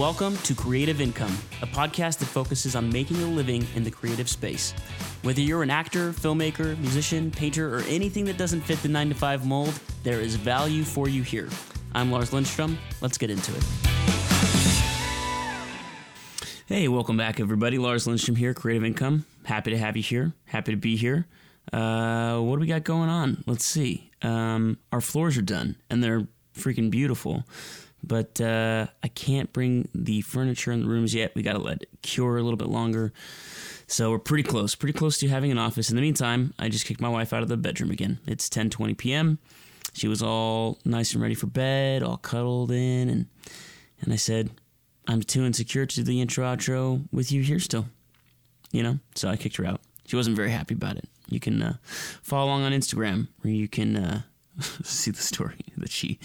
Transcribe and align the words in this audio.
Welcome 0.00 0.38
to 0.44 0.54
Creative 0.54 0.98
Income, 0.98 1.36
a 1.60 1.66
podcast 1.66 2.20
that 2.20 2.24
focuses 2.24 2.74
on 2.74 2.90
making 2.90 3.22
a 3.22 3.26
living 3.26 3.66
in 3.74 3.84
the 3.84 3.90
creative 3.90 4.30
space. 4.30 4.72
Whether 5.20 5.42
you're 5.42 5.62
an 5.62 5.68
actor, 5.68 6.12
filmmaker, 6.12 6.78
musician, 6.78 7.30
painter, 7.30 7.76
or 7.76 7.82
anything 7.82 8.24
that 8.24 8.38
doesn't 8.38 8.62
fit 8.62 8.82
the 8.82 8.88
9 8.88 9.10
to 9.10 9.14
5 9.14 9.44
mold, 9.44 9.78
there 10.02 10.18
is 10.18 10.36
value 10.36 10.84
for 10.84 11.10
you 11.10 11.22
here. 11.22 11.50
I'm 11.94 12.10
Lars 12.10 12.32
Lindstrom. 12.32 12.78
Let's 13.02 13.18
get 13.18 13.28
into 13.28 13.52
it. 13.54 13.62
Hey, 16.64 16.88
welcome 16.88 17.18
back, 17.18 17.38
everybody. 17.38 17.76
Lars 17.76 18.06
Lindstrom 18.06 18.36
here, 18.36 18.54
Creative 18.54 18.86
Income. 18.86 19.26
Happy 19.44 19.70
to 19.70 19.76
have 19.76 19.98
you 19.98 20.02
here. 20.02 20.32
Happy 20.46 20.72
to 20.72 20.78
be 20.78 20.96
here. 20.96 21.26
Uh, 21.74 22.38
what 22.38 22.54
do 22.54 22.60
we 22.60 22.66
got 22.68 22.84
going 22.84 23.10
on? 23.10 23.44
Let's 23.46 23.66
see. 23.66 24.10
Um, 24.22 24.78
our 24.92 25.02
floors 25.02 25.36
are 25.36 25.42
done, 25.42 25.76
and 25.90 26.02
they're 26.02 26.26
freaking 26.56 26.90
beautiful 26.90 27.44
but 28.02 28.40
uh, 28.40 28.86
I 29.02 29.08
can't 29.08 29.52
bring 29.52 29.88
the 29.94 30.20
furniture 30.22 30.72
in 30.72 30.82
the 30.82 30.88
rooms 30.88 31.14
yet. 31.14 31.34
We 31.34 31.42
got 31.42 31.52
to 31.52 31.58
let 31.58 31.82
it 31.82 31.88
cure 32.02 32.38
a 32.38 32.42
little 32.42 32.56
bit 32.56 32.68
longer. 32.68 33.12
So 33.86 34.10
we're 34.10 34.18
pretty 34.18 34.44
close, 34.44 34.74
pretty 34.74 34.96
close 34.96 35.18
to 35.18 35.28
having 35.28 35.50
an 35.50 35.58
office. 35.58 35.90
In 35.90 35.96
the 35.96 36.02
meantime, 36.02 36.54
I 36.58 36.68
just 36.68 36.86
kicked 36.86 37.00
my 37.00 37.08
wife 37.08 37.32
out 37.32 37.42
of 37.42 37.48
the 37.48 37.56
bedroom 37.56 37.90
again. 37.90 38.20
It's 38.26 38.48
10:20 38.48 38.96
p.m. 38.96 39.38
She 39.92 40.06
was 40.06 40.22
all 40.22 40.78
nice 40.84 41.12
and 41.12 41.22
ready 41.22 41.34
for 41.34 41.46
bed, 41.46 42.02
all 42.02 42.16
cuddled 42.16 42.70
in, 42.70 43.08
and 43.08 43.26
and 44.00 44.12
I 44.12 44.16
said, 44.16 44.50
"I'm 45.08 45.22
too 45.22 45.44
insecure 45.44 45.86
to 45.86 45.96
do 45.96 46.02
the 46.04 46.20
intro 46.20 46.44
outro 46.44 47.08
with 47.12 47.32
you 47.32 47.42
here 47.42 47.58
still." 47.58 47.86
You 48.70 48.84
know, 48.84 48.98
so 49.16 49.28
I 49.28 49.36
kicked 49.36 49.56
her 49.56 49.66
out. 49.66 49.80
She 50.06 50.14
wasn't 50.14 50.36
very 50.36 50.52
happy 50.52 50.74
about 50.74 50.96
it. 50.96 51.08
You 51.28 51.40
can 51.40 51.60
uh, 51.60 51.76
follow 52.22 52.46
along 52.46 52.62
on 52.62 52.72
Instagram, 52.72 53.26
where 53.40 53.52
you 53.52 53.66
can 53.66 53.96
uh, 53.96 54.22
see 54.84 55.10
the 55.10 55.22
story 55.22 55.58
that 55.76 55.90
she 55.90 56.20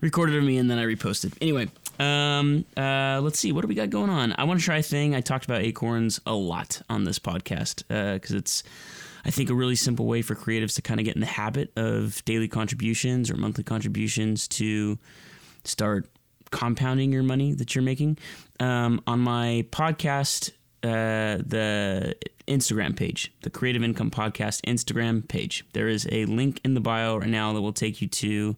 recorded 0.00 0.36
of 0.36 0.44
me 0.44 0.58
and 0.58 0.70
then 0.70 0.78
I 0.78 0.84
reposted. 0.84 1.34
Anyway, 1.40 1.68
um, 1.98 2.64
uh, 2.76 3.20
let's 3.22 3.38
see. 3.38 3.52
What 3.52 3.62
do 3.62 3.68
we 3.68 3.74
got 3.74 3.90
going 3.90 4.10
on? 4.10 4.34
I 4.36 4.44
want 4.44 4.60
to 4.60 4.64
try 4.64 4.78
a 4.78 4.82
thing. 4.82 5.14
I 5.14 5.20
talked 5.20 5.44
about 5.44 5.62
acorns 5.62 6.20
a 6.26 6.34
lot 6.34 6.82
on 6.88 7.04
this 7.04 7.18
podcast 7.18 7.84
because 7.88 8.34
uh, 8.34 8.38
it's, 8.38 8.62
I 9.24 9.30
think, 9.30 9.50
a 9.50 9.54
really 9.54 9.76
simple 9.76 10.06
way 10.06 10.22
for 10.22 10.34
creatives 10.34 10.74
to 10.74 10.82
kind 10.82 11.00
of 11.00 11.06
get 11.06 11.14
in 11.14 11.20
the 11.20 11.26
habit 11.26 11.72
of 11.76 12.24
daily 12.24 12.48
contributions 12.48 13.30
or 13.30 13.36
monthly 13.36 13.64
contributions 13.64 14.46
to 14.48 14.98
start 15.64 16.08
compounding 16.50 17.12
your 17.12 17.22
money 17.22 17.52
that 17.54 17.74
you're 17.74 17.82
making. 17.82 18.18
Um, 18.60 19.02
on 19.06 19.20
my 19.20 19.66
podcast, 19.70 20.50
uh, 20.82 21.42
the 21.44 22.16
Instagram 22.46 22.94
page, 22.96 23.32
the 23.42 23.50
Creative 23.50 23.82
Income 23.82 24.10
Podcast 24.10 24.60
Instagram 24.62 25.26
page, 25.26 25.64
there 25.72 25.88
is 25.88 26.06
a 26.12 26.24
link 26.26 26.60
in 26.64 26.74
the 26.74 26.80
bio 26.80 27.16
right 27.16 27.28
now 27.28 27.52
that 27.52 27.60
will 27.60 27.72
take 27.72 28.00
you 28.00 28.08
to 28.08 28.56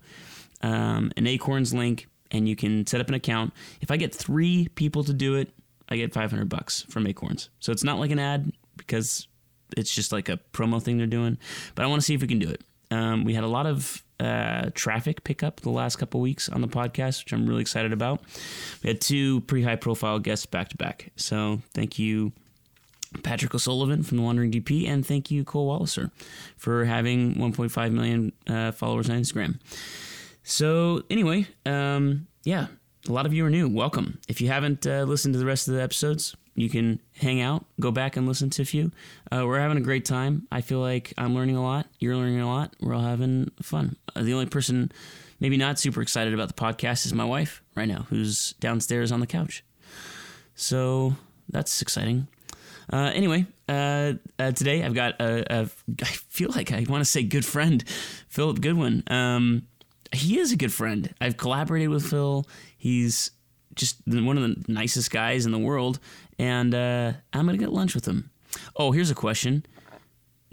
um, 0.62 1.12
an 1.16 1.26
Acorns 1.26 1.72
link, 1.72 2.08
and 2.30 2.48
you 2.48 2.56
can 2.56 2.86
set 2.86 3.00
up 3.00 3.08
an 3.08 3.14
account. 3.14 3.52
If 3.80 3.90
I 3.90 3.96
get 3.96 4.14
three 4.14 4.68
people 4.74 5.04
to 5.04 5.12
do 5.12 5.34
it, 5.36 5.50
I 5.88 5.96
get 5.96 6.12
500 6.12 6.48
bucks 6.48 6.84
from 6.88 7.06
Acorns. 7.06 7.48
So 7.60 7.72
it's 7.72 7.84
not 7.84 7.98
like 7.98 8.10
an 8.10 8.18
ad 8.18 8.52
because 8.76 9.26
it's 9.76 9.94
just 9.94 10.12
like 10.12 10.28
a 10.28 10.38
promo 10.52 10.82
thing 10.82 10.98
they're 10.98 11.06
doing. 11.06 11.38
But 11.74 11.84
I 11.84 11.88
want 11.88 12.00
to 12.02 12.04
see 12.04 12.14
if 12.14 12.20
we 12.20 12.28
can 12.28 12.38
do 12.38 12.50
it. 12.50 12.62
Um, 12.90 13.24
we 13.24 13.34
had 13.34 13.44
a 13.44 13.48
lot 13.48 13.66
of 13.66 14.02
uh, 14.20 14.70
traffic 14.74 15.24
pickup 15.24 15.60
the 15.60 15.70
last 15.70 15.96
couple 15.96 16.20
weeks 16.20 16.48
on 16.48 16.60
the 16.60 16.68
podcast, 16.68 17.24
which 17.24 17.32
I'm 17.32 17.46
really 17.46 17.60
excited 17.60 17.92
about. 17.92 18.22
We 18.82 18.88
had 18.88 19.00
two 19.00 19.42
pretty 19.42 19.64
high 19.64 19.76
profile 19.76 20.18
guests 20.18 20.46
back 20.46 20.70
to 20.70 20.76
back. 20.76 21.12
So 21.16 21.60
thank 21.74 21.98
you, 21.98 22.32
Patrick 23.22 23.54
O'Sullivan 23.54 24.02
from 24.02 24.16
the 24.16 24.22
Wandering 24.22 24.50
DP, 24.50 24.88
and 24.88 25.06
thank 25.06 25.30
you, 25.30 25.44
Cole 25.44 25.68
Walliser, 25.68 26.10
for 26.56 26.84
having 26.84 27.34
1.5 27.34 27.92
million 27.92 28.32
uh, 28.46 28.72
followers 28.72 29.08
on 29.10 29.20
Instagram. 29.20 29.58
So 30.48 31.02
anyway, 31.10 31.46
um, 31.66 32.26
yeah, 32.42 32.68
a 33.06 33.12
lot 33.12 33.26
of 33.26 33.34
you 33.34 33.44
are 33.44 33.50
new. 33.50 33.68
Welcome. 33.68 34.18
If 34.28 34.40
you 34.40 34.48
haven't 34.48 34.86
uh, 34.86 35.02
listened 35.02 35.34
to 35.34 35.38
the 35.38 35.44
rest 35.44 35.68
of 35.68 35.74
the 35.74 35.82
episodes, 35.82 36.34
you 36.54 36.70
can 36.70 37.00
hang 37.20 37.42
out, 37.42 37.66
go 37.78 37.90
back 37.90 38.16
and 38.16 38.26
listen 38.26 38.48
to 38.50 38.62
a 38.62 38.64
few. 38.64 38.90
Uh, 39.30 39.44
we're 39.44 39.60
having 39.60 39.76
a 39.76 39.82
great 39.82 40.06
time. 40.06 40.48
I 40.50 40.62
feel 40.62 40.80
like 40.80 41.12
I'm 41.18 41.34
learning 41.34 41.56
a 41.56 41.62
lot. 41.62 41.86
You're 41.98 42.16
learning 42.16 42.40
a 42.40 42.48
lot. 42.48 42.74
We're 42.80 42.94
all 42.94 43.02
having 43.02 43.50
fun. 43.60 43.96
Uh, 44.16 44.22
the 44.22 44.32
only 44.32 44.46
person 44.46 44.90
maybe 45.38 45.58
not 45.58 45.78
super 45.78 46.00
excited 46.00 46.32
about 46.32 46.48
the 46.48 46.54
podcast 46.54 47.04
is 47.04 47.12
my 47.12 47.26
wife 47.26 47.62
right 47.74 47.86
now, 47.86 48.06
who's 48.08 48.54
downstairs 48.54 49.12
on 49.12 49.20
the 49.20 49.26
couch. 49.26 49.62
So 50.54 51.14
that's 51.50 51.82
exciting. 51.82 52.26
Uh, 52.90 53.12
anyway, 53.14 53.44
uh, 53.68 54.14
uh, 54.38 54.52
today 54.52 54.82
I've 54.82 54.94
got 54.94 55.20
a, 55.20 55.44
a, 55.52 55.68
I 56.00 56.06
feel 56.06 56.48
like 56.52 56.72
I 56.72 56.86
want 56.88 57.02
to 57.02 57.10
say 57.10 57.22
good 57.22 57.44
friend, 57.44 57.84
Philip 58.30 58.62
Goodwin. 58.62 59.02
Um, 59.08 59.64
he 60.12 60.38
is 60.38 60.52
a 60.52 60.56
good 60.56 60.72
friend. 60.72 61.14
I've 61.20 61.36
collaborated 61.36 61.90
with 61.90 62.06
Phil. 62.06 62.46
He's 62.76 63.30
just 63.74 64.00
one 64.06 64.36
of 64.36 64.42
the 64.42 64.72
nicest 64.72 65.10
guys 65.10 65.46
in 65.46 65.52
the 65.52 65.58
world, 65.58 66.00
and 66.38 66.74
uh, 66.74 67.12
I'm 67.32 67.46
gonna 67.46 67.58
get 67.58 67.72
lunch 67.72 67.94
with 67.94 68.06
him. 68.06 68.30
Oh, 68.76 68.92
here's 68.92 69.10
a 69.10 69.14
question, 69.14 69.64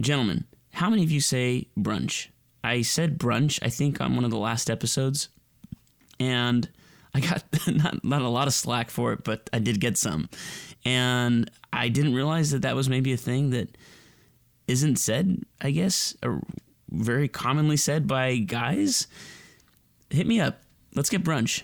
gentlemen. 0.00 0.44
How 0.72 0.90
many 0.90 1.02
of 1.02 1.10
you 1.10 1.20
say 1.20 1.68
brunch? 1.78 2.28
I 2.62 2.82
said 2.82 3.18
brunch. 3.18 3.58
I 3.62 3.68
think 3.68 4.00
on 4.00 4.14
one 4.14 4.24
of 4.24 4.30
the 4.30 4.38
last 4.38 4.70
episodes, 4.70 5.28
and 6.20 6.68
I 7.14 7.20
got 7.20 7.44
not 7.66 8.04
not 8.04 8.22
a 8.22 8.28
lot 8.28 8.46
of 8.46 8.54
slack 8.54 8.90
for 8.90 9.12
it, 9.12 9.24
but 9.24 9.48
I 9.52 9.58
did 9.58 9.80
get 9.80 9.96
some, 9.96 10.28
and 10.84 11.50
I 11.72 11.88
didn't 11.88 12.14
realize 12.14 12.50
that 12.50 12.62
that 12.62 12.76
was 12.76 12.88
maybe 12.88 13.12
a 13.12 13.18
thing 13.18 13.50
that 13.50 13.76
isn't 14.68 14.96
said. 14.96 15.42
I 15.60 15.70
guess 15.70 16.14
or 16.22 16.42
very 16.90 17.28
commonly 17.28 17.76
said 17.76 18.06
by 18.06 18.36
guys 18.36 19.08
hit 20.10 20.26
me 20.26 20.40
up. 20.40 20.60
Let's 20.94 21.10
get 21.10 21.22
brunch. 21.22 21.62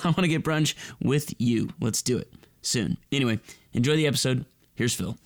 I 0.04 0.08
want 0.08 0.20
to 0.20 0.28
get 0.28 0.44
brunch 0.44 0.74
with 1.00 1.34
you. 1.40 1.70
Let's 1.80 2.02
do 2.02 2.18
it 2.18 2.32
soon. 2.62 2.98
Anyway, 3.10 3.40
enjoy 3.72 3.96
the 3.96 4.06
episode. 4.06 4.44
Here's 4.74 4.94
Phil. 4.94 5.16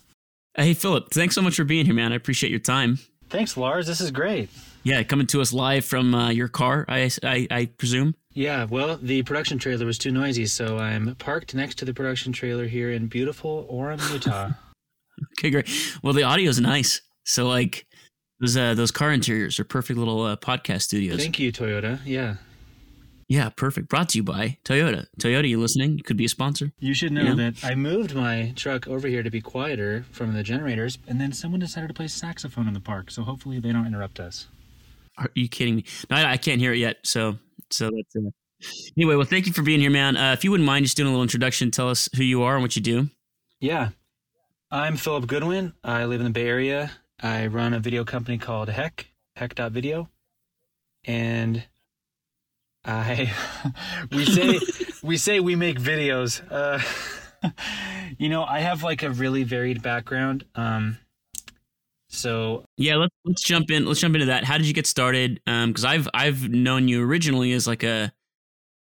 Hey, 0.55 0.75
Philip, 0.75 1.11
thanks 1.13 1.35
so 1.35 1.43
much 1.43 1.57
for 1.57 1.65
being 1.65 1.87
here, 1.87 1.95
man. 1.95 2.13
I 2.13 2.17
appreciate 2.17 2.51
your 2.51 2.59
time. 2.61 2.99
Thanks, 3.31 3.57
Lars. 3.57 3.87
This 3.87 4.01
is 4.01 4.11
great. 4.11 4.49
Yeah, 4.83 5.03
coming 5.03 5.27
to 5.29 5.41
us 5.41 5.53
live 5.53 5.85
from 5.85 6.15
uh, 6.15 6.31
your 6.31 6.49
car, 6.49 6.85
I, 6.89 7.11
I, 7.23 7.47
I 7.51 7.67
presume. 7.67 8.15
Yeah, 8.33 8.65
well, 8.65 8.97
the 8.97 9.23
production 9.23 9.59
trailer 9.59 9.85
was 9.85 9.99
too 9.99 10.11
noisy, 10.11 10.47
so 10.47 10.79
I'm 10.79 11.15
parked 11.17 11.55
next 11.55 11.77
to 11.79 11.85
the 11.85 11.93
production 11.93 12.33
trailer 12.33 12.67
here 12.67 12.93
in 12.93 13.07
beautiful 13.07 13.69
Orem, 13.71 14.01
Utah. 14.13 14.51
okay, 15.39 15.51
great. 15.51 15.69
Well, 16.03 16.13
the 16.13 16.23
audio 16.23 16.49
is 16.49 16.61
nice. 16.61 17.01
So, 17.25 17.47
like, 17.47 17.87
those 18.41 18.57
uh, 18.57 18.75
those 18.75 18.91
car 18.91 19.13
interiors 19.13 19.59
are 19.59 19.65
perfect 19.65 19.99
little 19.99 20.23
uh, 20.23 20.37
podcast 20.37 20.83
studios. 20.83 21.21
Thank 21.21 21.39
you, 21.39 21.53
Toyota. 21.53 21.99
Yeah. 22.05 22.37
Yeah, 23.29 23.51
perfect. 23.51 23.89
Brought 23.89 24.09
to 24.11 24.19
you 24.19 24.23
by 24.23 24.57
Toyota. 24.65 25.07
Toyota, 25.21 25.47
you 25.47 25.61
listening? 25.61 25.99
You 25.99 26.03
could 26.03 26.17
be 26.17 26.25
a 26.25 26.31
sponsor. 26.31 26.73
You 26.81 26.95
should 26.95 27.13
know 27.13 27.35
that 27.35 27.63
I 27.63 27.75
moved 27.75 28.15
my 28.15 28.55
truck 28.57 28.89
over 28.89 29.07
here 29.07 29.23
to 29.23 29.31
be 29.31 29.43
quieter 29.43 30.07
from 30.11 30.33
the 30.33 30.43
generators, 30.43 30.97
and 31.07 31.21
then 31.21 31.33
someone 31.33 31.61
decided 31.61 31.89
to 31.89 31.95
play 31.95 32.09
saxophone 32.09 32.67
in 32.67 32.73
the 32.73 32.81
park. 32.81 33.11
So 33.11 33.23
hopefully 33.23 33.61
they 33.61 33.71
don't 33.71 33.87
interrupt 33.87 34.19
us. 34.19 34.49
Are 35.19 35.29
you 35.35 35.47
kidding 35.47 35.77
me? 35.77 35.85
No, 36.09 36.17
I, 36.17 36.33
I 36.33 36.37
can't 36.39 36.59
hear 36.59 36.73
it 36.73 36.79
yet. 36.79 36.99
So, 37.05 37.37
so 37.71 37.91
that's 37.95 38.17
uh, 38.17 38.31
anyway. 38.97 39.17
Well, 39.17 39.27
thank 39.27 39.47
you 39.47 39.53
for 39.53 39.63
being 39.63 39.81
here, 39.81 39.91
man. 39.91 40.17
Uh, 40.17 40.33
if 40.33 40.43
you 40.43 40.51
wouldn't 40.51 40.67
mind 40.67 40.87
just 40.87 40.97
doing 40.97 41.09
a 41.09 41.11
little 41.11 41.23
introduction, 41.23 41.71
tell 41.71 41.91
us 41.91 42.09
who 42.17 42.23
you 42.23 42.43
are 42.45 42.55
and 42.55 42.63
what 42.63 42.77
you 42.77 42.83
do. 42.83 43.11
Yeah, 43.61 43.91
I'm 44.71 44.97
Philip 44.97 45.27
Goodwin. 45.27 45.75
I 45.85 46.07
live 46.07 46.21
in 46.21 46.25
the 46.25 46.33
Bay 46.33 46.47
Area. 46.47 46.93
I 47.21 47.49
run 47.49 47.75
a 47.75 47.81
video 47.81 48.05
company 48.05 48.39
called 48.39 48.71
Heck 48.71 49.11
Heck 49.37 49.55
Video, 49.71 50.09
and 51.05 51.65
I 52.89 53.33
we 54.13 54.25
say 54.25 54.61
we 55.03 55.17
say 55.17 55.41
we 55.41 55.55
make 55.55 55.79
videos. 55.79 56.43
Uh, 56.51 56.81
you 58.19 58.29
know, 58.29 58.45
I 58.45 58.61
have 58.61 58.83
like 58.83 59.03
a 59.03 59.11
really 59.11 59.45
varied 59.45 59.83
background. 59.83 60.45
Um, 60.55 60.99
so 62.09 62.65
yeah, 62.77 62.97
let's 62.97 63.15
let's 63.25 63.43
jump 63.43 63.71
in. 63.71 63.85
Let's 63.85 64.01
jump 64.01 64.15
into 64.15 64.27
that. 64.27 64.45
How 64.45 64.57
did 64.57 64.67
you 64.67 64.73
get 64.73 64.87
started? 64.87 65.41
Because 65.45 65.85
um, 65.85 65.91
I've 65.91 66.09
I've 66.15 66.49
known 66.49 66.89
you 66.89 67.05
originally 67.05 67.53
as 67.53 67.67
like 67.67 67.83
a 67.83 68.13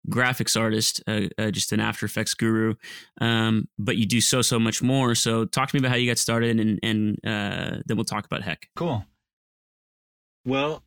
graphics 0.08 0.58
artist, 0.58 1.02
uh, 1.06 1.22
uh, 1.37 1.50
just 1.50 1.72
an 1.72 1.81
After 1.81 2.06
Effects 2.06 2.32
guru, 2.32 2.75
um, 3.20 3.69
but 3.78 3.99
you 3.99 4.06
do 4.06 4.22
so 4.22 4.40
so 4.40 4.58
much 4.58 4.82
more. 4.82 5.14
So 5.14 5.44
talk 5.44 5.69
to 5.69 5.76
me 5.76 5.81
about 5.81 5.90
how 5.90 5.96
you 5.96 6.10
got 6.10 6.19
started, 6.19 6.58
and 6.58 6.81
and 6.82 7.19
uh, 7.26 7.82
then 7.84 7.96
we'll 7.96 8.05
talk 8.05 8.25
about 8.25 8.43
Heck. 8.43 8.69
Cool. 8.75 9.05
Well, 10.46 10.82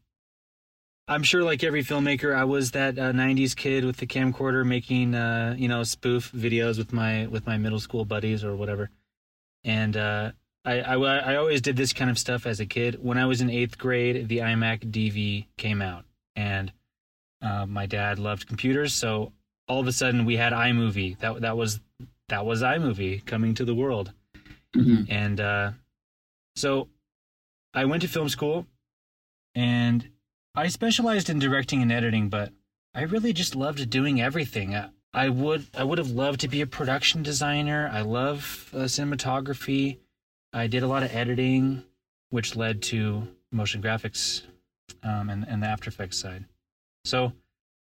I'm 1.07 1.23
sure, 1.23 1.43
like 1.43 1.63
every 1.63 1.83
filmmaker, 1.83 2.33
I 2.35 2.45
was 2.45 2.71
that 2.71 2.97
uh, 2.97 3.11
'90s 3.11 3.55
kid 3.55 3.85
with 3.85 3.97
the 3.97 4.07
camcorder 4.07 4.65
making, 4.65 5.15
uh, 5.15 5.55
you 5.57 5.67
know, 5.67 5.83
spoof 5.83 6.31
videos 6.31 6.77
with 6.77 6.93
my 6.93 7.27
with 7.27 7.45
my 7.45 7.57
middle 7.57 7.79
school 7.79 8.05
buddies 8.05 8.43
or 8.43 8.55
whatever. 8.55 8.89
And 9.63 9.97
uh, 9.97 10.31
I, 10.63 10.81
I, 10.81 10.95
I 10.95 11.35
always 11.35 11.61
did 11.61 11.75
this 11.75 11.93
kind 11.93 12.09
of 12.09 12.19
stuff 12.19 12.45
as 12.45 12.59
a 12.59 12.65
kid. 12.65 12.97
When 13.01 13.17
I 13.17 13.25
was 13.25 13.41
in 13.41 13.49
eighth 13.49 13.77
grade, 13.77 14.27
the 14.27 14.39
iMac 14.39 14.91
DV 14.91 15.47
came 15.57 15.81
out, 15.81 16.05
and 16.35 16.71
uh, 17.41 17.65
my 17.65 17.87
dad 17.87 18.19
loved 18.19 18.47
computers, 18.47 18.93
so 18.93 19.33
all 19.67 19.79
of 19.79 19.87
a 19.87 19.91
sudden 19.91 20.25
we 20.25 20.37
had 20.37 20.53
iMovie. 20.53 21.17
That 21.19 21.41
that 21.41 21.57
was 21.57 21.79
that 22.29 22.45
was 22.45 22.61
iMovie 22.61 23.25
coming 23.25 23.55
to 23.55 23.65
the 23.65 23.73
world, 23.73 24.13
mm-hmm. 24.75 25.11
and 25.11 25.39
uh, 25.39 25.71
so 26.55 26.89
I 27.73 27.85
went 27.85 28.03
to 28.03 28.07
film 28.07 28.29
school, 28.29 28.67
and 29.55 30.07
I 30.55 30.67
specialized 30.67 31.29
in 31.29 31.39
directing 31.39 31.81
and 31.81 31.91
editing, 31.91 32.29
but 32.29 32.51
I 32.93 33.03
really 33.03 33.31
just 33.33 33.55
loved 33.55 33.89
doing 33.89 34.21
everything. 34.21 34.75
I 35.13 35.29
would 35.29 35.67
I 35.75 35.83
would 35.83 35.97
have 35.97 36.11
loved 36.11 36.41
to 36.41 36.47
be 36.47 36.61
a 36.61 36.67
production 36.67 37.23
designer. 37.23 37.89
I 37.91 38.01
love 38.01 38.69
uh, 38.73 38.79
cinematography. 38.79 39.97
I 40.53 40.67
did 40.67 40.83
a 40.83 40.87
lot 40.87 41.03
of 41.03 41.13
editing, 41.15 41.83
which 42.29 42.55
led 42.55 42.81
to 42.83 43.27
motion 43.51 43.81
graphics 43.81 44.43
um, 45.03 45.29
and, 45.29 45.45
and 45.47 45.63
the 45.63 45.67
After 45.67 45.89
Effects 45.89 46.17
side. 46.17 46.45
So, 47.05 47.31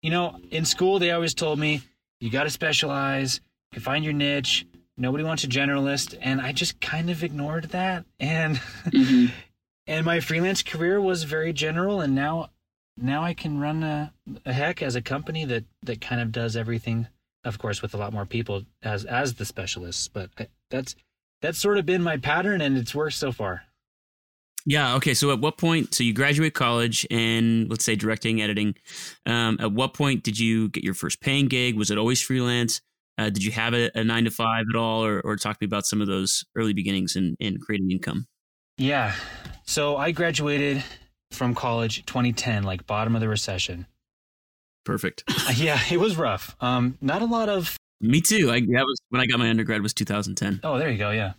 you 0.03 0.11
know, 0.11 0.39
in 0.51 0.65
school 0.65 0.99
they 0.99 1.11
always 1.11 1.35
told 1.35 1.59
me 1.59 1.83
you 2.21 2.31
got 2.31 2.45
to 2.45 2.51
specialize, 2.51 3.41
you 3.75 3.81
find 3.81 4.05
your 4.05 4.15
niche. 4.15 4.67
Nobody 4.97 5.25
wants 5.25 5.43
a 5.45 5.49
generalist, 5.49 6.17
and 6.21 6.41
I 6.41 6.53
just 6.53 6.81
kind 6.81 7.11
of 7.11 7.25
ignored 7.25 7.65
that. 7.71 8.05
And 8.21 8.57
Mhm. 8.87 9.31
and 9.87 10.07
my 10.07 10.21
freelance 10.21 10.63
career 10.63 11.01
was 11.01 11.25
very 11.25 11.53
general, 11.53 12.01
and 12.01 12.15
now 12.15 12.51
now 12.97 13.23
I 13.23 13.35
can 13.35 13.59
run 13.59 13.83
a, 13.83 14.13
a 14.45 14.53
heck 14.53 14.83
as 14.83 14.95
a 14.95 15.03
company 15.03 15.45
that 15.47 15.65
that 15.83 16.01
kind 16.01 16.21
of 16.21 16.33
does 16.33 16.57
everything. 16.57 17.07
Of 17.45 17.59
course, 17.59 17.83
with 17.83 17.95
a 17.95 17.99
lot 17.99 18.13
more 18.13 18.25
people 18.25 18.63
as 18.83 19.05
as 19.05 19.35
the 19.35 19.45
specialists, 19.45 20.09
but 20.09 20.31
I, 20.39 20.49
that's 20.71 20.97
that's 21.43 21.59
sort 21.59 21.79
of 21.79 21.87
been 21.87 22.03
my 22.03 22.17
pattern, 22.17 22.61
and 22.61 22.79
it's 22.79 22.95
worked 22.95 23.17
so 23.17 23.33
far. 23.33 23.63
Yeah. 24.67 24.95
Okay. 24.95 25.13
So 25.13 25.31
at 25.31 25.41
what 25.41 25.59
point? 25.59 25.95
So 25.95 26.05
you 26.05 26.15
graduate 26.15 26.55
college 26.55 27.07
and 27.11 27.69
let's 27.69 27.85
say 27.85 27.97
directing, 27.97 28.41
editing. 28.41 28.75
Um, 29.27 29.59
at 29.61 29.73
what 29.73 29.93
point 29.93 30.23
did 30.25 30.39
you 30.39 30.71
get 30.71 30.83
your 30.83 30.95
first 30.95 31.21
paying 31.21 31.49
gig? 31.49 31.77
Was 31.77 31.91
it 31.91 31.99
always 31.99 32.23
freelance? 32.23 32.81
Uh, 33.19 33.31
did 33.31 33.45
you 33.45 33.53
have 33.53 33.75
a, 33.75 33.91
a 33.95 34.03
nine 34.03 34.25
to 34.25 34.31
five 34.31 34.65
at 34.73 34.77
all, 34.77 35.05
or, 35.05 35.21
or 35.21 35.37
talk 35.37 35.59
to 35.59 35.65
me 35.65 35.67
about 35.67 35.87
some 35.87 36.01
of 36.01 36.09
those 36.09 36.45
early 36.57 36.73
beginnings 36.73 37.15
in, 37.15 37.37
in 37.39 37.59
creating 37.59 37.91
income? 37.91 38.27
Yeah. 38.77 39.15
So 39.67 39.97
I 39.97 40.11
graduated 40.11 40.83
from 41.35 41.55
college 41.55 42.05
2010, 42.07 42.63
like 42.63 42.87
bottom 42.87 43.15
of 43.15 43.21
the 43.21 43.29
recession. 43.29 43.87
Perfect. 44.85 45.25
yeah, 45.57 45.81
it 45.91 45.99
was 45.99 46.17
rough. 46.17 46.57
Um, 46.61 46.99
not 47.01 47.23
a 47.23 47.27
lot 47.27 47.49
of 47.49 47.77
Me 48.01 48.21
too. 48.21 48.51
I 48.51 48.61
that 48.61 48.85
was 48.85 48.99
when 49.11 49.21
I 49.21 49.27
got 49.27 49.39
my 49.39 49.49
undergrad 49.49 49.83
was 49.83 49.95
2010. 49.95 50.61
Oh, 50.63 50.79
there 50.79 50.91
you 50.91 50.99
go. 50.99 51.11
Yeah. 51.11 51.35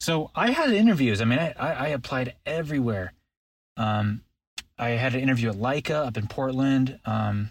So 0.00 0.30
I 0.34 0.50
had 0.50 0.72
interviews. 0.72 1.20
I 1.20 1.24
mean, 1.24 1.38
I, 1.38 1.52
I, 1.58 1.88
applied 1.88 2.34
everywhere. 2.44 3.14
Um, 3.78 4.20
I 4.78 4.90
had 4.90 5.14
an 5.14 5.20
interview 5.20 5.48
at 5.48 5.56
Laika 5.56 6.06
up 6.06 6.18
in 6.18 6.26
Portland, 6.26 7.00
um, 7.06 7.50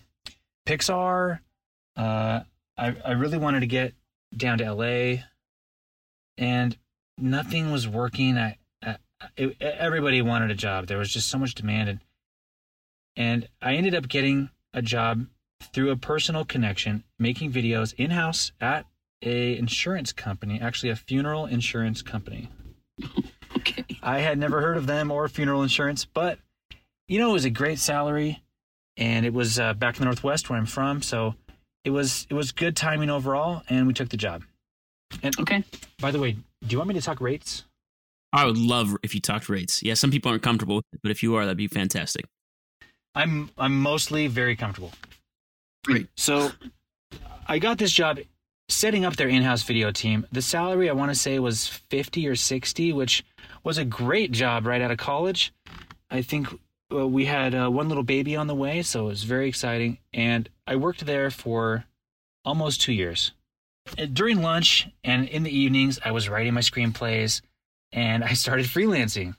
Pixar. 0.68 1.40
Uh, 1.98 2.42
I, 2.78 2.96
I 3.04 3.12
really 3.14 3.40
wanted 3.40 3.62
to 3.62 3.68
get 3.68 3.94
down 4.36 4.60
to 4.60 4.74
LA, 4.74 5.24
and 6.38 6.78
nothing 7.18 7.72
was 7.72 7.88
working. 7.88 8.38
I 8.38 8.58
it, 9.38 9.62
everybody 9.62 10.22
wanted 10.22 10.52
a 10.52 10.56
job. 10.56 10.88
There 10.88 10.98
was 10.98 11.12
just 11.12 11.30
so 11.30 11.38
much 11.38 11.56
demand, 11.56 11.90
and 11.90 12.00
and 13.16 13.48
I 13.62 13.76
ended 13.76 13.96
up 13.96 14.08
getting 14.08 14.50
a 14.74 14.82
job 14.82 15.28
through 15.74 15.92
a 15.92 15.96
personal 15.96 16.46
connection, 16.46 17.04
making 17.18 17.52
videos 17.52 17.94
in 17.96 18.12
house 18.12 18.52
at 18.60 18.86
a 19.22 19.58
insurance 19.58 20.12
company, 20.12 20.60
actually 20.62 20.90
a 20.90 20.96
funeral 20.96 21.46
insurance 21.46 22.02
company. 22.02 22.50
Okay. 23.58 23.86
I 24.04 24.20
had 24.20 24.38
never 24.38 24.60
heard 24.60 24.76
of 24.76 24.86
them 24.86 25.10
or 25.10 25.28
funeral 25.30 25.64
insurance, 25.64 26.04
but 26.04 26.40
you 27.08 27.20
know, 27.20 27.30
it 27.30 27.34
was 27.34 27.46
a 27.46 27.50
great 27.50 27.80
salary, 27.80 28.44
and 28.98 29.26
it 29.26 29.34
was 29.34 29.58
uh, 29.58 29.74
back 29.74 29.96
in 29.96 30.00
the 30.02 30.06
Northwest 30.06 30.50
where 30.50 30.60
I'm 30.60 30.66
from, 30.66 31.02
so 31.02 31.36
it 31.86 31.92
was 31.92 32.28
it 32.30 32.34
was 32.34 32.52
good 32.52 32.76
timing 32.76 33.10
overall, 33.10 33.64
and 33.70 33.88
we 33.88 33.94
took 33.94 34.10
the 34.10 34.18
job. 34.18 34.44
And 35.24 35.40
Okay. 35.40 35.64
by 36.02 36.12
the 36.12 36.20
way, 36.20 36.34
do 36.34 36.68
you 36.68 36.78
want 36.78 36.90
me 36.90 36.96
to 36.96 37.02
talk 37.02 37.22
rates? 37.22 37.64
I 38.36 38.46
would 38.46 38.58
love 38.58 38.98
if 39.02 39.16
you 39.16 39.22
talked 39.22 39.48
rates. 39.48 39.82
Yeah, 39.82 39.94
some 39.94 40.12
people 40.12 40.30
aren't 40.30 40.44
comfortable 40.44 40.80
it, 40.80 40.86
but 41.02 41.10
if 41.10 41.24
you 41.24 41.36
are, 41.36 41.46
that'd 41.46 41.58
be 41.58 41.68
fantastic. 41.68 42.26
I'm 43.16 43.50
I'm 43.58 43.80
mostly 43.80 44.28
very 44.28 44.58
comfortable. 44.58 44.92
Great. 45.86 46.10
So 46.18 46.52
I 47.48 47.60
got 47.60 47.78
this 47.78 47.94
job 47.94 48.20
setting 48.68 49.06
up 49.06 49.16
their 49.16 49.30
in-house 49.30 49.64
video 49.64 49.90
team. 49.92 50.28
The 50.34 50.42
salary 50.42 50.90
I 50.90 50.94
want 50.94 51.12
to 51.12 51.16
say 51.16 51.40
was 51.40 51.68
50 51.68 52.28
or 52.28 52.36
60, 52.36 52.92
which 52.92 53.24
was 53.64 53.78
a 53.78 53.86
great 53.86 54.32
job 54.32 54.66
right 54.66 54.82
out 54.82 54.92
of 54.92 54.98
college. 54.98 55.54
I 56.10 56.22
think 56.22 56.48
uh, 56.94 57.08
we 57.08 57.26
had 57.26 57.56
uh, 57.56 57.70
one 57.70 57.88
little 57.88 58.04
baby 58.04 58.36
on 58.36 58.48
the 58.48 58.56
way, 58.56 58.82
so 58.82 59.06
it 59.06 59.10
was 59.10 59.24
very 59.24 59.48
exciting 59.48 60.00
and 60.14 60.50
I 60.68 60.76
worked 60.76 61.06
there 61.06 61.32
for 61.32 61.86
almost 62.44 62.82
2 62.82 62.92
years. 62.92 63.32
During 64.12 64.42
lunch 64.42 64.90
and 65.04 65.30
in 65.30 65.44
the 65.44 65.56
evenings, 65.56 66.00
I 66.04 66.12
was 66.12 66.28
writing 66.28 66.54
my 66.54 66.62
screenplays 66.62 67.42
and 67.92 68.24
I 68.24 68.34
started 68.34 68.66
freelancing. 68.66 69.36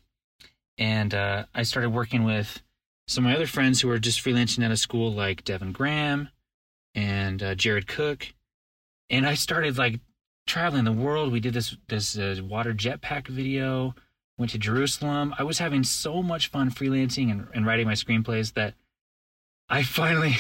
And 0.79 1.15
uh, 1.15 1.45
I 1.55 1.63
started 1.63 1.91
working 1.91 2.25
with 2.25 2.63
some 3.09 3.25
of 3.25 3.31
my 3.31 3.37
other 3.37 3.47
friends 3.47 3.81
who 3.81 3.89
were 3.89 3.99
just 3.99 4.23
freelancing 4.23 4.65
out 4.65 4.71
of 4.71 4.79
school, 4.79 5.13
like 5.13 5.45
Devin 5.45 5.73
Graham 5.73 6.29
and 6.95 7.43
uh, 7.43 7.55
Jared 7.55 7.87
Cook, 7.87 8.35
and 9.11 9.27
I 9.27 9.35
started 9.35 9.79
like 9.79 10.01
traveling 10.47 10.85
the 10.85 10.93
world. 10.93 11.33
We 11.33 11.41
did 11.41 11.55
this 11.55 11.77
this 11.89 12.19
uh, 12.19 12.37
water 12.43 12.75
jetpack 12.75 13.29
video. 13.29 13.95
Went 14.39 14.53
to 14.53 14.59
Jerusalem. 14.59 15.35
I 15.39 15.45
was 15.45 15.59
having 15.59 15.83
so 15.83 16.23
much 16.23 16.49
fun 16.49 16.71
freelancing 16.71 17.31
and, 17.31 17.49
and 17.55 17.65
writing 17.65 17.87
my 17.87 17.95
screenplays 17.95 18.53
that 18.53 18.75
I 19.71 19.83
finally, 19.83 20.37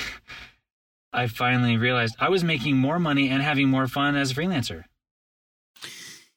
I 1.14 1.28
finally 1.28 1.78
realized 1.78 2.14
I 2.18 2.28
was 2.28 2.44
making 2.44 2.76
more 2.76 2.98
money 2.98 3.30
and 3.30 3.42
having 3.42 3.68
more 3.68 3.86
fun 3.86 4.14
as 4.14 4.32
a 4.32 4.34
freelancer. 4.34 4.84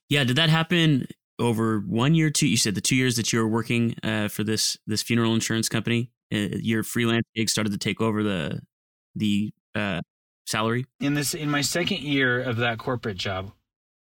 Yeah, 0.08 0.24
did 0.24 0.38
that 0.38 0.50
happen 0.50 1.08
over 1.40 1.80
one 1.80 2.14
year, 2.14 2.30
two? 2.30 2.48
You 2.48 2.58
said 2.58 2.76
the 2.76 2.82
two 2.82 2.96
years 2.96 3.16
that 3.16 3.32
you 3.32 3.40
were 3.40 3.48
working 3.48 3.96
uh, 4.04 4.28
for 4.28 4.44
this 4.44 4.78
this 4.86 5.02
funeral 5.02 5.34
insurance 5.34 5.70
company, 5.70 6.12
uh, 6.34 6.58
your 6.60 6.84
freelance 6.84 7.26
gig 7.36 7.50
started 7.50 7.72
to 7.72 7.80
take 7.80 8.02
over 8.02 8.24
the 8.24 8.62
the 9.16 9.52
uh, 9.76 10.02
salary. 10.50 10.86
in 11.00 11.14
this 11.14 11.34
in 11.34 11.50
my 11.50 11.62
second 11.62 12.00
year 12.00 12.42
of 12.42 12.58
that 12.58 12.80
corporate 12.80 13.18
job 13.18 13.52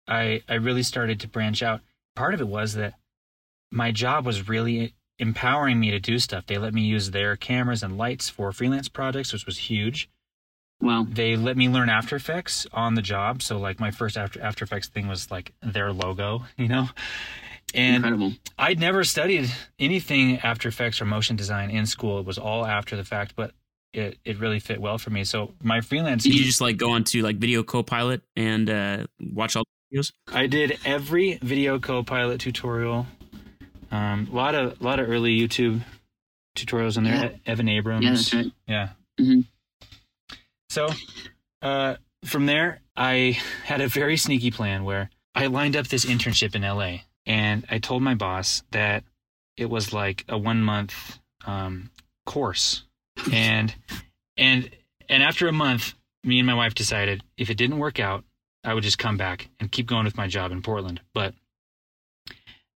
i 0.08 0.42
i 0.48 0.54
really 0.54 0.82
started 0.82 1.20
to 1.20 1.28
branch 1.28 1.62
out 1.62 1.80
part 2.16 2.32
of 2.32 2.40
it 2.40 2.48
was 2.48 2.74
that 2.74 2.94
my 3.70 3.92
job 3.92 4.24
was 4.24 4.48
really 4.48 4.94
empowering 5.18 5.78
me 5.78 5.90
to 5.90 6.00
do 6.00 6.18
stuff 6.18 6.46
they 6.46 6.56
let 6.56 6.72
me 6.72 6.80
use 6.80 7.10
their 7.10 7.36
cameras 7.36 7.82
and 7.82 7.98
lights 7.98 8.30
for 8.30 8.52
freelance 8.52 8.88
projects 8.88 9.32
which 9.34 9.44
was 9.44 9.58
huge 9.58 10.08
Wow. 10.80 11.06
they 11.08 11.36
let 11.36 11.56
me 11.56 11.68
learn 11.68 11.88
after 11.90 12.16
effects 12.16 12.66
on 12.72 12.94
the 12.94 13.02
job 13.02 13.42
so 13.42 13.58
like 13.58 13.78
my 13.80 13.90
first 13.90 14.16
after 14.16 14.40
after 14.42 14.64
effects 14.64 14.88
thing 14.88 15.08
was 15.08 15.30
like 15.30 15.52
their 15.62 15.92
logo 15.92 16.44
you 16.56 16.68
know 16.68 16.88
and 17.74 17.96
Incredible. 17.96 18.32
i'd 18.58 18.80
never 18.80 19.04
studied 19.04 19.50
anything 19.78 20.38
after 20.38 20.68
effects 20.68 21.00
or 21.00 21.04
motion 21.04 21.36
design 21.36 21.70
in 21.70 21.84
school 21.86 22.18
it 22.18 22.26
was 22.26 22.38
all 22.38 22.64
after 22.66 22.96
the 22.96 23.04
fact 23.04 23.34
but 23.36 23.52
it, 23.92 24.18
it 24.24 24.38
really 24.38 24.60
fit 24.60 24.80
well 24.80 24.98
for 24.98 25.10
me 25.10 25.24
so 25.24 25.52
my 25.62 25.80
freelance 25.80 26.22
Did 26.22 26.34
you 26.38 26.44
just 26.44 26.60
like 26.60 26.76
go 26.76 26.92
on 26.92 27.04
to 27.04 27.22
like 27.22 27.36
Video 27.36 27.62
Copilot 27.64 28.22
and 28.36 28.70
uh, 28.70 29.06
watch 29.32 29.56
all 29.56 29.64
the 29.90 29.98
videos? 29.98 30.12
I 30.32 30.46
did 30.46 30.78
every 30.84 31.38
video 31.42 31.80
co-pilot 31.80 32.40
tutorial. 32.40 33.08
Um, 33.90 34.28
a 34.30 34.34
lot 34.36 34.54
of 34.54 34.80
a 34.80 34.84
lot 34.84 35.00
of 35.00 35.10
early 35.10 35.36
YouTube 35.36 35.80
tutorials 36.56 36.96
in 36.98 37.02
there. 37.02 37.14
Yeah. 37.14 37.52
Evan 37.52 37.68
Abrams. 37.68 38.04
Yeah, 38.04 38.10
that's 38.12 38.32
right. 38.34 38.52
Yeah. 38.68 38.88
Mhm. 39.18 39.44
So, 40.70 40.88
uh, 41.62 41.96
from 42.24 42.46
there, 42.46 42.80
I 42.96 43.36
had 43.64 43.80
a 43.80 43.88
very 43.88 44.16
sneaky 44.16 44.52
plan 44.52 44.84
where 44.84 45.10
I 45.34 45.46
lined 45.46 45.74
up 45.74 45.88
this 45.88 46.04
internship 46.04 46.54
in 46.54 46.62
LA, 46.62 46.98
and 47.26 47.66
I 47.68 47.80
told 47.80 48.04
my 48.04 48.14
boss 48.14 48.62
that 48.70 49.02
it 49.56 49.68
was 49.68 49.92
like 49.92 50.24
a 50.28 50.38
one 50.38 50.62
month 50.62 51.18
um, 51.44 51.90
course, 52.24 52.84
and 53.32 53.74
and 54.36 54.70
and 55.08 55.24
after 55.24 55.48
a 55.48 55.52
month, 55.52 55.94
me 56.22 56.38
and 56.38 56.46
my 56.46 56.54
wife 56.54 56.74
decided 56.74 57.24
if 57.36 57.50
it 57.50 57.56
didn't 57.56 57.78
work 57.78 57.98
out, 57.98 58.22
I 58.62 58.72
would 58.72 58.84
just 58.84 58.98
come 58.98 59.16
back 59.16 59.48
and 59.58 59.72
keep 59.72 59.88
going 59.88 60.04
with 60.04 60.16
my 60.16 60.28
job 60.28 60.52
in 60.52 60.62
Portland. 60.62 61.00
But 61.12 61.34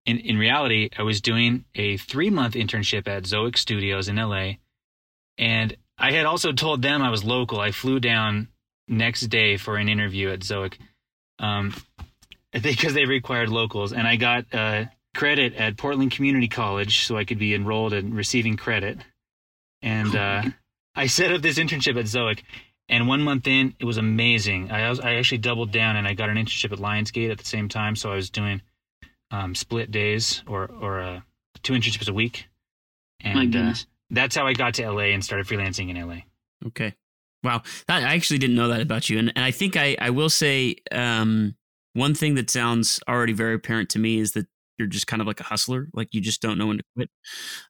in 0.04 0.18
in 0.18 0.36
reality, 0.36 0.90
I 0.98 1.02
was 1.02 1.20
doing 1.20 1.64
a 1.76 1.96
three 1.96 2.30
month 2.30 2.54
internship 2.54 3.06
at 3.06 3.22
Zoic 3.22 3.56
Studios 3.56 4.08
in 4.08 4.16
LA, 4.16 4.54
and 5.38 5.76
I 5.98 6.12
had 6.12 6.26
also 6.26 6.52
told 6.52 6.82
them 6.82 7.02
I 7.02 7.10
was 7.10 7.24
local. 7.24 7.60
I 7.60 7.70
flew 7.70 8.00
down 8.00 8.48
next 8.88 9.22
day 9.22 9.56
for 9.56 9.76
an 9.76 9.88
interview 9.88 10.30
at 10.30 10.40
Zoic, 10.40 10.74
um, 11.38 11.74
because 12.52 12.94
they 12.94 13.06
required 13.06 13.48
locals, 13.48 13.92
and 13.92 14.06
I 14.06 14.16
got 14.16 14.52
uh, 14.52 14.86
credit 15.14 15.54
at 15.54 15.76
Portland 15.76 16.12
Community 16.12 16.48
College, 16.48 17.04
so 17.06 17.16
I 17.16 17.24
could 17.24 17.38
be 17.38 17.54
enrolled 17.54 17.92
and 17.92 18.14
receiving 18.14 18.56
credit. 18.56 18.98
And 19.82 20.14
uh, 20.14 20.42
I 20.94 21.06
set 21.06 21.32
up 21.32 21.42
this 21.42 21.58
internship 21.58 21.98
at 21.98 22.06
Zoic, 22.06 22.42
and 22.88 23.08
one 23.08 23.22
month 23.22 23.46
in, 23.46 23.74
it 23.78 23.84
was 23.84 23.96
amazing. 23.96 24.70
I 24.70 24.90
was, 24.90 25.00
I 25.00 25.14
actually 25.14 25.38
doubled 25.38 25.72
down, 25.72 25.96
and 25.96 26.06
I 26.06 26.14
got 26.14 26.28
an 26.28 26.36
internship 26.36 26.72
at 26.72 26.78
Lionsgate 26.78 27.30
at 27.30 27.38
the 27.38 27.44
same 27.44 27.68
time, 27.68 27.96
so 27.96 28.12
I 28.12 28.16
was 28.16 28.30
doing 28.30 28.62
um, 29.30 29.54
split 29.54 29.90
days 29.90 30.42
or 30.46 30.66
or 30.66 31.00
uh, 31.00 31.20
two 31.62 31.72
internships 31.72 32.08
a 32.08 32.12
week. 32.12 32.46
And 33.20 33.34
My 33.34 33.42
uh, 33.42 33.44
goodness. 33.46 33.86
That's 34.11 34.37
how 34.37 34.46
I 34.46 34.52
got 34.52 34.75
to 34.75 34.90
LA 34.90 35.12
and 35.12 35.25
started 35.25 35.46
freelancing 35.46 35.90
in 35.90 36.08
LA. 36.08 36.18
Okay. 36.66 36.94
Wow. 37.42 37.62
I 37.88 38.00
actually 38.14 38.38
didn't 38.38 38.56
know 38.56 38.68
that 38.68 38.80
about 38.80 39.11
you. 39.11 39.18
And, 39.18 39.32
and 39.37 39.44
I 39.44 39.50
think 39.50 39.76
I, 39.76 39.96
I 40.00 40.11
will 40.11 40.30
say 40.30 40.76
um, 40.90 41.54
one 41.92 42.14
thing 42.14 42.34
that 42.37 42.50
sounds 42.50 43.00
already 43.08 43.32
very 43.34 43.54
apparent 43.54 43.90
to 43.90 43.99
me 43.99 44.18
is 44.18 44.32
that 44.32 44.46
you're 44.78 44.88
just 44.88 45.06
kind 45.06 45.20
of 45.20 45.26
like 45.26 45.40
a 45.40 45.44
hustler. 45.44 45.88
Like 45.92 46.08
you 46.12 46.20
just 46.20 46.42
don't 46.42 46.58
know 46.58 46.66
when 46.66 46.78
to 46.78 46.84
quit. 46.96 47.11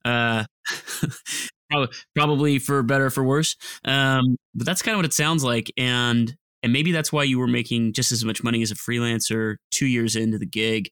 Uh, 0.05 0.45
probably, 2.17 2.59
for 2.59 2.83
better 2.83 3.07
or 3.07 3.11
for 3.11 3.25
worse. 3.25 3.57
Um, 3.85 4.37
but 4.55 4.67
that's 4.67 4.83
kind 4.83 4.95
of 4.95 4.99
what 4.99 5.07
it 5.07 5.13
sounds 5.13 5.45
like. 5.45 5.73
And 5.77 6.37
and 6.63 6.73
maybe 6.73 6.93
that's 6.93 7.13
why 7.13 7.25
you 7.25 7.39
were 7.39 7.47
making 7.47 7.93
just 7.93 8.11
as 8.11 8.25
much 8.25 8.43
money 8.43 8.63
as 8.63 8.71
a 8.71 8.75
freelancer 8.75 9.57
two 9.71 9.87
years 9.87 10.17
into 10.17 10.39
the 10.39 10.47
gig 10.47 10.89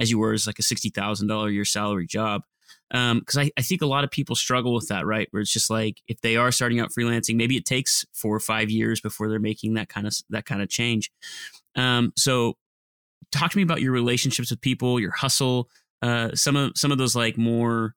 as 0.00 0.10
you 0.10 0.18
were 0.18 0.32
as 0.32 0.46
like 0.46 0.58
a 0.58 0.62
sixty 0.62 0.90
thousand 0.90 1.28
dollar 1.28 1.48
year 1.48 1.64
salary 1.64 2.06
job. 2.06 2.42
Because 2.92 3.36
um, 3.36 3.40
I, 3.40 3.50
I 3.56 3.62
think 3.62 3.80
a 3.80 3.86
lot 3.86 4.04
of 4.04 4.10
people 4.10 4.36
struggle 4.36 4.74
with 4.74 4.88
that, 4.88 5.06
right? 5.06 5.26
Where 5.30 5.40
it's 5.40 5.52
just 5.52 5.70
like 5.70 6.02
if 6.08 6.20
they 6.20 6.36
are 6.36 6.52
starting 6.52 6.78
out 6.78 6.90
freelancing, 6.90 7.36
maybe 7.36 7.56
it 7.56 7.64
takes 7.64 8.04
four 8.12 8.36
or 8.36 8.40
five 8.40 8.70
years 8.70 9.00
before 9.00 9.30
they're 9.30 9.38
making 9.38 9.74
that 9.74 9.88
kind 9.88 10.06
of 10.06 10.14
that 10.28 10.44
kind 10.44 10.60
of 10.60 10.68
change. 10.68 11.10
Um, 11.74 12.12
so, 12.16 12.58
talk 13.30 13.50
to 13.50 13.56
me 13.56 13.62
about 13.62 13.80
your 13.80 13.92
relationships 13.92 14.50
with 14.50 14.60
people, 14.60 15.00
your 15.00 15.12
hustle, 15.12 15.70
uh, 16.02 16.34
some 16.34 16.54
of 16.54 16.72
some 16.76 16.92
of 16.92 16.98
those 16.98 17.16
like 17.16 17.38
more, 17.38 17.94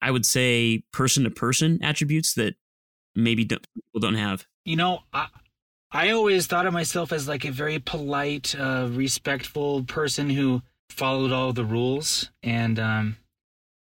I 0.00 0.12
would 0.12 0.24
say, 0.24 0.84
person 0.92 1.24
to 1.24 1.30
person 1.30 1.82
attributes 1.82 2.34
that 2.34 2.54
maybe 3.16 3.44
don't, 3.44 3.66
people 3.74 4.00
don't 4.00 4.14
have. 4.14 4.46
You 4.64 4.76
know, 4.76 5.00
I, 5.12 5.26
I 5.90 6.10
always 6.10 6.46
thought 6.46 6.66
of 6.66 6.72
myself 6.72 7.12
as 7.12 7.26
like 7.26 7.44
a 7.44 7.50
very 7.50 7.78
polite, 7.78 8.54
uh, 8.58 8.88
respectful 8.90 9.84
person 9.84 10.30
who 10.30 10.62
followed 10.90 11.32
all 11.32 11.52
the 11.52 11.64
rules. 11.64 12.30
And 12.42 12.78
um, 12.78 13.16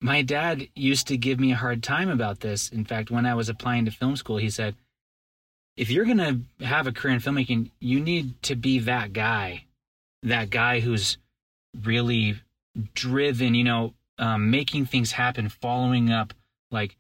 my 0.02 0.22
dad 0.22 0.68
used 0.76 1.08
to 1.08 1.18
give 1.18 1.40
me 1.40 1.52
a 1.52 1.58
hard 1.58 1.84
time 1.84 2.10
about 2.10 2.40
this. 2.40 2.70
In 2.70 2.86
fact, 2.86 3.12
when 3.12 3.26
I 3.26 3.36
was 3.36 3.50
applying 3.50 3.86
to 3.86 3.92
film 3.92 4.16
school, 4.16 4.38
he 4.38 4.50
said, 4.50 4.76
if 5.76 5.90
you're 5.90 6.06
going 6.06 6.18
to 6.18 6.66
have 6.66 6.88
a 6.88 6.92
career 6.92 7.14
in 7.14 7.22
filmmaking, 7.22 7.72
you 7.80 8.00
need 8.00 8.42
to 8.44 8.56
be 8.56 8.80
that 8.80 9.14
guy, 9.14 9.66
that 10.24 10.50
guy 10.50 10.80
who's 10.80 11.18
really 11.84 12.36
driven, 12.94 13.56
you 13.56 13.64
know, 13.64 13.94
um, 14.18 14.52
making 14.52 14.86
things 14.86 15.14
happen, 15.14 15.50
following 15.50 16.12
up, 16.12 16.34
like 16.72 16.98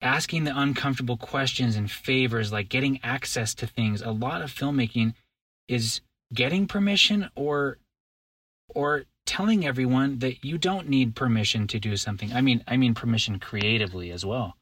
asking 0.00 0.44
the 0.44 0.58
uncomfortable 0.58 1.16
questions 1.16 1.76
and 1.76 1.90
favors, 1.90 2.52
like 2.52 2.68
getting 2.68 3.00
access 3.02 3.54
to 3.54 3.66
things. 3.66 4.02
A 4.02 4.10
lot 4.10 4.42
of 4.42 4.52
filmmaking 4.52 5.14
is 5.66 6.00
getting 6.32 6.66
permission 6.66 7.30
or 7.34 7.78
or 8.74 9.04
telling 9.28 9.66
everyone 9.66 10.20
that 10.20 10.42
you 10.42 10.56
don't 10.56 10.88
need 10.88 11.14
permission 11.14 11.66
to 11.66 11.78
do 11.78 11.98
something. 11.98 12.32
I 12.32 12.40
mean, 12.40 12.64
I 12.66 12.78
mean 12.78 12.94
permission 12.94 13.38
creatively 13.38 14.10
as 14.10 14.24
well. 14.24 14.56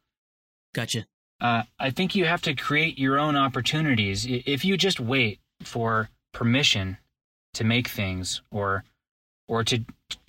Gotcha. 0.75 1.07
Uh, 1.41 1.63
I 1.79 1.91
think 1.91 2.17
you 2.17 2.25
have 2.25 2.43
to 2.43 2.55
create 2.55 2.99
your 2.99 3.17
own 3.17 3.37
opportunities. 3.37 4.27
If 4.29 4.65
you 4.65 4.77
just 4.77 4.99
wait 4.99 5.39
for 5.63 6.11
permission 6.33 6.99
to 7.55 7.63
make 7.63 7.87
things, 7.87 8.43
or 8.51 8.85
or 9.47 9.63
to 9.65 9.85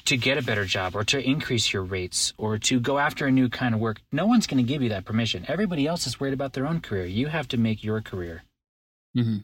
to 0.06 0.18
get 0.18 0.38
a 0.38 0.42
better 0.44 0.66
job 0.66 0.96
or 0.96 1.04
to 1.04 1.20
increase 1.20 1.74
your 1.74 1.84
rates 1.84 2.32
or 2.38 2.58
to 2.58 2.80
go 2.80 3.00
after 3.00 3.26
a 3.26 3.32
new 3.32 3.50
kind 3.50 3.76
of 3.76 3.82
work. 3.82 4.02
No 4.12 4.26
one's 4.26 4.48
going 4.48 4.64
to 4.64 4.72
give 4.72 4.82
you 4.82 4.90
that 4.90 5.04
permission. 5.04 5.44
Everybody 5.50 5.86
else 5.86 6.08
is 6.08 6.20
worried 6.20 6.34
about 6.34 6.54
their 6.54 6.66
own 6.66 6.80
career. 6.80 7.06
You 7.06 7.28
have 7.28 7.48
to 7.50 7.58
make 7.58 7.84
your 7.84 8.00
career. 8.02 8.44
Mm-hmm. 9.18 9.40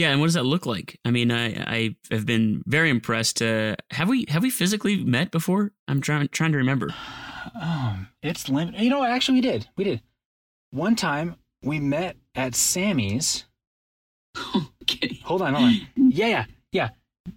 Yeah, 0.00 0.12
and 0.12 0.20
what 0.20 0.28
does 0.28 0.34
that 0.34 0.46
look 0.46 0.64
like? 0.64 0.98
I 1.04 1.10
mean, 1.10 1.30
I 1.30 1.48
I 1.62 1.96
have 2.10 2.24
been 2.24 2.62
very 2.64 2.88
impressed. 2.88 3.42
Uh, 3.42 3.76
have 3.90 4.08
we 4.08 4.24
have 4.28 4.42
we 4.42 4.48
physically 4.48 5.04
met 5.04 5.30
before? 5.30 5.72
I'm 5.88 6.00
trying 6.00 6.26
trying 6.28 6.52
to 6.52 6.58
remember. 6.58 6.88
Um, 7.60 8.08
it's 8.22 8.50
limited. 8.50 8.82
You 8.82 8.90
know, 8.90 9.02
actually, 9.02 9.36
we 9.36 9.40
did. 9.40 9.66
We 9.74 9.82
did. 9.84 10.02
One 10.72 10.94
time 10.94 11.36
we 11.62 11.80
met 11.80 12.16
at 12.34 12.54
Samy's. 12.54 13.46
okay. 14.82 15.18
Hold 15.24 15.40
on, 15.40 15.54
hold 15.54 15.68
on. 15.68 15.80
Yeah, 15.96 16.26
yeah, 16.26 16.44
yeah, 16.70 16.88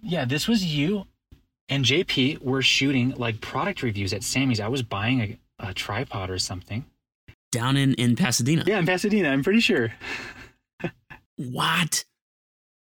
yeah. 0.02 0.24
This 0.26 0.46
was 0.46 0.62
you 0.62 1.06
and 1.70 1.86
JP 1.86 2.42
were 2.42 2.60
shooting 2.60 3.14
like 3.16 3.40
product 3.40 3.82
reviews 3.82 4.12
at 4.12 4.22
Samy's. 4.22 4.60
I 4.60 4.68
was 4.68 4.82
buying 4.82 5.20
a, 5.22 5.38
a 5.70 5.74
tripod 5.74 6.28
or 6.28 6.38
something. 6.38 6.84
Down 7.50 7.78
in, 7.78 7.94
in 7.94 8.14
Pasadena. 8.14 8.64
Yeah, 8.66 8.78
in 8.78 8.86
Pasadena, 8.86 9.30
I'm 9.30 9.42
pretty 9.42 9.60
sure. 9.60 9.90
what? 11.36 12.04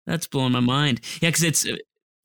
That's 0.09 0.27
blowing 0.27 0.51
my 0.51 0.59
mind. 0.59 1.01
Yeah, 1.21 1.29
because 1.29 1.43
it's 1.43 1.67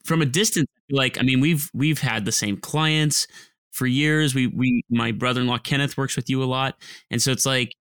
from 0.05 0.23
a 0.23 0.27
distance. 0.27 0.69
Like, 0.91 1.19
I 1.19 1.23
mean, 1.23 1.41
we've 1.41 1.71
we've 1.75 2.01
had 2.01 2.25
the 2.25 2.33
same 2.33 2.57
clients 2.57 3.27
for 3.73 3.87
years. 3.87 4.35
We 4.35 4.47
we 4.47 4.83
my 4.89 5.13
brother 5.13 5.43
in 5.43 5.47
law 5.47 5.59
Kenneth 5.59 5.97
works 5.99 6.17
with 6.17 6.31
you 6.31 6.43
a 6.43 6.47
lot, 6.47 6.77
and 7.11 7.21
so 7.21 7.31
it's 7.31 7.45
like 7.45 7.75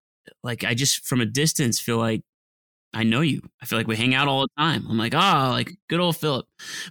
like 0.44 0.66
I 0.66 0.74
just 0.74 1.08
from 1.08 1.22
a 1.22 1.26
distance 1.26 1.80
feel 1.80 1.98
like 1.98 2.22
I 2.94 3.04
know 3.04 3.22
you. 3.22 3.42
I 3.62 3.66
feel 3.66 3.80
like 3.80 3.88
we 3.88 3.96
hang 3.96 4.14
out 4.14 4.28
all 4.28 4.42
the 4.42 4.50
time. 4.62 4.86
I'm 4.90 4.98
like, 4.98 5.16
ah, 5.16 5.48
oh, 5.48 5.52
like 5.52 5.72
good 5.90 6.02
old 6.02 6.18
Philip. 6.18 6.48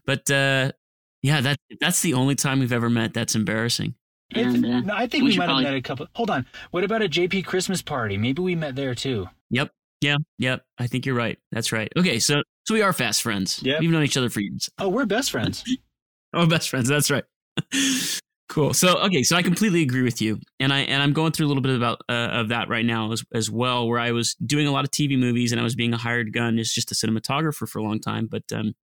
But 0.06 0.30
uh, 0.30 0.72
yeah, 1.20 1.42
that 1.42 1.58
that's 1.80 2.00
the 2.00 2.14
only 2.14 2.34
time 2.34 2.60
we've 2.60 2.72
ever 2.72 2.88
met. 2.88 3.12
That's 3.12 3.34
embarrassing. 3.34 3.94
And, 4.34 4.64
uh, 4.64 4.80
no, 4.80 4.94
I 4.94 5.06
think 5.06 5.24
we, 5.24 5.32
we 5.32 5.36
might 5.36 5.44
probably... 5.44 5.64
have 5.64 5.72
met 5.74 5.78
a 5.78 5.82
couple. 5.82 6.06
Hold 6.14 6.30
on. 6.30 6.46
What 6.70 6.84
about 6.84 7.02
a 7.02 7.08
JP 7.08 7.44
Christmas 7.44 7.82
party? 7.82 8.16
Maybe 8.16 8.40
we 8.40 8.54
met 8.54 8.74
there 8.76 8.94
too. 8.94 9.28
Yep. 9.50 9.70
Yeah. 10.02 10.16
Yep. 10.38 10.62
I 10.78 10.86
think 10.86 11.06
you're 11.06 11.14
right. 11.14 11.38
That's 11.50 11.72
right. 11.72 11.90
Okay. 11.96 12.18
So 12.18 12.42
so 12.66 12.74
we 12.74 12.82
are 12.82 12.92
fast 12.92 13.22
friends. 13.22 13.60
Yeah. 13.62 13.78
We've 13.80 13.90
known 13.90 14.02
each 14.02 14.16
other 14.16 14.28
for 14.28 14.40
years. 14.40 14.68
Oh, 14.78 14.88
we're 14.88 15.06
best 15.06 15.30
friends. 15.30 15.64
oh, 16.34 16.46
best 16.46 16.68
friends. 16.68 16.88
That's 16.88 17.10
right. 17.10 17.24
cool. 18.48 18.74
So 18.74 18.98
okay. 18.98 19.22
So 19.22 19.36
I 19.36 19.42
completely 19.42 19.82
agree 19.82 20.02
with 20.02 20.20
you, 20.20 20.40
and 20.60 20.72
I 20.72 20.80
and 20.80 21.02
I'm 21.02 21.12
going 21.12 21.32
through 21.32 21.46
a 21.46 21.48
little 21.48 21.62
bit 21.62 21.76
about 21.76 22.02
uh, 22.08 22.28
of 22.32 22.48
that 22.48 22.68
right 22.68 22.84
now 22.84 23.12
as 23.12 23.24
as 23.32 23.50
well, 23.50 23.88
where 23.88 24.00
I 24.00 24.12
was 24.12 24.34
doing 24.44 24.66
a 24.66 24.72
lot 24.72 24.84
of 24.84 24.90
TV 24.90 25.18
movies 25.18 25.52
and 25.52 25.60
I 25.60 25.64
was 25.64 25.74
being 25.74 25.94
a 25.94 25.98
hired 25.98 26.32
gun 26.32 26.58
as 26.58 26.70
just 26.70 26.92
a 26.92 26.94
cinematographer 26.94 27.68
for 27.68 27.78
a 27.78 27.82
long 27.82 28.00
time, 28.00 28.26
but 28.26 28.44
um 28.52 28.74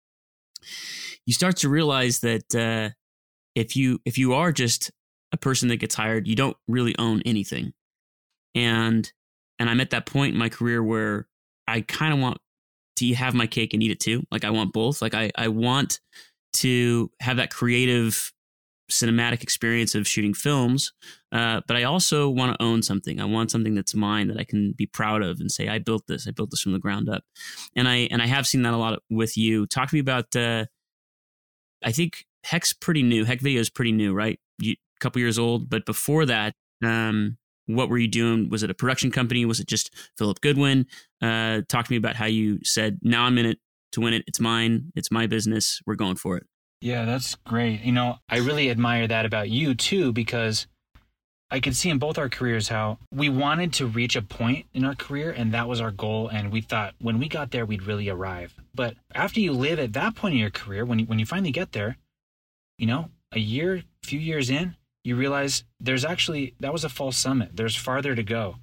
you 1.27 1.35
start 1.35 1.57
to 1.59 1.69
realize 1.69 2.21
that 2.21 2.55
uh, 2.55 2.91
if 3.55 3.77
you 3.77 4.01
if 4.05 4.19
you 4.19 4.35
are 4.35 4.53
just 4.53 4.91
a 5.33 5.37
person 5.37 5.69
that 5.69 5.77
gets 5.77 5.95
hired, 5.95 6.27
you 6.27 6.35
don't 6.35 6.57
really 6.67 6.95
own 6.99 7.23
anything. 7.27 7.73
And 8.55 9.11
and 9.59 9.69
I'm 9.69 9.81
at 9.81 9.91
that 9.91 10.07
point 10.07 10.33
in 10.33 10.39
my 10.39 10.49
career 10.49 10.83
where 10.83 11.27
I 11.67 11.83
kind 11.83 12.13
of 12.13 12.21
want 12.21 12.39
to 12.97 13.15
have 13.15 13.35
my 13.35 13.47
cake 13.47 13.75
and 13.75 13.83
eat 13.83 13.91
it 13.91 14.01
too. 14.01 14.25
Like 14.31 14.45
I 14.45 14.51
want 14.51 14.73
both. 14.73 15.01
Like 15.03 15.15
I 15.15 15.31
I 15.37 15.49
want 15.49 16.01
to 16.55 17.11
have 17.21 17.37
that 17.37 17.51
creative 17.51 18.33
cinematic 18.91 19.43
experience 19.43 19.95
of 19.95 20.09
shooting 20.09 20.33
films, 20.33 20.93
uh, 21.31 21.61
but 21.67 21.77
I 21.77 21.83
also 21.83 22.31
want 22.31 22.55
to 22.55 22.63
own 22.63 22.83
something. 22.83 23.21
I 23.21 23.27
want 23.27 23.51
something 23.51 23.75
that's 23.75 23.95
mine 23.95 24.29
that 24.29 24.39
I 24.39 24.45
can 24.45 24.73
be 24.73 24.87
proud 24.87 25.23
of 25.23 25.41
and 25.41 25.51
say 25.51 25.69
I 25.69 25.79
built 25.79 26.07
this. 26.09 26.27
I 26.27 26.31
built 26.31 26.51
this 26.51 26.63
from 26.63 26.73
the 26.73 26.79
ground 26.79 27.09
up, 27.09 27.23
and 27.77 27.89
I 27.89 28.09
and 28.11 28.23
I 28.23 28.27
have 28.27 28.47
seen 28.47 28.63
that 28.63 28.75
a 28.75 28.79
lot 28.79 29.01
with 29.11 29.37
you. 29.37 29.67
Talk 29.67 29.91
to 29.91 29.95
me 29.95 30.01
about 30.01 30.35
uh, 30.35 30.67
I 31.85 31.93
think 31.93 32.25
Heck's 32.45 32.73
pretty 32.73 33.03
new. 33.03 33.25
Heck 33.25 33.41
Video 33.41 33.61
is 33.61 33.71
pretty 33.71 33.93
new, 33.93 34.15
right? 34.15 34.39
A 34.63 34.77
couple 35.01 35.21
years 35.21 35.39
old. 35.39 35.69
But 35.69 35.85
before 35.85 36.25
that, 36.27 36.55
um, 36.83 37.37
what 37.69 37.89
were 37.89 37.99
you 37.99 38.09
doing? 38.09 38.49
Was 38.49 38.63
it 38.63 38.71
a 38.71 38.75
production 38.75 39.11
company? 39.11 39.45
Was 39.45 39.61
it 39.61 39.69
just 39.69 39.95
Philip 40.17 40.41
Goodwin? 40.41 40.87
Uh, 41.21 41.63
talk 41.69 41.87
to 41.87 41.93
me 41.93 41.97
about 41.97 42.17
how 42.17 42.27
you 42.27 42.61
said, 42.65 42.99
now 43.03 43.25
I'm 43.25 43.39
in 43.39 43.47
it 43.47 43.59
to 43.93 44.01
win 44.01 44.15
it. 44.15 44.25
It's 44.27 44.41
mine. 44.41 44.93
It's 44.95 45.11
my 45.11 45.27
business. 45.27 45.81
We're 45.87 45.95
going 45.95 46.17
for 46.17 46.37
it. 46.37 46.47
Yeah, 46.81 47.05
that's 47.05 47.35
great. 47.35 47.83
You 47.83 47.93
know, 47.93 48.17
I 48.29 48.39
really 48.39 48.71
admire 48.71 49.07
that 49.07 49.27
about 49.27 49.51
you 49.51 49.75
too, 49.75 50.13
because 50.13 50.67
I 51.51 51.61
could 51.61 51.75
see 51.75 51.91
in 51.91 51.99
both 51.99 52.19
our 52.19 52.29
careers 52.29 52.69
how 52.69 52.99
we 53.13 53.29
wanted 53.29 53.73
to 53.75 53.87
reach 53.87 54.17
a 54.17 54.23
point 54.23 54.67
in 54.75 54.85
our 54.85 54.95
career 54.95 55.31
and 55.31 55.53
that 55.53 55.69
was 55.69 55.81
our 55.81 55.91
goal. 55.91 56.29
And 56.29 56.53
we 56.53 56.61
thought 56.61 56.95
when 57.01 57.19
we 57.19 57.29
got 57.29 57.51
there, 57.51 57.67
we'd 57.67 57.83
really 57.83 58.09
arrive. 58.09 58.55
But 58.75 58.95
after 59.15 59.41
you 59.41 59.53
live 59.53 59.79
at 59.79 59.93
that 59.95 60.15
point 60.15 60.35
in 60.35 60.41
your 60.41 60.51
career, 60.51 60.85
when 60.85 61.01
you, 61.01 61.07
when 61.07 61.19
you 61.19 61.27
finally 61.27 61.51
get 61.51 61.73
there, 61.73 61.97
you 62.79 62.87
know, 62.87 63.11
a 63.33 63.41
year, 63.41 63.83
few 64.05 64.21
years 64.21 64.51
in, 64.51 64.77
you 65.05 65.17
realize 65.17 65.65
there's 65.81 66.05
actually, 66.05 66.55
that 66.61 66.73
was 66.73 66.85
a 66.85 66.89
false 66.89 67.17
summit. 67.17 67.51
There's 67.55 67.77
farther 67.77 68.15
to 68.15 68.23
go. 68.23 68.57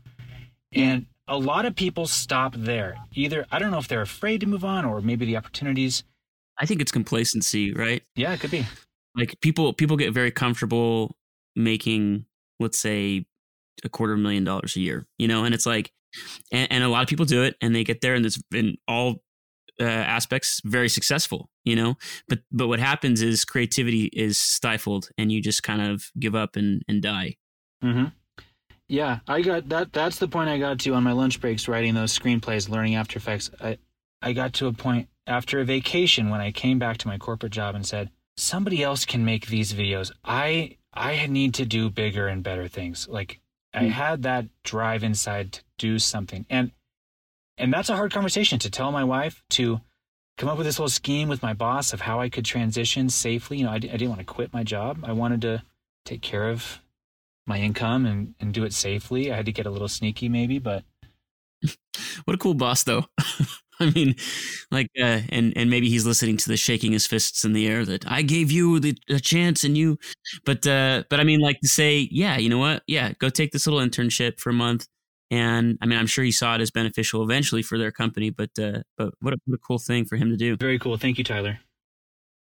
And 0.74 1.06
a 1.28 1.38
lot 1.38 1.66
of 1.66 1.76
people 1.76 2.06
stop 2.06 2.54
there. 2.56 2.98
Either, 3.14 3.46
I 3.52 3.60
don't 3.60 3.72
know 3.72 3.80
if 3.80 3.88
they're 3.88 4.02
afraid 4.02 4.42
to 4.42 4.48
move 4.48 4.66
on 4.66 4.86
or 4.86 5.02
maybe 5.02 5.26
the 5.26 5.38
opportunities. 5.38 6.04
I 6.58 6.66
think 6.66 6.82
it's 6.82 6.92
complacency, 6.92 7.74
right? 7.74 8.04
Yeah, 8.16 8.34
it 8.34 8.40
could 8.40 8.52
be. 8.52 8.66
Like 9.16 9.40
people, 9.42 9.74
people 9.74 9.98
get 9.98 10.14
very 10.14 10.32
comfortable 10.32 11.16
making 11.56 12.26
let's 12.60 12.80
say 12.80 13.26
a 13.84 13.90
quarter 13.90 14.16
million 14.18 14.44
dollars 14.44 14.76
a 14.76 14.80
year, 14.80 15.06
you 15.18 15.28
know, 15.28 15.44
and 15.44 15.54
it's 15.54 15.66
like, 15.66 15.92
and, 16.52 16.72
and, 16.72 16.84
a 16.84 16.88
lot 16.88 17.04
of 17.04 17.10
people 17.10 17.26
do 17.26 17.44
it 17.44 17.56
and 17.62 17.76
they 17.76 17.84
get 17.84 18.02
there 18.02 18.16
and 18.16 18.26
it's 18.26 18.42
in 18.54 18.78
all 18.88 19.22
uh, 19.82 19.84
aspects 19.84 20.62
very 20.64 20.88
successful, 20.88 21.50
you 21.66 21.76
know, 21.76 21.96
but, 22.30 22.40
but 22.52 22.68
what 22.68 22.80
happens 22.80 23.22
is 23.22 23.44
creativity 23.44 24.06
is 24.14 24.38
stifled 24.38 25.10
and 25.18 25.32
you 25.32 25.42
just 25.42 25.64
kind 25.64 25.82
of 25.82 26.12
give 26.18 26.36
up 26.36 26.56
and, 26.56 26.84
and 26.88 27.02
die. 27.02 27.36
Mm-hmm. 27.84 28.06
Yeah, 28.88 29.20
I 29.28 29.42
got 29.42 29.68
that. 29.70 29.94
That's 29.94 30.20
the 30.20 30.28
point 30.28 30.50
I 30.50 30.60
got 30.60 30.80
to 30.80 30.94
on 30.94 31.04
my 31.04 31.12
lunch 31.12 31.42
breaks, 31.42 31.68
writing 31.68 31.96
those 31.96 32.18
screenplays, 32.18 32.70
learning 32.70 32.96
After 32.96 33.18
Effects. 33.18 33.50
I, 33.60 33.80
I 34.22 34.34
got 34.34 34.54
to 34.54 34.68
a 34.68 34.74
point 34.74 35.10
after 35.28 35.60
a 35.60 35.66
vacation 35.66 36.30
when 36.30 36.40
I 36.40 36.52
came 36.52 36.78
back 36.78 36.98
to 36.98 37.08
my 37.08 37.18
corporate 37.18 37.52
job 37.52 37.74
and 37.74 37.86
said, 37.86 38.12
somebody 38.38 38.84
else 38.84 39.06
can 39.06 39.26
make 39.26 39.48
these 39.48 39.74
videos. 39.74 40.12
I 40.24 40.78
I 40.94 41.26
need 41.28 41.54
to 41.56 41.66
do 41.66 41.90
bigger 41.90 42.28
and 42.28 42.44
better 42.44 42.68
things. 42.68 43.08
Like 43.08 43.40
I 43.74 43.86
hmm. 43.86 43.90
had 43.90 44.24
that 44.24 44.46
drive 44.64 45.04
inside 45.04 45.54
to 45.54 45.64
do 45.78 46.00
something. 46.00 46.46
And 46.50 46.72
and 47.58 47.74
that's 47.74 47.90
a 47.90 47.96
hard 47.96 48.12
conversation 48.12 48.60
to 48.60 48.70
tell 48.70 48.92
my 48.92 49.04
wife 49.04 49.44
to 49.52 49.82
come 50.38 50.50
up 50.50 50.58
with 50.58 50.66
this 50.66 50.78
whole 50.78 50.90
scheme 50.90 51.30
with 51.30 51.42
my 51.42 51.54
boss 51.54 51.94
of 51.94 52.02
how 52.02 52.20
I 52.20 52.30
could 52.30 52.46
transition 52.46 53.10
safely. 53.10 53.60
You 53.60 53.66
know, 53.66 53.72
I, 53.72 53.76
I 53.76 53.80
didn't 53.80 54.10
want 54.10 54.20
to 54.20 54.26
quit 54.26 54.54
my 54.54 54.64
job. 54.64 55.00
I 55.04 55.14
wanted 55.14 55.42
to 55.42 55.64
take 56.04 56.22
care 56.22 56.50
of 56.50 56.82
my 57.48 57.60
income 57.60 58.06
and, 58.06 58.34
and 58.40 58.54
do 58.54 58.64
it 58.64 58.74
safely. 58.74 59.32
I 59.32 59.36
had 59.36 59.46
to 59.46 59.52
get 59.52 59.66
a 59.66 59.72
little 59.72 59.88
sneaky 59.88 60.30
maybe, 60.30 60.60
but 60.60 60.84
what 62.26 62.36
a 62.36 62.38
cool 62.38 62.54
boss 62.54 62.84
though. 62.84 63.06
I 63.80 63.90
mean, 63.90 64.16
like, 64.72 64.88
uh, 64.98 65.22
and 65.30 65.52
and 65.58 65.70
maybe 65.70 65.90
he's 65.90 66.06
listening 66.06 66.38
to 66.38 66.48
the 66.48 66.56
shaking 66.56 66.94
his 66.94 67.06
fists 67.06 67.44
in 67.44 67.52
the 67.52 67.68
air 67.68 67.84
that 67.86 68.10
I 68.10 68.22
gave 68.22 68.50
you 68.50 68.80
the 68.80 68.98
a 69.10 69.20
chance 69.20 69.66
and 69.66 69.78
you, 69.78 69.98
but 70.46 70.66
uh, 70.66 71.04
but 71.10 71.20
I 71.20 71.26
mean, 71.26 71.42
like 71.42 71.60
to 71.62 71.68
say, 71.68 72.08
yeah, 72.10 72.38
you 72.38 72.48
know 72.48 72.58
what, 72.58 72.84
yeah, 72.88 73.12
go 73.20 73.28
take 73.28 73.52
this 73.52 73.68
little 73.68 73.82
internship 73.82 74.40
for 74.40 74.50
a 74.50 74.54
month, 74.54 74.88
and 75.32 75.78
I 75.82 75.86
mean, 75.86 75.98
I'm 75.98 76.08
sure 76.08 76.24
he 76.24 76.32
saw 76.32 76.56
it 76.56 76.62
as 76.62 76.72
beneficial 76.72 77.24
eventually 77.24 77.62
for 77.62 77.78
their 77.78 77.92
company, 77.92 78.30
but 78.30 78.52
uh, 78.60 78.82
but 78.98 79.14
what 79.22 79.34
a, 79.34 79.38
what 79.46 79.56
a 79.56 79.60
cool 79.60 79.80
thing 79.80 80.06
for 80.06 80.16
him 80.16 80.30
to 80.30 80.38
do. 80.38 80.56
Very 80.58 80.80
cool. 80.80 80.98
Thank 80.98 81.18
you, 81.18 81.24
Tyler. 81.24 81.60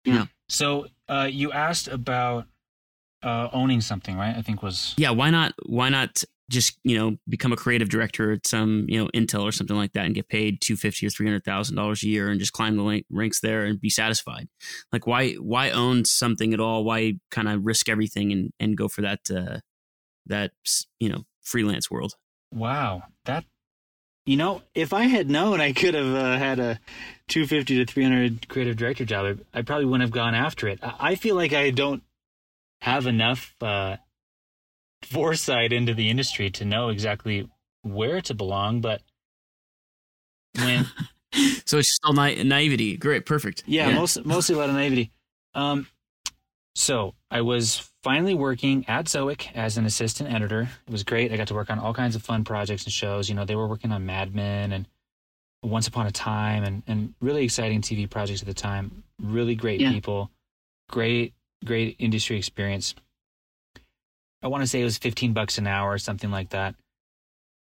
Yeah. 0.05 0.27
So 0.49 0.87
uh, 1.09 1.29
you 1.31 1.53
asked 1.53 1.89
about 1.89 2.47
uh, 3.23 3.49
owning 3.53 3.81
something, 3.81 4.17
right? 4.17 4.37
I 4.37 4.43
think 4.43 4.63
was 4.63 4.95
Yeah, 4.97 5.11
why 5.11 5.31
not? 5.31 5.55
Why 5.67 5.89
not 5.89 6.23
just 6.51 6.79
you 6.85 6.97
know 6.99 7.17
become 7.27 7.53
a 7.53 7.57
creative 7.57 7.89
director 7.89 8.33
at 8.33 8.47
some 8.47 8.85
you 8.87 9.03
know 9.03 9.09
Intel 9.15 9.43
or 9.43 9.53
something 9.53 9.77
like 9.77 9.93
that 9.93 10.05
and 10.05 10.15
get 10.15 10.29
paid 10.29 10.61
two 10.61 10.77
fifty 10.77 11.07
or 11.07 11.11
three 11.11 11.27
hundred 11.27 11.45
thousand 11.45 11.77
dollars 11.77 12.03
a 12.03 12.09
year 12.09 12.29
and 12.29 12.39
just 12.39 12.53
climb 12.53 12.77
the 12.77 13.03
ranks 13.11 13.41
there 13.41 13.65
and 13.65 13.81
be 13.81 13.89
satisfied. 13.89 14.49
Like 14.93 15.07
why 15.07 15.33
why 15.35 15.71
own 15.71 16.05
something 16.05 16.53
at 16.53 16.61
all? 16.61 16.85
Why 16.85 17.15
kind 17.31 17.49
of 17.49 17.65
risk 17.65 17.89
everything 17.89 18.33
and 18.33 18.51
and 18.61 18.77
go 18.77 18.89
for 18.89 19.03
that 19.03 19.21
uh, 19.31 19.61
that 20.27 20.53
you 21.01 21.09
know 21.09 21.23
freelance 21.43 21.91
world? 21.91 22.15
Wow, 22.55 23.03
that 23.25 23.45
you 24.27 24.37
know, 24.37 24.63
if 24.75 24.93
I 24.93 25.05
had 25.05 25.29
known 25.29 25.61
I 25.61 25.73
could 25.73 25.95
have 25.95 26.15
uh, 26.15 26.39
had 26.39 26.59
a 26.59 26.81
250 27.29 27.85
to 27.85 27.93
300 27.93 28.49
creative 28.49 28.77
director 28.77 29.05
job, 29.05 29.41
I 29.53 29.63
probably 29.63 29.85
wouldn't 29.85 30.03
have 30.03 30.13
gone 30.13 30.35
after 30.35 30.67
it. 30.69 30.79
I 30.83 31.15
feel 31.15 31.35
like 31.35 31.53
I 31.53 31.71
don't 31.71 32.03
have 32.81 33.07
enough 33.07 33.55
uh, 33.61 33.97
foresight 35.03 35.73
into 35.73 35.93
the 35.93 36.09
industry 36.09 36.49
to 36.51 36.65
know 36.65 36.89
exactly 36.89 37.49
where 37.83 38.21
to 38.23 38.35
belong. 38.35 38.81
But 38.81 39.03
when 40.59 40.87
so 41.67 41.79
it's 41.79 41.89
just 41.89 42.01
all 42.05 42.15
na- 42.15 42.43
naivety. 42.43 42.97
Great, 42.97 43.27
perfect. 43.27 43.65
Yeah, 43.67 43.89
yeah. 43.89 43.97
Most, 43.97 44.25
mostly 44.25 44.55
a 44.55 44.59
lot 44.59 44.71
of 44.71 44.75
naivety. 44.75 45.11
Um, 45.55 45.87
so 46.75 47.15
I 47.31 47.43
was 47.43 47.91
finally 48.05 48.35
working 48.35 48.85
at 48.87 49.07
Zoic 49.07 49.49
as 49.55 49.79
an 49.79 49.87
assistant 49.87 50.31
editor. 50.31 50.69
It 50.87 50.93
was 50.93 51.05
great. 51.05 51.33
I 51.33 51.39
got 51.39 51.49
to 51.49 51.55
work 51.55 51.71
on 51.71 51.79
all 51.79 51.95
kinds 51.95 52.15
of 52.15 52.23
fun 52.23 52.45
projects 52.45 52.85
and 52.85 52.93
shows. 52.93 53.31
You 53.31 53.35
know, 53.35 53.47
they 53.47 53.57
were 53.57 53.67
working 53.67 53.93
on 53.93 54.05
Mad 54.05 54.35
Men 54.35 54.73
and 54.73 54.87
Once 55.63 55.89
Upon 55.89 56.07
a 56.07 56.11
Time 56.11 56.65
and, 56.65 56.83
and 56.87 57.15
really 57.23 57.45
exciting 57.45 57.81
TV 57.81 58.09
projects 58.09 58.43
at 58.43 58.47
the 58.47 58.53
time. 58.53 59.03
Really 59.19 59.55
great 59.55 59.81
yeah. 59.81 59.91
people, 59.91 60.31
great, 60.91 61.33
great 61.65 61.97
industry 61.99 62.37
experience. 62.37 62.95
I 64.43 64.49
want 64.49 64.63
to 64.63 64.67
say 64.67 64.83
it 64.83 64.85
was 64.85 64.99
15 64.99 65.33
bucks 65.33 65.57
an 65.57 65.67
hour 65.67 65.91
or 65.91 65.99
something 65.99 66.31
like 66.31 66.51
that. 66.51 66.75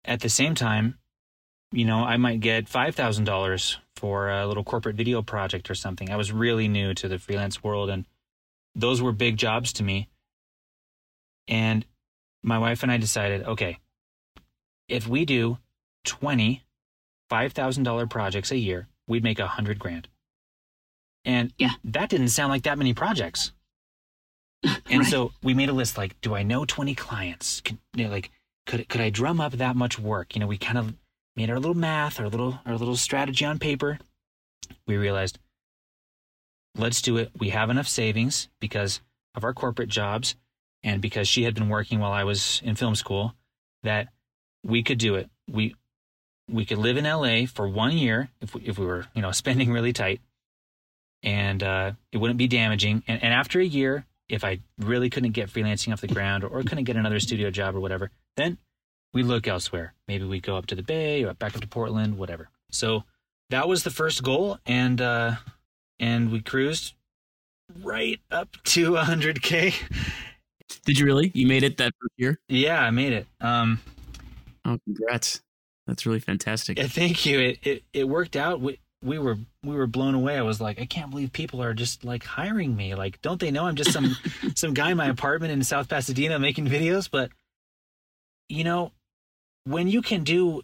At 0.04 0.20
the 0.20 0.28
same 0.28 0.54
time, 0.54 0.98
you 1.72 1.84
know, 1.84 2.04
I 2.04 2.16
might 2.16 2.38
get 2.38 2.66
$5,000 2.66 3.76
for 3.96 4.30
a 4.30 4.46
little 4.46 4.62
corporate 4.62 4.94
video 4.94 5.20
project 5.20 5.68
or 5.68 5.74
something. 5.74 6.10
I 6.10 6.16
was 6.16 6.30
really 6.30 6.68
new 6.68 6.94
to 6.94 7.08
the 7.08 7.18
freelance 7.18 7.64
world 7.64 7.90
and 7.90 8.06
those 8.76 9.02
were 9.02 9.10
big 9.10 9.36
jobs 9.36 9.72
to 9.74 9.82
me. 9.82 10.08
And 11.48 11.84
my 12.42 12.58
wife 12.58 12.82
and 12.82 12.92
I 12.92 12.98
decided, 12.98 13.44
okay, 13.44 13.78
if 14.88 15.08
we 15.08 15.24
do 15.24 15.58
20 16.04 16.62
$5,000 17.30 18.10
projects 18.10 18.50
a 18.50 18.56
year, 18.56 18.88
we'd 19.06 19.24
make 19.24 19.38
a 19.38 19.46
hundred 19.46 19.78
grand. 19.78 20.08
And 21.24 21.52
yeah. 21.58 21.72
that 21.84 22.08
didn't 22.08 22.28
sound 22.28 22.50
like 22.50 22.62
that 22.62 22.78
many 22.78 22.94
projects. 22.94 23.52
and 24.62 25.00
right. 25.00 25.06
so 25.06 25.32
we 25.42 25.54
made 25.54 25.68
a 25.68 25.74
list 25.74 25.98
like, 25.98 26.20
do 26.20 26.34
I 26.34 26.42
know 26.42 26.64
20 26.64 26.94
clients? 26.94 27.60
Could, 27.60 27.78
you 27.94 28.04
know, 28.04 28.10
like, 28.10 28.30
could, 28.66 28.88
could 28.88 29.00
I 29.00 29.10
drum 29.10 29.40
up 29.40 29.52
that 29.52 29.76
much 29.76 29.98
work? 29.98 30.34
You 30.34 30.40
know, 30.40 30.46
we 30.46 30.58
kind 30.58 30.78
of 30.78 30.94
made 31.36 31.50
our 31.50 31.58
little 31.58 31.76
math, 31.76 32.18
our 32.18 32.28
little, 32.28 32.60
our 32.66 32.76
little 32.76 32.96
strategy 32.96 33.44
on 33.44 33.58
paper. 33.58 33.98
We 34.86 34.96
realized, 34.96 35.38
let's 36.76 37.02
do 37.02 37.16
it. 37.18 37.30
We 37.38 37.50
have 37.50 37.70
enough 37.70 37.88
savings 37.88 38.48
because 38.60 39.00
of 39.34 39.44
our 39.44 39.52
corporate 39.52 39.88
jobs 39.88 40.34
and 40.82 41.00
because 41.02 41.28
she 41.28 41.44
had 41.44 41.54
been 41.54 41.68
working 41.68 41.98
while 41.98 42.12
I 42.12 42.24
was 42.24 42.60
in 42.64 42.74
film 42.74 42.94
school 42.94 43.34
that 43.82 44.08
we 44.64 44.82
could 44.82 44.98
do 44.98 45.14
it. 45.16 45.30
We 45.48 45.74
we 46.50 46.64
could 46.64 46.78
live 46.78 46.96
in 46.96 47.04
LA 47.04 47.46
for 47.46 47.68
one 47.68 47.96
year 47.96 48.30
if 48.40 48.54
we, 48.54 48.62
if 48.62 48.78
we 48.78 48.86
were 48.86 49.06
you 49.14 49.22
know 49.22 49.32
spending 49.32 49.72
really 49.72 49.92
tight, 49.92 50.20
and 51.22 51.62
uh, 51.62 51.92
it 52.12 52.18
wouldn't 52.18 52.38
be 52.38 52.48
damaging. 52.48 53.02
And, 53.06 53.22
and 53.22 53.32
after 53.34 53.60
a 53.60 53.64
year, 53.64 54.06
if 54.28 54.44
I 54.44 54.60
really 54.78 55.10
couldn't 55.10 55.32
get 55.32 55.50
freelancing 55.50 55.92
off 55.92 56.00
the 56.00 56.08
ground 56.08 56.44
or, 56.44 56.48
or 56.48 56.62
couldn't 56.62 56.84
get 56.84 56.96
another 56.96 57.20
studio 57.20 57.50
job 57.50 57.74
or 57.74 57.80
whatever, 57.80 58.10
then 58.36 58.58
we 59.12 59.22
look 59.22 59.46
elsewhere. 59.48 59.94
Maybe 60.06 60.24
we 60.24 60.40
go 60.40 60.56
up 60.56 60.66
to 60.66 60.74
the 60.74 60.82
Bay 60.82 61.24
or 61.24 61.32
back 61.34 61.54
up 61.54 61.62
to 61.62 61.68
Portland, 61.68 62.18
whatever. 62.18 62.50
So 62.70 63.04
that 63.50 63.68
was 63.68 63.82
the 63.82 63.90
first 63.90 64.22
goal, 64.22 64.58
and 64.66 65.00
uh, 65.00 65.36
and 65.98 66.30
we 66.30 66.40
cruised 66.40 66.94
right 67.82 68.20
up 68.30 68.56
to 68.64 68.92
100k. 68.92 69.74
Did 70.84 70.98
you 70.98 71.06
really? 71.06 71.30
You 71.34 71.46
made 71.46 71.62
it 71.62 71.76
that 71.78 71.92
year? 72.16 72.38
Yeah, 72.48 72.80
I 72.80 72.90
made 72.90 73.12
it. 73.12 73.26
Um, 73.40 73.80
oh, 74.64 74.78
congrats! 74.84 75.40
That's 75.86 76.06
really 76.06 76.20
fantastic. 76.20 76.78
Yeah, 76.78 76.86
thank 76.86 77.24
you. 77.26 77.40
It 77.40 77.58
it, 77.62 77.82
it 77.92 78.08
worked 78.08 78.36
out. 78.36 78.60
We, 78.60 78.78
we 79.02 79.18
were 79.18 79.38
we 79.62 79.74
were 79.74 79.86
blown 79.86 80.14
away. 80.14 80.36
I 80.36 80.42
was 80.42 80.60
like, 80.60 80.80
I 80.80 80.86
can't 80.86 81.10
believe 81.10 81.32
people 81.32 81.62
are 81.62 81.74
just 81.74 82.04
like 82.04 82.24
hiring 82.24 82.76
me. 82.76 82.94
Like, 82.94 83.20
don't 83.22 83.40
they 83.40 83.50
know 83.50 83.66
I'm 83.66 83.76
just 83.76 83.92
some 83.92 84.16
some 84.54 84.74
guy 84.74 84.90
in 84.90 84.96
my 84.96 85.06
apartment 85.06 85.52
in 85.52 85.62
South 85.62 85.88
Pasadena 85.88 86.38
making 86.38 86.66
videos? 86.66 87.08
But 87.10 87.30
you 88.48 88.64
know, 88.64 88.92
when 89.64 89.88
you 89.88 90.02
can 90.02 90.24
do 90.24 90.62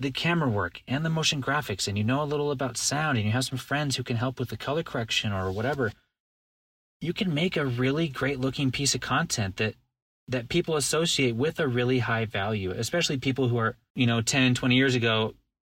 the 0.00 0.10
camera 0.10 0.48
work 0.48 0.82
and 0.86 1.04
the 1.04 1.10
motion 1.10 1.42
graphics 1.42 1.88
and 1.88 1.98
you 1.98 2.04
know 2.04 2.22
a 2.22 2.24
little 2.24 2.50
about 2.50 2.76
sound 2.76 3.18
and 3.18 3.26
you 3.26 3.32
have 3.32 3.44
some 3.44 3.58
friends 3.58 3.96
who 3.96 4.04
can 4.04 4.16
help 4.16 4.38
with 4.38 4.48
the 4.48 4.56
color 4.56 4.82
correction 4.82 5.32
or 5.32 5.50
whatever 5.50 5.92
you 7.00 7.12
can 7.12 7.32
make 7.32 7.56
a 7.56 7.64
really 7.64 8.08
great 8.08 8.40
looking 8.40 8.70
piece 8.70 8.94
of 8.94 9.00
content 9.00 9.56
that 9.56 9.74
that 10.28 10.48
people 10.48 10.76
associate 10.76 11.34
with 11.34 11.58
a 11.58 11.66
really 11.68 12.00
high 12.00 12.24
value 12.24 12.70
especially 12.70 13.18
people 13.18 13.48
who 13.48 13.58
are 13.58 13.76
you 13.94 14.06
know 14.06 14.20
10 14.20 14.54
20 14.54 14.74
years 14.74 14.94
ago 14.94 15.34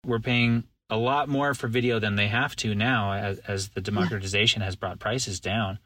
were 0.06 0.20
paying 0.20 0.64
a 0.90 0.98
lot 0.98 1.30
more 1.30 1.54
for 1.54 1.68
video 1.68 2.00
than 2.00 2.16
they 2.16 2.28
have 2.28 2.56
to 2.56 2.74
now 2.74 3.14
as, 3.14 3.40
as 3.40 3.70
the 3.70 3.82
democratization 3.82 4.62
yeah. 4.62 4.66
has 4.66 4.76
brought 4.76 5.00
prices 5.00 5.40
down 5.40 5.78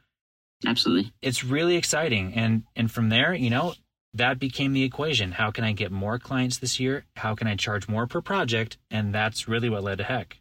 absolutely 0.65 1.11
it's 1.21 1.43
really 1.43 1.75
exciting 1.75 2.33
and 2.35 2.63
and 2.75 2.91
from 2.91 3.09
there 3.09 3.33
you 3.33 3.49
know 3.49 3.73
that 4.13 4.39
became 4.39 4.73
the 4.73 4.83
equation. 4.83 5.31
How 5.31 5.51
can 5.51 5.63
I 5.63 5.71
get 5.71 5.91
more 5.91 6.19
clients 6.19 6.57
this 6.57 6.79
year? 6.79 7.05
How 7.15 7.35
can 7.35 7.47
I 7.47 7.55
charge 7.55 7.87
more 7.87 8.07
per 8.07 8.21
project? 8.21 8.77
And 8.91 9.13
that's 9.13 9.47
really 9.47 9.69
what 9.69 9.83
led 9.83 9.97
to 9.97 10.03
Heck. 10.03 10.39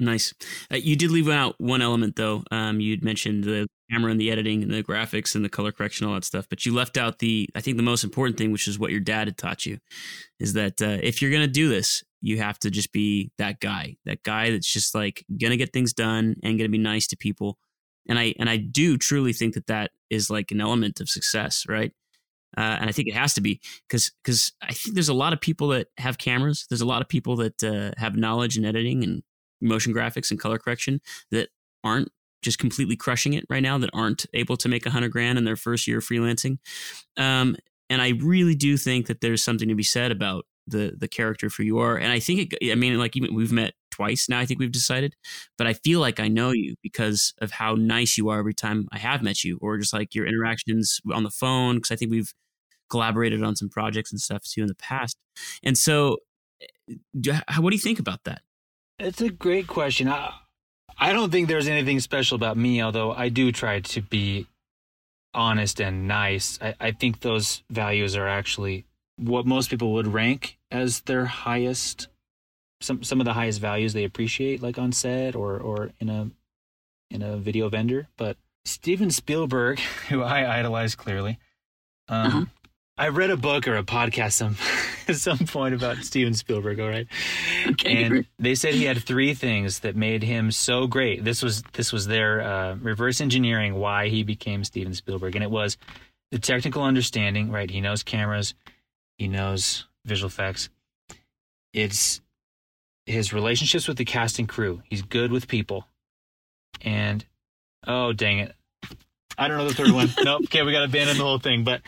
Nice. 0.00 0.32
Uh, 0.72 0.76
you 0.76 0.96
did 0.96 1.10
leave 1.10 1.28
out 1.28 1.56
one 1.58 1.82
element 1.82 2.16
though. 2.16 2.42
Um, 2.50 2.80
you'd 2.80 3.04
mentioned 3.04 3.44
the 3.44 3.68
camera 3.90 4.10
and 4.10 4.20
the 4.20 4.30
editing 4.30 4.62
and 4.62 4.72
the 4.72 4.82
graphics 4.82 5.34
and 5.34 5.44
the 5.44 5.50
color 5.50 5.72
correction, 5.72 6.06
all 6.06 6.14
that 6.14 6.24
stuff. 6.24 6.46
But 6.48 6.64
you 6.64 6.74
left 6.74 6.96
out 6.96 7.18
the, 7.18 7.48
I 7.54 7.60
think, 7.60 7.76
the 7.76 7.82
most 7.82 8.02
important 8.02 8.38
thing, 8.38 8.50
which 8.50 8.66
is 8.66 8.78
what 8.78 8.92
your 8.92 9.00
dad 9.00 9.28
had 9.28 9.36
taught 9.36 9.66
you, 9.66 9.78
is 10.38 10.54
that 10.54 10.80
uh, 10.80 10.98
if 11.02 11.20
you're 11.20 11.30
gonna 11.30 11.46
do 11.46 11.68
this, 11.68 12.02
you 12.22 12.38
have 12.38 12.58
to 12.60 12.70
just 12.70 12.92
be 12.92 13.30
that 13.36 13.60
guy, 13.60 13.96
that 14.06 14.22
guy 14.22 14.50
that's 14.50 14.72
just 14.72 14.94
like 14.94 15.22
gonna 15.40 15.58
get 15.58 15.72
things 15.72 15.92
done 15.92 16.36
and 16.42 16.58
gonna 16.58 16.70
be 16.70 16.78
nice 16.78 17.06
to 17.08 17.16
people. 17.16 17.58
And 18.08 18.18
I 18.18 18.34
and 18.38 18.48
I 18.48 18.56
do 18.56 18.96
truly 18.96 19.34
think 19.34 19.52
that 19.54 19.66
that 19.66 19.90
is 20.08 20.30
like 20.30 20.50
an 20.50 20.62
element 20.62 21.00
of 21.00 21.10
success, 21.10 21.66
right? 21.68 21.92
Uh, 22.56 22.78
and 22.80 22.88
I 22.88 22.92
think 22.92 23.08
it 23.08 23.14
has 23.14 23.34
to 23.34 23.40
be 23.40 23.60
because 23.88 24.10
because 24.24 24.52
I 24.62 24.72
think 24.72 24.94
there's 24.94 25.08
a 25.10 25.14
lot 25.14 25.32
of 25.34 25.40
people 25.40 25.68
that 25.68 25.88
have 25.98 26.18
cameras. 26.18 26.66
There's 26.70 26.80
a 26.80 26.86
lot 26.86 27.02
of 27.02 27.08
people 27.08 27.36
that 27.36 27.62
uh, 27.62 27.92
have 28.00 28.16
knowledge 28.16 28.56
in 28.56 28.64
editing 28.64 29.04
and 29.04 29.22
motion 29.60 29.94
graphics 29.94 30.30
and 30.30 30.40
color 30.40 30.58
correction 30.58 31.00
that 31.30 31.48
aren't 31.84 32.10
just 32.42 32.58
completely 32.58 32.96
crushing 32.96 33.34
it 33.34 33.44
right 33.50 33.62
now. 33.62 33.78
That 33.78 33.90
aren't 33.92 34.26
able 34.34 34.56
to 34.58 34.68
make 34.68 34.86
a 34.86 34.90
hundred 34.90 35.12
grand 35.12 35.38
in 35.38 35.44
their 35.44 35.56
first 35.56 35.86
year 35.86 35.98
of 35.98 36.04
freelancing. 36.04 36.58
Um, 37.16 37.56
and 37.88 38.00
I 38.00 38.10
really 38.20 38.54
do 38.54 38.76
think 38.76 39.06
that 39.06 39.20
there's 39.20 39.42
something 39.42 39.68
to 39.68 39.74
be 39.74 39.82
said 39.82 40.12
about 40.12 40.46
the 40.66 40.94
the 40.96 41.08
character 41.08 41.50
for 41.50 41.62
you 41.62 41.78
are. 41.78 41.96
And 41.96 42.12
I 42.12 42.20
think 42.20 42.54
it, 42.60 42.72
I 42.72 42.74
mean 42.74 42.98
like 42.98 43.16
even 43.16 43.34
we've 43.34 43.52
met 43.52 43.74
twice 43.90 44.28
now. 44.28 44.38
I 44.38 44.46
think 44.46 44.60
we've 44.60 44.72
decided, 44.72 45.14
but 45.58 45.66
I 45.66 45.74
feel 45.74 46.00
like 46.00 46.20
I 46.20 46.28
know 46.28 46.52
you 46.52 46.76
because 46.82 47.34
of 47.40 47.50
how 47.50 47.74
nice 47.74 48.16
you 48.16 48.28
are 48.28 48.38
every 48.38 48.54
time 48.54 48.88
I 48.92 48.98
have 48.98 49.22
met 49.22 49.44
you, 49.44 49.58
or 49.60 49.76
just 49.78 49.92
like 49.92 50.14
your 50.14 50.26
interactions 50.26 51.00
on 51.12 51.24
the 51.24 51.30
phone. 51.30 51.76
Because 51.76 51.90
I 51.90 51.96
think 51.96 52.10
we've 52.10 52.32
collaborated 52.88 53.42
on 53.42 53.56
some 53.56 53.68
projects 53.68 54.12
and 54.12 54.20
stuff 54.20 54.44
too 54.44 54.62
in 54.62 54.68
the 54.68 54.74
past. 54.74 55.16
And 55.62 55.76
so, 55.76 56.18
eh, 56.60 57.40
what 57.58 57.70
do 57.70 57.76
you 57.76 57.82
think 57.82 57.98
about 57.98 58.24
that? 58.24 58.42
It's 59.00 59.22
a 59.22 59.30
great 59.30 59.66
question. 59.66 60.08
I, 60.08 60.32
I 60.98 61.12
don't 61.12 61.30
think 61.32 61.48
there's 61.48 61.68
anything 61.68 62.00
special 62.00 62.36
about 62.36 62.56
me, 62.56 62.82
although 62.82 63.12
I 63.12 63.30
do 63.30 63.50
try 63.50 63.80
to 63.80 64.02
be 64.02 64.46
honest 65.32 65.80
and 65.80 66.06
nice. 66.06 66.58
I, 66.60 66.74
I 66.78 66.90
think 66.92 67.20
those 67.20 67.62
values 67.70 68.14
are 68.14 68.28
actually 68.28 68.84
what 69.16 69.46
most 69.46 69.70
people 69.70 69.94
would 69.94 70.06
rank 70.06 70.58
as 70.70 71.00
their 71.00 71.24
highest 71.26 72.08
some 72.80 73.02
some 73.02 73.20
of 73.20 73.26
the 73.26 73.34
highest 73.34 73.60
values 73.60 73.92
they 73.92 74.04
appreciate 74.04 74.62
like 74.62 74.78
on 74.78 74.92
set 74.92 75.36
or 75.36 75.58
or 75.58 75.90
in 76.00 76.08
a 76.08 76.30
in 77.10 77.20
a 77.20 77.36
video 77.36 77.68
vendor 77.68 78.08
but 78.16 78.38
steven 78.64 79.10
spielberg 79.10 79.78
who 80.08 80.22
i 80.22 80.58
idolize 80.58 80.94
clearly 80.94 81.38
um, 82.08 82.26
uh-huh. 82.26 82.44
I 83.00 83.08
read 83.08 83.30
a 83.30 83.36
book 83.38 83.66
or 83.66 83.76
a 83.76 83.82
podcast 83.82 84.32
some 84.32 84.56
at 85.08 85.16
some 85.16 85.38
point 85.38 85.74
about 85.74 85.96
Steven 86.04 86.34
Spielberg. 86.34 86.78
All 86.80 86.88
right, 86.90 87.06
Okay. 87.66 88.04
and 88.04 88.26
they 88.38 88.54
said 88.54 88.74
he 88.74 88.84
had 88.84 89.02
three 89.02 89.32
things 89.32 89.78
that 89.80 89.96
made 89.96 90.22
him 90.22 90.50
so 90.50 90.86
great. 90.86 91.24
This 91.24 91.42
was 91.42 91.62
this 91.72 91.94
was 91.94 92.06
their 92.06 92.42
uh, 92.42 92.74
reverse 92.76 93.22
engineering 93.22 93.76
why 93.76 94.08
he 94.08 94.22
became 94.22 94.64
Steven 94.64 94.92
Spielberg, 94.92 95.34
and 95.34 95.42
it 95.42 95.50
was 95.50 95.78
the 96.30 96.38
technical 96.38 96.82
understanding. 96.82 97.50
Right, 97.50 97.70
he 97.70 97.80
knows 97.80 98.02
cameras, 98.02 98.52
he 99.16 99.28
knows 99.28 99.86
visual 100.04 100.28
effects. 100.28 100.68
It's 101.72 102.20
his 103.06 103.32
relationships 103.32 103.88
with 103.88 103.96
the 103.96 104.04
cast 104.04 104.38
and 104.38 104.46
crew. 104.46 104.82
He's 104.84 105.00
good 105.00 105.32
with 105.32 105.48
people, 105.48 105.86
and 106.82 107.24
oh 107.86 108.12
dang 108.12 108.40
it, 108.40 108.54
I 109.38 109.48
don't 109.48 109.56
know 109.56 109.68
the 109.68 109.74
third 109.74 109.92
one. 109.92 110.10
nope. 110.22 110.42
Okay, 110.44 110.62
we 110.62 110.72
got 110.72 110.80
to 110.80 110.84
abandon 110.84 111.16
the 111.16 111.24
whole 111.24 111.38
thing. 111.38 111.64
But 111.64 111.80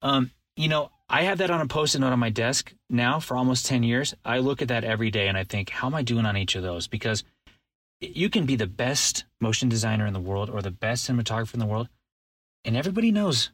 um, 0.00 0.30
you 0.60 0.68
know, 0.68 0.90
I 1.08 1.22
have 1.22 1.38
that 1.38 1.50
on 1.50 1.60
a 1.60 1.66
post-it 1.66 2.00
note 2.00 2.12
on 2.12 2.18
my 2.18 2.30
desk 2.30 2.72
now 2.88 3.18
for 3.18 3.36
almost 3.36 3.66
10 3.66 3.82
years. 3.82 4.14
I 4.24 4.38
look 4.38 4.62
at 4.62 4.68
that 4.68 4.84
every 4.84 5.10
day 5.10 5.26
and 5.28 5.36
I 5.36 5.44
think, 5.44 5.70
how 5.70 5.86
am 5.88 5.94
I 5.94 6.02
doing 6.02 6.26
on 6.26 6.36
each 6.36 6.54
of 6.54 6.62
those? 6.62 6.86
Because 6.86 7.24
you 8.00 8.28
can 8.30 8.46
be 8.46 8.56
the 8.56 8.66
best 8.66 9.24
motion 9.40 9.68
designer 9.68 10.06
in 10.06 10.12
the 10.12 10.20
world 10.20 10.50
or 10.50 10.62
the 10.62 10.70
best 10.70 11.08
cinematographer 11.08 11.54
in 11.54 11.60
the 11.60 11.66
world, 11.66 11.88
and 12.64 12.76
everybody 12.76 13.10
knows 13.10 13.50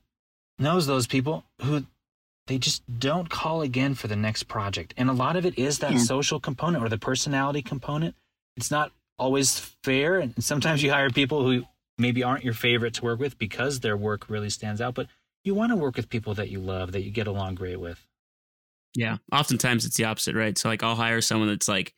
knows 0.59 0.87
those 0.87 1.07
people 1.07 1.45
who 1.63 1.85
they 2.47 2.57
just 2.59 2.83
don't 2.99 3.29
call 3.29 3.61
again 3.61 3.95
for 3.95 4.09
the 4.09 4.17
next 4.17 4.45
project. 4.45 4.95
And 4.97 5.11
a 5.11 5.13
lot 5.13 5.37
of 5.37 5.45
it 5.45 5.59
is 5.59 5.81
that 5.81 5.93
Yeah. 5.93 5.99
social 5.99 6.41
component 6.41 6.83
or 6.83 6.89
the 6.89 6.97
personality 6.97 7.61
component. 7.61 8.15
It's 8.57 8.71
not 8.71 8.93
always 9.19 9.59
fair, 9.83 10.19
and 10.19 10.33
sometimes 10.43 10.83
you 10.83 10.91
hire 10.93 11.11
people 11.11 11.45
who 11.45 11.67
maybe 11.99 12.23
aren't 12.23 12.45
your 12.45 12.55
favorite 12.55 12.95
to 12.95 13.05
work 13.05 13.19
with 13.21 13.37
because 13.39 13.81
their 13.81 13.97
work 13.97 14.31
really 14.31 14.49
stands 14.51 14.81
out, 14.81 14.95
but 14.95 15.09
you 15.47 15.55
want 15.55 15.71
to 15.73 15.77
work 15.77 15.97
with 15.97 16.09
people 16.09 16.35
that 16.35 16.51
you 16.51 16.61
love, 16.61 16.93
that 16.93 17.03
you 17.03 17.11
get 17.11 17.27
along 17.27 17.55
great 17.55 17.81
with. 17.81 18.05
Yeah. 18.95 19.19
Oftentimes 19.33 19.85
it's 19.85 19.97
the 19.97 20.05
opposite, 20.05 20.35
right? 20.35 20.57
So 20.57 20.69
like 20.69 20.83
I'll 20.83 20.95
hire 20.97 21.21
someone 21.21 21.49
that's 21.49 21.69
like 21.69 21.95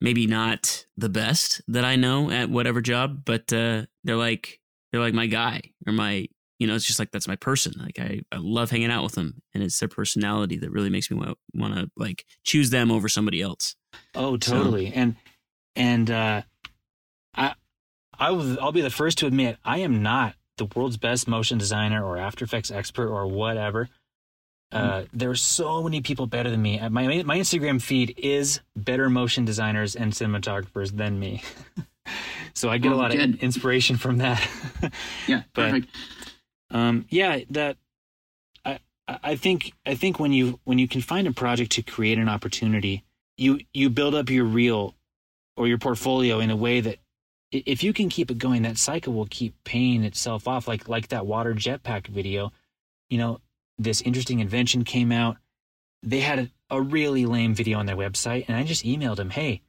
maybe 0.00 0.26
not 0.26 0.86
the 0.96 1.08
best 1.08 1.60
that 1.68 1.84
I 1.84 1.96
know 1.96 2.30
at 2.30 2.48
whatever 2.48 2.80
job, 2.80 3.24
but 3.24 3.52
uh, 3.52 3.82
they're 4.04 4.16
like 4.16 4.60
they're 4.92 5.00
like 5.00 5.14
my 5.14 5.26
guy 5.26 5.62
or 5.86 5.92
my 5.92 6.28
you 6.58 6.66
know 6.68 6.76
it's 6.76 6.84
just 6.84 7.00
like 7.00 7.10
that's 7.10 7.26
my 7.26 7.34
person. 7.36 7.72
Like 7.76 7.98
I, 7.98 8.20
I 8.30 8.36
love 8.38 8.70
hanging 8.70 8.90
out 8.92 9.02
with 9.02 9.14
them, 9.14 9.42
and 9.52 9.64
it's 9.64 9.80
their 9.80 9.88
personality 9.88 10.58
that 10.58 10.70
really 10.70 10.90
makes 10.90 11.10
me 11.10 11.16
want 11.16 11.36
want 11.54 11.74
to 11.74 11.90
like 11.96 12.24
choose 12.44 12.70
them 12.70 12.92
over 12.92 13.08
somebody 13.08 13.42
else. 13.42 13.74
Oh, 14.14 14.34
So- 14.40 14.52
totally. 14.52 14.92
And 14.94 15.16
and 15.74 16.08
uh, 16.08 16.42
I 17.34 17.54
I 18.16 18.30
will 18.30 18.60
I'll 18.60 18.70
be 18.70 18.82
the 18.82 18.90
first 18.90 19.18
to 19.18 19.26
admit 19.26 19.56
I 19.64 19.78
am 19.78 20.02
not 20.04 20.34
the 20.66 20.78
world's 20.78 20.96
best 20.96 21.26
motion 21.28 21.58
designer 21.58 22.04
or 22.04 22.16
After 22.18 22.44
Effects 22.44 22.70
expert 22.70 23.08
or 23.08 23.26
whatever. 23.26 23.88
Uh, 24.70 25.04
there 25.12 25.28
are 25.28 25.34
so 25.36 25.82
many 25.82 26.00
people 26.00 26.26
better 26.26 26.50
than 26.50 26.62
me. 26.62 26.78
Uh, 26.80 26.88
My 26.88 27.22
my 27.24 27.38
Instagram 27.38 27.80
feed 27.80 28.14
is 28.16 28.60
better 28.74 29.10
motion 29.10 29.44
designers 29.44 29.94
and 29.94 30.12
cinematographers 30.12 30.96
than 30.96 31.18
me. 31.18 31.42
so 32.54 32.70
I 32.70 32.78
get 32.78 32.90
a 32.92 32.96
lot 32.96 33.10
good. 33.10 33.34
of 33.34 33.42
inspiration 33.42 33.96
from 33.96 34.18
that. 34.18 34.40
Yeah, 35.28 35.42
But- 35.52 35.70
perfect. 35.70 35.88
Um, 36.70 37.04
yeah, 37.10 37.40
that 37.50 37.76
I 38.64 38.78
I 39.06 39.36
think 39.36 39.72
I 39.84 39.94
think 39.94 40.18
when 40.18 40.32
you 40.32 40.58
when 40.64 40.78
you 40.78 40.88
can 40.88 41.02
find 41.02 41.26
a 41.26 41.32
project 41.32 41.72
to 41.72 41.82
create 41.82 42.16
an 42.16 42.30
opportunity, 42.30 43.04
you 43.36 43.60
you 43.74 43.90
build 43.90 44.14
up 44.14 44.30
your 44.30 44.46
reel 44.46 44.94
or 45.54 45.68
your 45.68 45.76
portfolio 45.76 46.40
in 46.40 46.50
a 46.50 46.56
way 46.56 46.80
that 46.80 46.96
if 47.52 47.82
you 47.82 47.92
can 47.92 48.08
keep 48.08 48.30
it 48.30 48.38
going, 48.38 48.62
that 48.62 48.78
cycle 48.78 49.12
will 49.12 49.26
keep 49.26 49.54
paying 49.64 50.04
itself 50.04 50.48
off. 50.48 50.66
Like 50.66 50.88
like 50.88 51.08
that 51.08 51.26
water 51.26 51.54
jetpack 51.54 52.06
video, 52.08 52.52
you 53.10 53.18
know, 53.18 53.40
this 53.78 54.00
interesting 54.00 54.40
invention 54.40 54.84
came 54.84 55.12
out. 55.12 55.36
They 56.02 56.20
had 56.20 56.38
a, 56.38 56.50
a 56.70 56.80
really 56.80 57.26
lame 57.26 57.54
video 57.54 57.78
on 57.78 57.86
their 57.86 57.96
website, 57.96 58.46
and 58.48 58.56
I 58.56 58.64
just 58.64 58.84
emailed 58.84 59.16
them, 59.16 59.30
"Hey, 59.30 59.60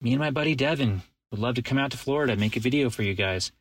me 0.00 0.12
and 0.12 0.20
my 0.20 0.30
buddy 0.30 0.54
Devin 0.54 1.02
would 1.30 1.40
love 1.40 1.54
to 1.54 1.62
come 1.62 1.78
out 1.78 1.92
to 1.92 1.96
Florida 1.96 2.36
make 2.36 2.56
a 2.56 2.60
video 2.60 2.90
for 2.90 3.02
you 3.02 3.14
guys." 3.14 3.52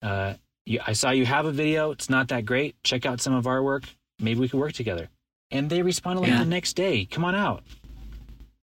Uh, 0.00 0.34
you, 0.64 0.80
I 0.86 0.92
saw 0.92 1.10
you 1.10 1.26
have 1.26 1.44
a 1.46 1.52
video. 1.52 1.90
It's 1.90 2.08
not 2.08 2.28
that 2.28 2.46
great. 2.46 2.76
Check 2.84 3.04
out 3.04 3.20
some 3.20 3.34
of 3.34 3.46
our 3.46 3.62
work. 3.62 3.84
Maybe 4.20 4.40
we 4.40 4.48
could 4.48 4.60
work 4.60 4.72
together. 4.74 5.08
And 5.50 5.70
they 5.70 5.82
responded 5.82 6.20
like 6.20 6.30
Yeah. 6.30 6.40
the 6.40 6.44
next 6.50 6.74
day. 6.74 7.04
Come 7.06 7.24
on 7.24 7.34
out. 7.34 7.62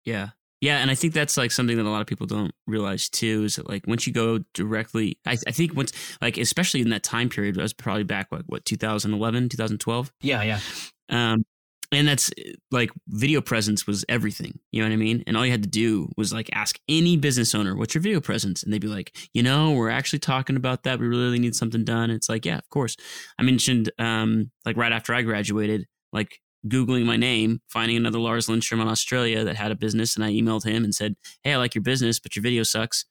Yeah. 0.04 0.30
Yeah, 0.62 0.78
and 0.78 0.92
I 0.92 0.94
think 0.94 1.12
that's 1.12 1.36
like 1.36 1.50
something 1.50 1.76
that 1.76 1.84
a 1.84 1.90
lot 1.90 2.00
of 2.00 2.06
people 2.06 2.28
don't 2.28 2.52
realize 2.68 3.08
too 3.08 3.42
is 3.42 3.56
that 3.56 3.68
like 3.68 3.84
once 3.88 4.06
you 4.06 4.12
go 4.12 4.38
directly, 4.54 5.18
I, 5.26 5.36
I 5.46 5.50
think 5.50 5.74
once 5.74 5.92
like 6.22 6.38
especially 6.38 6.80
in 6.80 6.90
that 6.90 7.02
time 7.02 7.28
period, 7.28 7.56
that 7.56 7.62
was 7.62 7.72
probably 7.72 8.04
back 8.04 8.28
like 8.30 8.44
what 8.46 8.64
2011, 8.64 9.48
2012. 9.48 10.12
Yeah, 10.22 10.42
yeah. 10.42 10.60
Um, 11.08 11.44
and 11.90 12.06
that's 12.06 12.30
like 12.70 12.90
video 13.08 13.40
presence 13.40 13.88
was 13.88 14.04
everything. 14.08 14.60
You 14.70 14.82
know 14.82 14.88
what 14.88 14.94
I 14.94 14.96
mean? 14.96 15.24
And 15.26 15.36
all 15.36 15.44
you 15.44 15.50
had 15.50 15.64
to 15.64 15.68
do 15.68 16.08
was 16.16 16.32
like 16.32 16.48
ask 16.54 16.78
any 16.88 17.16
business 17.16 17.56
owner, 17.56 17.74
"What's 17.76 17.96
your 17.96 18.02
video 18.02 18.20
presence?" 18.20 18.62
And 18.62 18.72
they'd 18.72 18.80
be 18.80 18.86
like, 18.86 19.16
"You 19.34 19.42
know, 19.42 19.72
we're 19.72 19.90
actually 19.90 20.20
talking 20.20 20.54
about 20.54 20.84
that. 20.84 21.00
We 21.00 21.08
really 21.08 21.40
need 21.40 21.56
something 21.56 21.84
done." 21.84 22.10
It's 22.10 22.28
like, 22.28 22.46
yeah, 22.46 22.58
of 22.58 22.68
course. 22.70 22.96
I 23.36 23.42
mentioned 23.42 23.90
um, 23.98 24.52
like 24.64 24.76
right 24.76 24.92
after 24.92 25.12
I 25.12 25.22
graduated, 25.22 25.86
like 26.12 26.40
googling 26.66 27.04
my 27.04 27.16
name, 27.16 27.60
finding 27.68 27.96
another 27.96 28.18
Lars 28.18 28.48
Lindstrom 28.48 28.80
in 28.80 28.88
Australia 28.88 29.44
that 29.44 29.56
had 29.56 29.70
a 29.70 29.76
business, 29.76 30.14
and 30.14 30.24
I 30.24 30.32
emailed 30.32 30.64
him 30.64 30.84
and 30.84 30.94
said, 30.94 31.16
"Hey, 31.42 31.54
I 31.54 31.56
like 31.56 31.74
your 31.74 31.82
business, 31.82 32.18
but 32.18 32.36
your 32.36 32.42
video 32.42 32.62
sucks. 32.62 33.04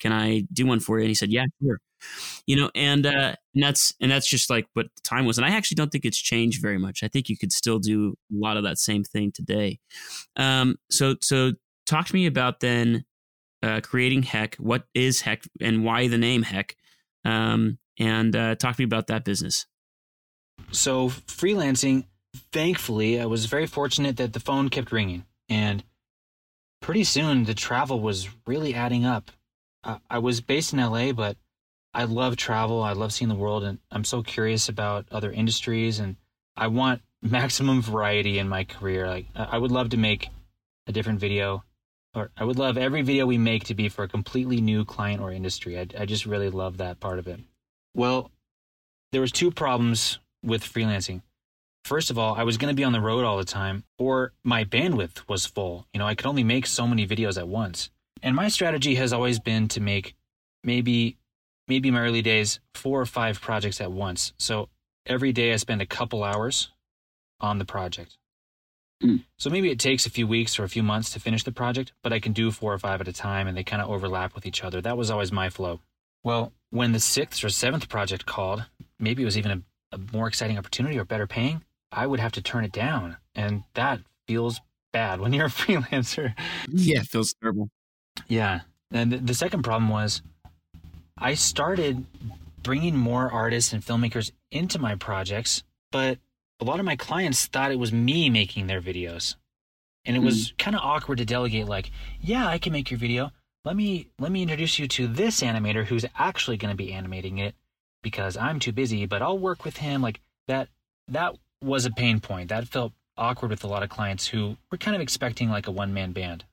Can 0.00 0.12
I 0.12 0.42
do 0.52 0.66
one 0.66 0.80
for 0.80 0.98
you?" 0.98 1.04
And 1.04 1.10
he 1.10 1.14
said, 1.14 1.30
"Yeah, 1.30 1.44
sure." 1.62 1.80
You 2.46 2.56
know, 2.56 2.70
and 2.74 3.06
uh, 3.06 3.34
and 3.54 3.62
that's 3.62 3.94
and 4.00 4.10
that's 4.10 4.28
just 4.28 4.50
like 4.50 4.66
what 4.74 4.86
the 4.94 5.02
time 5.02 5.24
was. 5.24 5.38
And 5.38 5.46
I 5.46 5.50
actually 5.50 5.76
don't 5.76 5.90
think 5.90 6.04
it's 6.04 6.18
changed 6.18 6.62
very 6.62 6.78
much. 6.78 7.02
I 7.02 7.08
think 7.08 7.28
you 7.28 7.36
could 7.36 7.52
still 7.52 7.78
do 7.78 8.14
a 8.32 8.36
lot 8.36 8.56
of 8.56 8.64
that 8.64 8.78
same 8.78 9.04
thing 9.04 9.32
today. 9.32 9.78
Um, 10.36 10.76
so 10.90 11.16
so 11.20 11.52
talk 11.86 12.06
to 12.06 12.14
me 12.14 12.26
about 12.26 12.60
then 12.60 13.04
uh, 13.62 13.80
creating 13.82 14.22
Heck. 14.22 14.56
What 14.56 14.84
is 14.94 15.22
Heck, 15.22 15.44
and 15.60 15.84
why 15.84 16.08
the 16.08 16.18
name 16.18 16.42
Heck? 16.42 16.76
Um, 17.24 17.78
and 17.98 18.34
uh, 18.36 18.54
talk 18.54 18.76
to 18.76 18.80
me 18.80 18.84
about 18.84 19.08
that 19.08 19.24
business. 19.24 19.66
So 20.70 21.08
freelancing, 21.08 22.04
thankfully, 22.52 23.20
I 23.20 23.26
was 23.26 23.46
very 23.46 23.66
fortunate 23.66 24.16
that 24.16 24.32
the 24.32 24.40
phone 24.40 24.68
kept 24.68 24.92
ringing, 24.92 25.24
and 25.48 25.84
pretty 26.80 27.04
soon 27.04 27.44
the 27.44 27.54
travel 27.54 28.00
was 28.00 28.28
really 28.46 28.74
adding 28.74 29.04
up. 29.04 29.30
I, 29.84 29.98
I 30.10 30.18
was 30.18 30.40
based 30.40 30.72
in 30.72 30.80
LA, 30.80 31.12
but 31.12 31.36
I 31.94 32.04
love 32.04 32.36
travel. 32.36 32.82
I 32.82 32.92
love 32.92 33.12
seeing 33.12 33.28
the 33.28 33.34
world, 33.34 33.64
and 33.64 33.78
I'm 33.90 34.04
so 34.04 34.22
curious 34.22 34.68
about 34.68 35.06
other 35.10 35.32
industries, 35.32 35.98
and 35.98 36.16
I 36.56 36.68
want 36.68 37.02
maximum 37.22 37.82
variety 37.82 38.38
in 38.38 38.48
my 38.48 38.64
career. 38.64 39.08
Like 39.08 39.26
I 39.34 39.58
would 39.58 39.72
love 39.72 39.90
to 39.90 39.96
make 39.96 40.28
a 40.86 40.92
different 40.92 41.20
video, 41.20 41.64
or 42.14 42.30
I 42.36 42.44
would 42.44 42.58
love 42.58 42.78
every 42.78 43.02
video 43.02 43.26
we 43.26 43.38
make 43.38 43.64
to 43.64 43.74
be 43.74 43.88
for 43.88 44.04
a 44.04 44.08
completely 44.08 44.60
new 44.60 44.84
client 44.84 45.20
or 45.20 45.32
industry. 45.32 45.78
I, 45.78 45.86
I 45.98 46.06
just 46.06 46.26
really 46.26 46.50
love 46.50 46.78
that 46.78 47.00
part 47.00 47.18
of 47.18 47.26
it. 47.26 47.40
Well, 47.94 48.30
there 49.12 49.20
was 49.20 49.32
two 49.32 49.50
problems 49.50 50.18
with 50.42 50.62
freelancing. 50.62 51.22
First 51.88 52.10
of 52.10 52.18
all, 52.18 52.34
I 52.34 52.42
was 52.42 52.58
going 52.58 52.70
to 52.70 52.76
be 52.76 52.84
on 52.84 52.92
the 52.92 53.00
road 53.00 53.24
all 53.24 53.38
the 53.38 53.46
time, 53.46 53.82
or 53.96 54.34
my 54.44 54.62
bandwidth 54.62 55.26
was 55.26 55.46
full. 55.46 55.86
You 55.94 55.98
know, 55.98 56.06
I 56.06 56.14
could 56.14 56.26
only 56.26 56.44
make 56.44 56.66
so 56.66 56.86
many 56.86 57.06
videos 57.06 57.38
at 57.38 57.48
once. 57.48 57.88
And 58.22 58.36
my 58.36 58.48
strategy 58.48 58.96
has 58.96 59.10
always 59.10 59.40
been 59.40 59.68
to 59.68 59.80
make 59.80 60.14
maybe, 60.62 61.16
maybe 61.66 61.88
in 61.88 61.94
my 61.94 62.02
early 62.02 62.20
days, 62.20 62.60
four 62.74 63.00
or 63.00 63.06
five 63.06 63.40
projects 63.40 63.80
at 63.80 63.90
once. 63.90 64.34
So 64.36 64.68
every 65.06 65.32
day 65.32 65.50
I 65.50 65.56
spend 65.56 65.80
a 65.80 65.86
couple 65.86 66.24
hours 66.24 66.68
on 67.40 67.56
the 67.56 67.64
project. 67.64 68.18
Mm. 69.02 69.24
So 69.38 69.48
maybe 69.48 69.70
it 69.70 69.78
takes 69.78 70.04
a 70.04 70.10
few 70.10 70.26
weeks 70.26 70.58
or 70.58 70.64
a 70.64 70.68
few 70.68 70.82
months 70.82 71.10
to 71.14 71.20
finish 71.20 71.42
the 71.42 71.52
project, 71.52 71.94
but 72.02 72.12
I 72.12 72.20
can 72.20 72.34
do 72.34 72.50
four 72.50 72.74
or 72.74 72.78
five 72.78 73.00
at 73.00 73.08
a 73.08 73.14
time 73.14 73.48
and 73.48 73.56
they 73.56 73.64
kind 73.64 73.80
of 73.80 73.88
overlap 73.88 74.34
with 74.34 74.44
each 74.44 74.62
other. 74.62 74.82
That 74.82 74.98
was 74.98 75.10
always 75.10 75.32
my 75.32 75.48
flow. 75.48 75.80
Well, 76.22 76.52
when 76.68 76.92
the 76.92 77.00
sixth 77.00 77.42
or 77.42 77.48
seventh 77.48 77.88
project 77.88 78.26
called, 78.26 78.66
maybe 78.98 79.22
it 79.22 79.24
was 79.24 79.38
even 79.38 79.52
a, 79.52 79.96
a 79.96 79.98
more 80.12 80.28
exciting 80.28 80.58
opportunity 80.58 80.98
or 80.98 81.06
better 81.06 81.26
paying, 81.26 81.62
I 81.92 82.06
would 82.06 82.20
have 82.20 82.32
to 82.32 82.42
turn 82.42 82.64
it 82.64 82.72
down. 82.72 83.16
And 83.34 83.64
that 83.74 84.00
feels 84.26 84.60
bad 84.92 85.20
when 85.20 85.32
you're 85.32 85.46
a 85.46 85.50
freelancer. 85.50 86.34
Yeah, 86.68 87.00
it 87.00 87.06
feels 87.06 87.34
terrible. 87.40 87.68
Yeah. 88.26 88.60
And 88.90 89.12
the, 89.12 89.18
the 89.18 89.34
second 89.34 89.62
problem 89.62 89.88
was 89.90 90.22
I 91.16 91.34
started 91.34 92.04
bringing 92.62 92.96
more 92.96 93.30
artists 93.30 93.72
and 93.72 93.84
filmmakers 93.84 94.30
into 94.50 94.78
my 94.78 94.94
projects, 94.94 95.62
but 95.90 96.18
a 96.60 96.64
lot 96.64 96.80
of 96.80 96.86
my 96.86 96.96
clients 96.96 97.46
thought 97.46 97.72
it 97.72 97.78
was 97.78 97.92
me 97.92 98.28
making 98.28 98.66
their 98.66 98.80
videos. 98.80 99.36
And 100.04 100.16
it 100.16 100.20
was 100.20 100.48
mm-hmm. 100.48 100.56
kind 100.56 100.76
of 100.76 100.82
awkward 100.82 101.18
to 101.18 101.24
delegate 101.24 101.66
like, 101.66 101.90
yeah, 102.20 102.46
I 102.46 102.58
can 102.58 102.72
make 102.72 102.90
your 102.90 102.98
video. 102.98 103.30
Let 103.64 103.76
me 103.76 104.08
let 104.18 104.32
me 104.32 104.42
introduce 104.42 104.78
you 104.78 104.88
to 104.88 105.06
this 105.06 105.42
animator 105.42 105.84
who's 105.84 106.06
actually 106.16 106.56
going 106.56 106.72
to 106.72 106.76
be 106.76 106.92
animating 106.92 107.38
it 107.38 107.54
because 108.02 108.36
I'm 108.36 108.58
too 108.58 108.72
busy, 108.72 109.04
but 109.06 109.20
I'll 109.20 109.38
work 109.38 109.64
with 109.64 109.76
him 109.78 110.00
like 110.00 110.20
that 110.46 110.68
that 111.08 111.36
was 111.62 111.84
a 111.86 111.90
pain 111.90 112.20
point. 112.20 112.48
That 112.48 112.68
felt 112.68 112.92
awkward 113.16 113.50
with 113.50 113.64
a 113.64 113.66
lot 113.66 113.82
of 113.82 113.88
clients 113.88 114.26
who 114.28 114.56
were 114.70 114.78
kind 114.78 114.94
of 114.94 115.00
expecting 115.02 115.50
like 115.50 115.66
a 115.66 115.70
one-man 115.72 116.12
band. 116.12 116.44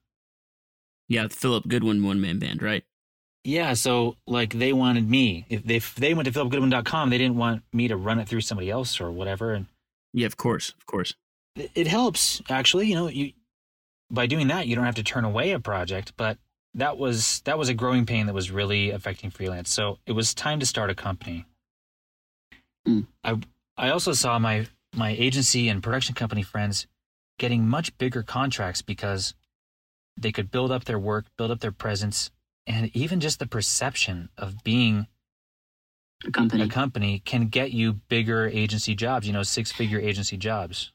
Yeah, 1.08 1.28
Philip 1.30 1.68
Goodwin 1.68 2.04
one 2.04 2.20
man 2.20 2.40
band, 2.40 2.62
right? 2.64 2.84
Yeah, 3.44 3.74
so 3.74 4.16
like 4.26 4.54
they 4.54 4.74
wanted 4.74 5.08
me. 5.08 5.46
If 5.50 5.64
they 5.64 5.76
if 5.76 5.94
they 5.96 6.16
went 6.16 6.26
to 6.26 6.32
philipgoodwin.com, 6.32 7.12
they 7.12 7.20
didn't 7.20 7.38
want 7.38 7.62
me 7.72 7.88
to 7.88 7.96
run 7.96 8.20
it 8.20 8.28
through 8.28 8.42
somebody 8.42 8.72
else 8.72 9.00
or 9.00 9.12
whatever. 9.12 9.54
And 9.54 9.68
Yeah, 10.14 10.26
of 10.26 10.38
course, 10.38 10.70
of 10.72 10.86
course. 10.88 11.14
it 11.56 11.70
it 11.76 11.86
helps 11.88 12.42
actually. 12.50 12.88
You 12.88 12.96
know, 12.96 13.08
you 13.08 13.34
by 14.10 14.26
doing 14.26 14.48
that, 14.48 14.66
you 14.68 14.76
don't 14.76 14.86
have 14.86 14.96
to 14.96 15.04
turn 15.04 15.26
away 15.26 15.52
a 15.52 15.60
project, 15.60 16.14
but 16.18 16.40
that 16.74 16.98
was 16.98 17.42
that 17.46 17.60
was 17.60 17.70
a 17.70 17.76
growing 17.76 18.08
pain 18.08 18.26
that 18.26 18.34
was 18.34 18.50
really 18.50 18.90
affecting 18.90 19.30
freelance. 19.30 19.70
So 19.70 20.00
it 20.08 20.14
was 20.14 20.34
time 20.34 20.60
to 20.60 20.66
start 20.66 20.90
a 20.90 20.96
company. 20.96 21.46
Mm. 22.88 23.06
I 23.24 23.40
I 23.78 23.90
also 23.90 24.14
saw 24.14 24.40
my 24.40 24.66
my 24.96 25.12
agency 25.12 25.70
and 25.70 25.84
production 25.84 26.16
company 26.16 26.42
friends 26.44 26.88
getting 27.38 27.68
much 27.68 27.98
bigger 27.98 28.24
contracts 28.24 28.82
because 28.82 29.34
they 30.18 30.32
could 30.32 30.52
build 30.52 30.72
up 30.72 30.86
their 30.86 31.00
work, 31.00 31.26
build 31.38 31.52
up 31.52 31.60
their 31.60 31.72
presence, 31.72 32.32
and 32.68 32.90
even 32.96 33.20
just 33.20 33.40
the 33.40 33.48
perception 33.48 34.30
of 34.38 34.64
being 34.64 35.08
A 36.26 36.32
company. 36.32 36.64
a 36.64 36.68
company 36.68 37.20
can 37.20 37.48
get 37.48 37.72
you 37.72 37.94
bigger 37.94 38.48
agency 38.48 38.96
jobs, 38.96 39.28
you 39.28 39.34
know, 39.34 39.44
six 39.44 39.72
figure 39.72 40.00
agency 40.00 40.38
jobs. 40.38 40.92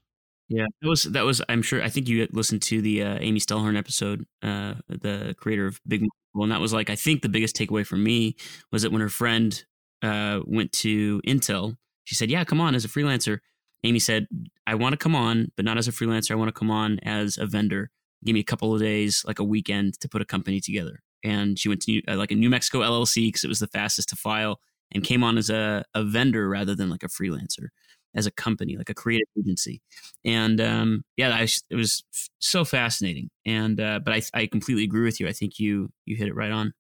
Yeah, 0.49 0.67
that 0.83 0.89
was 0.89 1.05
that 1.05 1.25
was. 1.25 1.41
I'm 1.49 1.63
sure. 1.63 1.81
I 1.83 1.89
think 1.89 2.09
you 2.09 2.27
listened 2.33 2.63
to 2.63 2.83
the 2.83 3.03
uh, 3.05 3.19
Amy 3.21 3.39
Stellhorn 3.39 3.79
episode, 3.79 4.27
uh, 4.43 4.75
the 4.89 5.35
creator 5.39 5.67
of 5.67 5.81
Big 5.87 6.05
Well, 6.35 6.43
and 6.45 6.53
that 6.53 6.61
was 6.61 6.73
like 6.73 6.91
I 6.91 6.97
think 6.97 7.23
the 7.23 7.29
biggest 7.29 7.55
takeaway 7.55 7.87
for 7.87 7.97
me 7.97 8.35
was 8.73 8.83
that 8.83 8.91
when 8.91 9.01
her 9.01 9.09
friend 9.09 9.65
uh, 10.03 10.41
went 10.45 10.73
to 10.73 11.21
Intel, 11.23 11.77
she 12.05 12.17
said, 12.17 12.31
"Yeah, 12.31 12.43
come 12.43 12.61
on 12.61 12.75
as 12.75 12.85
a 12.85 12.89
freelancer." 12.89 13.39
Amy 13.85 13.99
said, 13.99 14.27
"I 14.67 14.75
want 14.75 14.93
to 14.93 14.97
come 14.97 15.15
on, 15.15 15.53
but 15.57 15.65
not 15.65 15.79
as 15.79 15.89
a 15.89 15.93
freelancer. 15.93 16.33
I 16.33 16.35
want 16.37 16.49
to 16.49 16.59
come 16.59 16.71
on 16.71 16.99
as 17.01 17.39
a 17.39 17.47
vendor. 17.47 17.91
Give 18.25 18.35
me 18.35 18.41
a 18.41 18.45
couple 18.45 18.75
of 18.75 18.81
days, 18.81 19.25
like 19.27 19.39
a 19.39 19.45
weekend, 19.45 19.99
to 20.01 20.09
put 20.09 20.23
a 20.23 20.27
company 20.27 20.61
together." 20.61 21.03
And 21.23 21.59
she 21.59 21.69
went 21.69 21.83
to 21.83 21.93
New- 21.93 22.03
uh, 22.09 22.17
like 22.17 22.31
a 22.31 22.35
New 22.35 22.51
Mexico 22.51 22.81
LLC 22.81 23.29
because 23.29 23.45
it 23.45 23.49
was 23.49 23.61
the 23.61 23.67
fastest 23.69 24.09
to 24.11 24.17
file, 24.17 24.61
and 24.93 25.05
came 25.05 25.25
on 25.25 25.39
as 25.39 25.51
a, 25.51 25.85
a 25.95 26.05
vendor 26.05 26.49
rather 26.49 26.75
than 26.75 26.91
like 26.91 27.03
a 27.03 27.09
freelancer, 27.09 27.69
as 28.15 28.27
a 28.27 28.31
company, 28.31 28.77
like 28.77 28.91
a 28.91 28.95
creative 28.95 29.29
agency 29.39 29.81
and 30.25 30.61
um, 30.61 31.05
yeah, 31.17 31.35
I, 31.35 31.49
it 31.71 31.77
was 31.77 32.05
so 32.39 32.65
fascinating. 32.65 33.31
And 33.47 33.81
uh, 33.81 34.01
but 34.05 34.15
I, 34.15 34.23
I 34.35 34.47
completely 34.47 34.85
agree 34.85 35.05
with 35.05 35.21
you. 35.21 35.29
I 35.29 35.33
think 35.33 35.59
you 35.59 35.91
you 36.05 36.17
hit 36.17 36.29
it 36.29 36.35
right 36.35 36.51
on. 36.51 36.73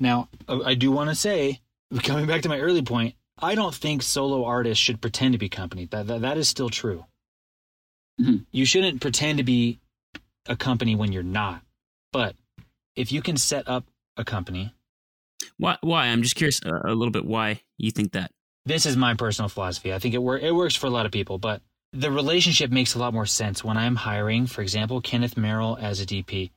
Now, 0.00 0.28
uh, 0.48 0.60
I 0.64 0.74
do 0.74 0.90
want 0.90 1.10
to 1.10 1.16
say, 1.16 1.60
coming 2.02 2.26
back 2.26 2.42
to 2.42 2.48
my 2.48 2.58
early 2.58 2.82
point, 2.82 3.14
I 3.38 3.54
don't 3.54 3.74
think 3.74 4.02
solo 4.02 4.44
artists 4.44 4.82
should 4.82 5.00
pretend 5.00 5.32
to 5.32 5.38
be 5.38 5.48
company. 5.48 5.86
That 5.86 6.06
that, 6.06 6.20
that 6.22 6.38
is 6.38 6.48
still 6.48 6.70
true. 6.70 7.04
Mhm. 8.20 8.46
You 8.52 8.64
shouldn't 8.64 9.00
pretend 9.00 9.38
to 9.38 9.44
be 9.44 9.80
a 10.46 10.56
company 10.56 10.94
when 10.94 11.10
you're 11.12 11.22
not. 11.22 11.62
But 12.12 12.36
if 12.94 13.10
you 13.10 13.22
can 13.22 13.36
set 13.36 13.66
up 13.68 13.84
a 14.16 14.24
company, 14.24 14.72
Why? 15.56 15.76
Why? 15.80 16.06
I'm 16.06 16.22
just 16.22 16.36
curious 16.36 16.60
uh, 16.64 16.80
a 16.84 16.94
little 16.94 17.10
bit 17.10 17.24
why 17.24 17.62
you 17.76 17.90
think 17.90 18.12
that. 18.12 18.30
this 18.66 18.86
is 18.86 18.96
my 18.96 19.14
personal 19.14 19.48
philosophy. 19.48 19.92
I 19.92 19.98
think 19.98 20.14
it 20.14 20.18
wor- 20.22 20.38
it 20.38 20.54
works 20.54 20.74
for 20.76 20.86
a 20.86 20.90
lot 20.90 21.04
of 21.06 21.12
people, 21.12 21.38
but 21.38 21.60
the 21.92 22.10
relationship 22.10 22.70
makes 22.70 22.94
a 22.94 22.98
lot 22.98 23.12
more 23.14 23.26
sense 23.26 23.62
when 23.64 23.76
I'm 23.76 23.96
hiring, 23.96 24.46
for 24.46 24.62
example, 24.62 25.00
Kenneth 25.00 25.36
Merrill 25.36 25.76
as 25.80 26.00
a 26.00 26.06
DP. 26.06 26.50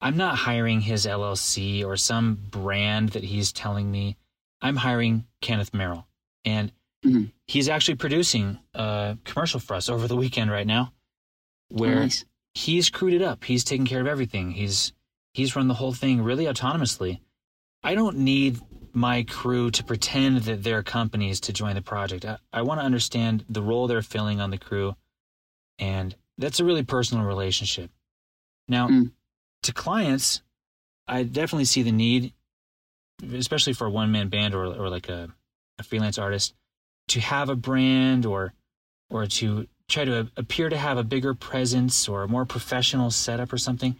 I'm 0.00 0.16
not 0.16 0.36
hiring 0.38 0.80
his 0.82 1.06
LLC 1.06 1.84
or 1.84 1.96
some 1.96 2.34
brand 2.50 3.10
that 3.10 3.24
he's 3.24 3.52
telling 3.52 3.90
me. 3.90 4.16
I'm 4.64 4.76
hiring 4.76 5.26
Kenneth 5.42 5.74
Merrill, 5.74 6.06
and 6.44 6.72
Mhm. 7.04 7.30
he's 7.46 7.68
actually 7.68 7.96
producing 7.96 8.58
a 8.72 9.18
commercial 9.24 9.60
for 9.60 9.74
us 9.74 9.88
over 9.90 10.08
the 10.08 10.16
weekend 10.16 10.50
right 10.50 10.66
now, 10.66 10.92
Oh, 11.70 11.76
where 11.78 12.00
nice. 12.00 12.24
he's 12.54 12.88
crewed 12.88 13.12
it 13.12 13.20
up. 13.22 13.44
He's 13.44 13.62
taking 13.62 13.84
care 13.86 14.00
of 14.00 14.06
everything. 14.06 14.52
He's 14.52 14.92
he's 15.34 15.54
run 15.56 15.68
the 15.68 15.74
whole 15.74 15.92
thing 15.92 16.22
really 16.22 16.44
autonomously. 16.46 17.20
I 17.82 17.94
don't 17.94 18.18
need 18.18 18.60
my 18.94 19.24
crew 19.24 19.70
to 19.72 19.82
pretend 19.84 20.38
that 20.42 20.62
they're 20.62 20.82
companies 20.84 21.40
to 21.40 21.52
join 21.52 21.74
the 21.74 21.82
project. 21.82 22.24
I, 22.24 22.38
I 22.52 22.62
want 22.62 22.80
to 22.80 22.84
understand 22.86 23.44
the 23.48 23.60
role 23.60 23.86
they're 23.88 24.00
filling 24.00 24.40
on 24.40 24.50
the 24.50 24.58
crew, 24.58 24.94
and 25.78 26.14
that's 26.38 26.60
a 26.60 26.64
really 26.64 26.84
personal 26.84 27.24
relationship. 27.24 27.90
Now, 28.68 28.88
Mm. 28.88 29.12
to 29.64 29.72
clients, 29.74 30.40
I 31.08 31.24
definitely 31.24 31.64
see 31.66 31.82
the 31.82 31.92
need, 31.92 32.32
especially 33.32 33.72
for 33.72 33.86
a 33.86 33.90
one 33.90 34.12
man 34.12 34.28
band 34.28 34.54
or 34.54 34.66
or 34.66 34.88
like 34.88 35.08
a, 35.08 35.28
a 35.78 35.82
freelance 35.82 36.18
artist, 36.18 36.54
to 37.08 37.20
have 37.20 37.48
a 37.48 37.56
brand 37.56 38.26
or 38.26 38.52
or 39.10 39.26
to 39.26 39.66
try 39.88 40.04
to 40.04 40.30
appear 40.36 40.68
to 40.68 40.76
have 40.76 40.96
a 40.96 41.04
bigger 41.04 41.34
presence 41.34 42.08
or 42.08 42.22
a 42.22 42.28
more 42.28 42.44
professional 42.44 43.10
setup 43.10 43.52
or 43.52 43.58
something. 43.58 43.96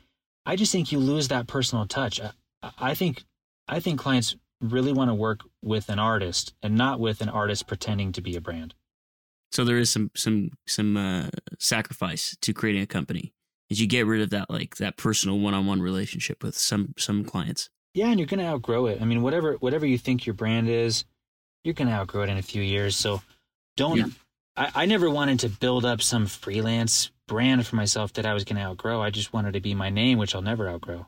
I 0.46 0.56
just 0.56 0.72
think 0.72 0.92
you 0.92 0.98
lose 0.98 1.28
that 1.28 1.46
personal 1.46 1.86
touch. 1.86 2.20
I, 2.20 2.32
I 2.78 2.94
think 2.94 3.24
I 3.68 3.80
think 3.80 4.00
clients 4.00 4.36
really 4.60 4.92
want 4.92 5.10
to 5.10 5.14
work 5.14 5.40
with 5.62 5.88
an 5.88 5.98
artist 5.98 6.54
and 6.62 6.76
not 6.76 7.00
with 7.00 7.20
an 7.20 7.28
artist 7.28 7.66
pretending 7.66 8.12
to 8.12 8.20
be 8.20 8.36
a 8.36 8.40
brand. 8.40 8.74
So 9.52 9.64
there 9.64 9.78
is 9.78 9.90
some 9.90 10.10
some 10.14 10.50
some 10.66 10.96
uh, 10.96 11.28
sacrifice 11.58 12.36
to 12.40 12.52
creating 12.52 12.82
a 12.82 12.86
company. 12.86 13.32
Is 13.70 13.80
you 13.80 13.86
get 13.86 14.06
rid 14.06 14.20
of 14.20 14.30
that 14.30 14.50
like 14.50 14.76
that 14.76 14.96
personal 14.96 15.38
one 15.38 15.54
on 15.54 15.66
one 15.66 15.80
relationship 15.80 16.42
with 16.42 16.56
some 16.56 16.94
some 16.98 17.24
clients. 17.24 17.70
Yeah, 17.94 18.08
and 18.08 18.18
you're 18.18 18.26
going 18.26 18.40
to 18.40 18.46
outgrow 18.46 18.86
it. 18.86 19.00
I 19.00 19.04
mean, 19.04 19.22
whatever 19.22 19.54
whatever 19.54 19.86
you 19.86 19.98
think 19.98 20.26
your 20.26 20.34
brand 20.34 20.68
is, 20.68 21.04
you're 21.62 21.74
going 21.74 21.88
to 21.88 21.94
outgrow 21.94 22.22
it 22.22 22.28
in 22.28 22.36
a 22.36 22.42
few 22.42 22.62
years. 22.62 22.96
So 22.96 23.22
don't. 23.76 23.96
Yeah. 23.96 24.06
I, 24.56 24.70
I 24.74 24.86
never 24.86 25.08
wanted 25.08 25.40
to 25.40 25.48
build 25.48 25.84
up 25.84 26.02
some 26.02 26.26
freelance 26.26 27.10
brand 27.26 27.66
for 27.66 27.76
myself 27.76 28.12
that 28.14 28.26
I 28.26 28.34
was 28.34 28.44
going 28.44 28.56
to 28.56 28.62
outgrow. 28.62 29.00
I 29.00 29.10
just 29.10 29.32
wanted 29.32 29.54
to 29.54 29.60
be 29.60 29.74
my 29.74 29.90
name, 29.90 30.18
which 30.18 30.34
I'll 30.34 30.42
never 30.42 30.68
outgrow. 30.68 31.06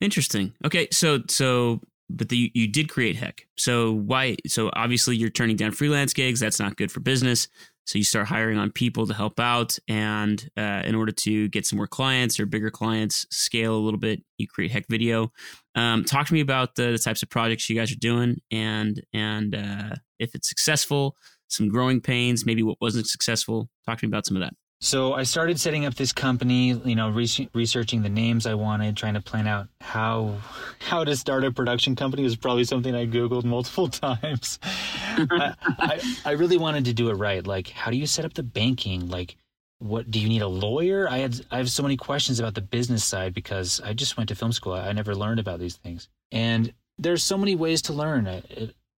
Interesting. 0.00 0.52
Okay, 0.64 0.88
so 0.90 1.22
so 1.28 1.80
but 2.10 2.28
the, 2.28 2.50
you 2.54 2.68
did 2.68 2.88
create 2.88 3.16
Heck. 3.16 3.46
So 3.56 3.92
why? 3.92 4.36
So 4.46 4.70
obviously 4.74 5.16
you're 5.16 5.30
turning 5.30 5.56
down 5.56 5.72
freelance 5.72 6.12
gigs. 6.12 6.40
That's 6.40 6.60
not 6.60 6.76
good 6.76 6.92
for 6.92 7.00
business. 7.00 7.48
So 7.86 7.98
you 7.98 8.04
start 8.04 8.26
hiring 8.26 8.58
on 8.58 8.72
people 8.72 9.06
to 9.06 9.14
help 9.14 9.38
out, 9.38 9.78
and 9.88 10.48
uh, 10.56 10.82
in 10.84 10.94
order 10.94 11.12
to 11.12 11.48
get 11.48 11.66
some 11.66 11.76
more 11.76 11.86
clients 11.86 12.40
or 12.40 12.46
bigger 12.46 12.70
clients, 12.70 13.26
scale 13.30 13.76
a 13.76 13.78
little 13.78 14.00
bit, 14.00 14.22
you 14.38 14.48
create 14.48 14.70
Heck 14.70 14.86
Video. 14.88 15.30
Um, 15.74 16.04
talk 16.04 16.26
to 16.28 16.34
me 16.34 16.40
about 16.40 16.76
the, 16.76 16.92
the 16.92 16.98
types 16.98 17.22
of 17.22 17.28
projects 17.28 17.68
you 17.68 17.76
guys 17.76 17.92
are 17.92 17.96
doing, 17.96 18.40
and 18.50 19.02
and 19.12 19.54
uh, 19.54 19.94
if 20.18 20.34
it's 20.34 20.48
successful, 20.48 21.16
some 21.48 21.68
growing 21.68 22.00
pains, 22.00 22.46
maybe 22.46 22.62
what 22.62 22.78
wasn't 22.80 23.06
successful. 23.06 23.68
Talk 23.86 23.98
to 23.98 24.06
me 24.06 24.10
about 24.10 24.26
some 24.26 24.36
of 24.36 24.42
that. 24.42 24.54
So 24.80 25.14
I 25.14 25.22
started 25.22 25.58
setting 25.58 25.86
up 25.86 25.94
this 25.94 26.12
company, 26.12 26.68
you 26.84 26.94
know, 26.94 27.08
re- 27.08 27.48
researching 27.54 28.02
the 28.02 28.10
names 28.10 28.46
I 28.46 28.54
wanted, 28.54 28.96
trying 28.96 29.14
to 29.14 29.20
plan 29.20 29.46
out 29.46 29.68
how 29.80 30.36
how 30.78 31.04
to 31.04 31.16
start 31.16 31.44
a 31.44 31.50
production 31.50 31.96
company 31.96 32.22
was 32.22 32.36
probably 32.36 32.64
something 32.64 32.94
I 32.94 33.06
googled 33.06 33.44
multiple 33.44 33.88
times. 33.88 34.58
I, 34.62 35.54
I 35.78 36.00
I 36.24 36.30
really 36.32 36.58
wanted 36.58 36.84
to 36.86 36.92
do 36.92 37.08
it 37.10 37.14
right. 37.14 37.46
Like, 37.46 37.68
how 37.68 37.90
do 37.90 37.96
you 37.96 38.06
set 38.06 38.24
up 38.24 38.34
the 38.34 38.42
banking? 38.42 39.08
Like, 39.08 39.36
what 39.78 40.10
do 40.10 40.20
you 40.20 40.28
need 40.28 40.42
a 40.42 40.48
lawyer? 40.48 41.08
I 41.08 41.18
had 41.18 41.46
I 41.50 41.58
have 41.58 41.70
so 41.70 41.82
many 41.82 41.96
questions 41.96 42.38
about 42.38 42.54
the 42.54 42.60
business 42.60 43.04
side 43.04 43.32
because 43.32 43.80
I 43.80 43.94
just 43.94 44.16
went 44.16 44.28
to 44.28 44.34
film 44.34 44.52
school. 44.52 44.74
I, 44.74 44.88
I 44.88 44.92
never 44.92 45.14
learned 45.14 45.40
about 45.40 45.60
these 45.60 45.76
things, 45.76 46.08
and 46.30 46.72
there's 46.98 47.22
so 47.22 47.38
many 47.38 47.54
ways 47.54 47.80
to 47.82 47.92
learn. 47.92 48.26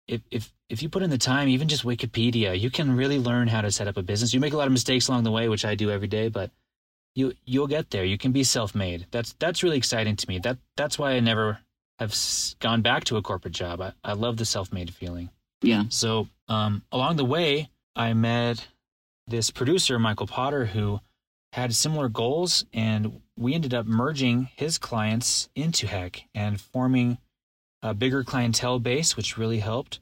If 0.08 0.22
if 0.32 0.52
if 0.70 0.82
you 0.82 0.90
put 0.90 1.04
in 1.04 1.10
the 1.10 1.18
time, 1.18 1.48
even 1.48 1.68
just 1.68 1.84
Wikipedia, 1.84 2.60
you 2.60 2.70
can 2.70 2.96
really 2.96 3.20
learn 3.20 3.48
how 3.48 3.62
to 3.62 3.72
set 3.72 3.88
up 3.88 3.98
a 3.98 4.04
business. 4.04 4.34
You 4.34 4.40
make 4.40 4.54
a 4.54 4.58
lot 4.58 4.68
of 4.68 4.74
mistakes 4.74 5.08
along 5.08 5.24
the 5.24 5.32
way, 5.32 5.48
which 5.48 5.66
I 5.66 5.76
do 5.76 5.92
every 5.92 6.08
day, 6.08 6.30
but 6.30 6.52
you 7.14 7.34
you'll 7.46 7.68
get 7.68 7.92
there. 7.92 8.04
You 8.04 8.18
can 8.18 8.32
be 8.32 8.44
self-made. 8.44 9.08
That's 9.12 9.34
that's 9.40 9.64
really 9.64 9.78
exciting 9.78 10.16
to 10.16 10.28
me. 10.28 10.40
That 10.40 10.58
that's 10.76 11.00
why 11.00 11.12
I 11.12 11.20
never 11.20 11.60
have 12.00 12.16
gone 12.60 12.82
back 12.82 13.06
to 13.06 13.18
a 13.18 13.22
corporate 13.22 13.54
job. 13.54 13.82
I, 13.82 13.94
I 14.04 14.14
love 14.14 14.38
the 14.38 14.46
self-made 14.46 14.94
feeling. 14.94 15.30
Yeah. 15.62 15.84
So 15.90 16.28
um, 16.48 16.84
along 16.92 17.16
the 17.16 17.26
way, 17.26 17.70
I 17.96 18.14
met 18.14 18.68
this 19.28 19.50
producer, 19.50 19.98
Michael 19.98 20.28
Potter, 20.28 20.66
who 20.66 21.00
had 21.54 21.74
similar 21.74 22.10
goals, 22.10 22.66
and 22.74 23.22
we 23.38 23.54
ended 23.54 23.74
up 23.74 23.86
merging 23.86 24.50
his 24.56 24.78
clients 24.78 25.48
into 25.56 25.88
Heck 25.88 26.24
and 26.34 26.60
forming 26.60 27.18
a 27.82 27.94
bigger 27.94 28.24
clientele 28.24 28.80
base, 28.80 29.16
which 29.16 29.38
really 29.38 29.60
helped. 29.60 30.00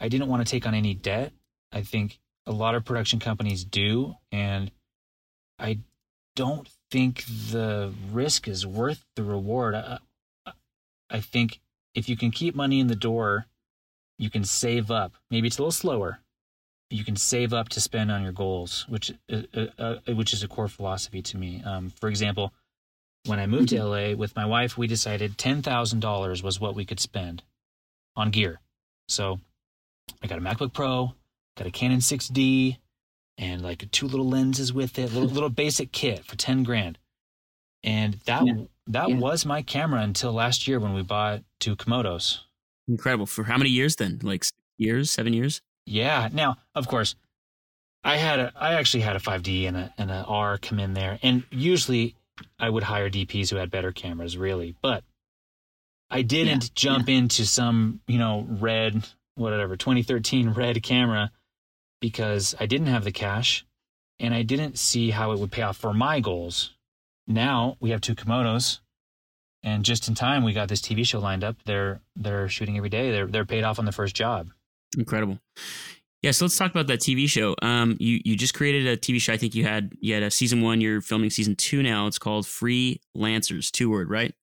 I 0.00 0.08
didn't 0.08 0.28
want 0.28 0.44
to 0.46 0.50
take 0.50 0.66
on 0.66 0.74
any 0.74 0.94
debt. 0.94 1.32
I 1.72 1.82
think 1.82 2.18
a 2.46 2.52
lot 2.52 2.74
of 2.74 2.84
production 2.84 3.18
companies 3.20 3.64
do, 3.64 4.14
and 4.32 4.70
I 5.58 5.78
don't 6.36 6.68
think 6.90 7.24
the 7.26 7.92
risk 8.10 8.48
is 8.48 8.66
worth 8.66 9.04
the 9.14 9.22
reward. 9.22 9.74
I, 9.74 9.98
I- 11.10 11.20
think 11.20 11.60
if 11.94 12.08
you 12.08 12.16
can 12.16 12.30
keep 12.30 12.54
money 12.54 12.78
in 12.80 12.86
the 12.86 12.94
door, 12.96 13.46
you 14.18 14.30
can 14.30 14.44
save 14.44 14.90
up. 14.90 15.12
Maybe 15.30 15.48
it's 15.48 15.58
a 15.58 15.62
little 15.62 15.72
slower. 15.72 16.20
You 16.88 17.04
can 17.04 17.16
save 17.16 17.52
up 17.52 17.68
to 17.70 17.80
spend 17.80 18.10
on 18.10 18.22
your 18.22 18.32
goals, 18.32 18.86
which 18.88 19.12
uh, 19.32 19.42
uh, 19.54 19.66
uh, 19.78 20.14
which 20.14 20.32
is 20.32 20.42
a 20.42 20.48
core 20.48 20.68
philosophy 20.68 21.20
to 21.22 21.36
me. 21.36 21.62
Um, 21.64 21.90
for 22.00 22.08
example, 22.08 22.52
when 23.26 23.38
I 23.38 23.46
moved 23.46 23.68
to 23.70 23.82
LA 23.84 24.14
with 24.14 24.34
my 24.36 24.44
wife, 24.46 24.78
we 24.78 24.86
decided 24.86 25.36
ten 25.36 25.62
thousand 25.62 26.00
dollars 26.00 26.42
was 26.42 26.60
what 26.60 26.74
we 26.74 26.84
could 26.84 27.00
spend 27.00 27.42
on 28.16 28.30
gear. 28.30 28.60
So 29.08 29.40
I 30.22 30.26
got 30.26 30.38
a 30.38 30.42
MacBook 30.42 30.72
Pro, 30.72 31.14
got 31.56 31.66
a 31.66 31.70
Canon 31.70 32.00
6D, 32.00 32.76
and 33.38 33.62
like 33.62 33.90
two 33.90 34.06
little 34.06 34.28
lenses 34.28 34.72
with 34.72 34.98
it, 34.98 35.12
little 35.12 35.28
little 35.28 35.48
basic 35.50 35.92
kit 35.92 36.24
for 36.24 36.36
ten 36.36 36.62
grand. 36.62 36.98
And 37.82 38.14
that 38.26 38.44
Yeah. 38.46 38.64
that 38.86 39.08
Yeah. 39.08 39.16
was 39.18 39.46
my 39.46 39.62
camera 39.62 40.02
until 40.02 40.32
last 40.32 40.66
year 40.68 40.78
when 40.80 40.92
we 40.94 41.02
bought 41.02 41.42
two 41.58 41.76
Komodos. 41.76 42.40
Incredible. 42.88 43.26
For 43.26 43.44
how 43.44 43.56
many 43.56 43.70
years 43.70 43.96
then? 43.96 44.18
Like 44.22 44.44
years, 44.78 45.10
seven 45.10 45.32
years? 45.32 45.62
Yeah. 45.86 46.28
Now, 46.32 46.56
of 46.74 46.88
course, 46.88 47.14
I 48.04 48.16
had 48.16 48.38
a 48.40 48.52
I 48.56 48.74
actually 48.74 49.02
had 49.02 49.16
a 49.16 49.20
5D 49.20 49.66
and 49.66 49.76
a 49.76 49.94
and 49.96 50.10
a 50.10 50.24
R 50.24 50.58
come 50.58 50.78
in 50.80 50.94
there, 50.94 51.18
and 51.22 51.44
usually 51.50 52.16
I 52.58 52.68
would 52.70 52.82
hire 52.84 53.08
DPs 53.10 53.50
who 53.50 53.56
had 53.56 53.70
better 53.70 53.92
cameras, 53.92 54.36
really, 54.36 54.74
but 54.82 55.04
I 56.10 56.22
didn't 56.22 56.64
Yeah, 56.64 56.70
jump 56.74 57.08
into 57.08 57.46
some 57.46 58.00
you 58.06 58.18
know 58.18 58.46
red 58.48 59.06
whatever 59.40 59.76
2013 59.76 60.50
red 60.50 60.82
camera 60.82 61.32
because 62.00 62.54
I 62.60 62.66
didn't 62.66 62.86
have 62.86 63.04
the 63.04 63.12
cash, 63.12 63.64
and 64.18 64.34
I 64.34 64.42
didn't 64.42 64.78
see 64.78 65.10
how 65.10 65.32
it 65.32 65.38
would 65.38 65.50
pay 65.50 65.62
off 65.62 65.76
for 65.76 65.92
my 65.92 66.20
goals. 66.20 66.74
Now 67.26 67.76
we 67.80 67.90
have 67.90 68.00
two 68.00 68.14
Komodos, 68.14 68.80
and 69.62 69.84
just 69.84 70.08
in 70.08 70.14
time 70.14 70.44
we 70.44 70.52
got 70.52 70.68
this 70.68 70.80
TV 70.80 71.06
show 71.06 71.18
lined 71.18 71.44
up. 71.44 71.56
They're 71.64 72.00
they're 72.16 72.48
shooting 72.48 72.76
every 72.76 72.90
day. 72.90 73.10
They're 73.10 73.26
they're 73.26 73.44
paid 73.44 73.64
off 73.64 73.78
on 73.78 73.84
the 73.84 73.92
first 73.92 74.14
job. 74.14 74.50
Incredible. 74.96 75.38
Yeah, 76.22 76.32
so 76.32 76.44
let's 76.44 76.58
talk 76.58 76.70
about 76.70 76.86
that 76.88 77.00
TV 77.00 77.28
show. 77.28 77.54
Um, 77.62 77.96
you 77.98 78.20
you 78.24 78.36
just 78.36 78.52
created 78.54 78.86
a 78.86 78.96
TV 78.96 79.20
show. 79.20 79.32
I 79.32 79.36
think 79.36 79.54
you 79.54 79.64
had 79.64 79.92
you 80.00 80.14
had 80.14 80.22
a 80.22 80.30
season 80.30 80.60
one. 80.60 80.80
You're 80.80 81.00
filming 81.00 81.30
season 81.30 81.56
two 81.56 81.82
now. 81.82 82.06
It's 82.06 82.18
called 82.18 82.44
Freelancers. 82.44 83.70
Two 83.70 83.90
word, 83.90 84.10
right? 84.10 84.34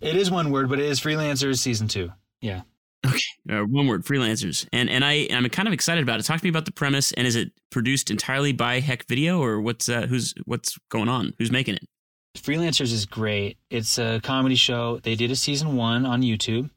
It 0.00 0.16
is 0.16 0.30
one 0.30 0.50
word, 0.50 0.68
but 0.68 0.78
it 0.78 0.86
is 0.86 1.00
Freelancers 1.00 1.58
season 1.58 1.88
two. 1.88 2.12
Yeah. 2.40 2.62
Okay, 3.04 3.20
uh, 3.50 3.64
one 3.64 3.86
word, 3.86 4.04
freelancers. 4.04 4.66
And 4.72 4.88
and 4.88 5.04
I 5.04 5.26
I'm 5.30 5.48
kind 5.50 5.68
of 5.68 5.74
excited 5.74 6.02
about 6.02 6.20
it. 6.20 6.22
Talk 6.24 6.40
to 6.40 6.44
me 6.44 6.50
about 6.50 6.64
the 6.64 6.72
premise. 6.72 7.12
And 7.12 7.26
is 7.26 7.36
it 7.36 7.52
produced 7.70 8.10
entirely 8.10 8.52
by 8.52 8.80
Heck 8.80 9.06
Video, 9.06 9.42
or 9.42 9.60
what's 9.60 9.88
uh, 9.88 10.06
who's 10.06 10.34
what's 10.44 10.78
going 10.90 11.08
on? 11.08 11.34
Who's 11.38 11.50
making 11.50 11.74
it? 11.74 11.84
Freelancers 12.36 12.92
is 12.92 13.06
great. 13.06 13.58
It's 13.70 13.98
a 13.98 14.20
comedy 14.22 14.56
show. 14.56 14.98
They 15.02 15.14
did 15.14 15.30
a 15.30 15.36
season 15.36 15.76
one 15.76 16.04
on 16.04 16.22
YouTube. 16.22 16.70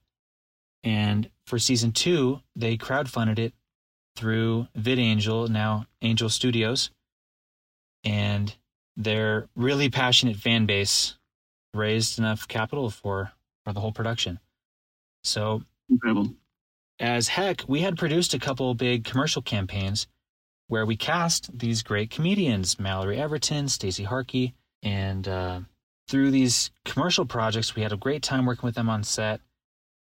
And 0.84 1.30
for 1.46 1.58
season 1.58 1.92
two, 1.92 2.42
they 2.56 2.78
crowdfunded 2.78 3.40
it 3.40 3.54
through 4.16 4.68
VidAngel, 4.78 5.50
now 5.50 5.86
Angel 6.02 6.30
Studios. 6.30 6.92
And 8.04 8.56
their 8.96 9.48
really 9.56 9.90
passionate 9.90 10.38
fan 10.38 10.66
base 10.66 11.18
raised 11.74 12.20
enough 12.20 12.48
capital 12.48 12.90
for, 12.90 13.32
for 13.64 13.74
the 13.74 13.80
whole 13.80 13.92
production. 13.92 14.40
So 15.24 15.64
Incredible. 15.90 16.34
as 17.00 17.30
heck, 17.30 17.64
we 17.68 17.82
had 17.82 17.98
produced 17.98 18.34
a 18.34 18.40
couple 18.40 18.74
big 18.74 19.04
commercial 19.04 19.42
campaigns 19.42 20.08
where 20.68 20.86
we 20.86 20.98
cast 20.98 21.58
these 21.58 21.82
great 21.82 22.10
comedians, 22.10 22.80
Mallory 22.80 23.18
Everton, 23.18 23.70
Stacey 23.70 24.04
Harkey, 24.04 24.54
and 24.84 25.28
uh, 25.28 25.62
through 26.08 26.32
these 26.32 26.72
commercial 26.86 27.26
projects, 27.26 27.76
we 27.76 27.82
had 27.82 27.92
a 27.92 27.98
great 27.98 28.24
time 28.24 28.46
working 28.46 28.66
with 28.66 28.76
them 28.76 28.90
on 28.90 29.04
set. 29.04 29.42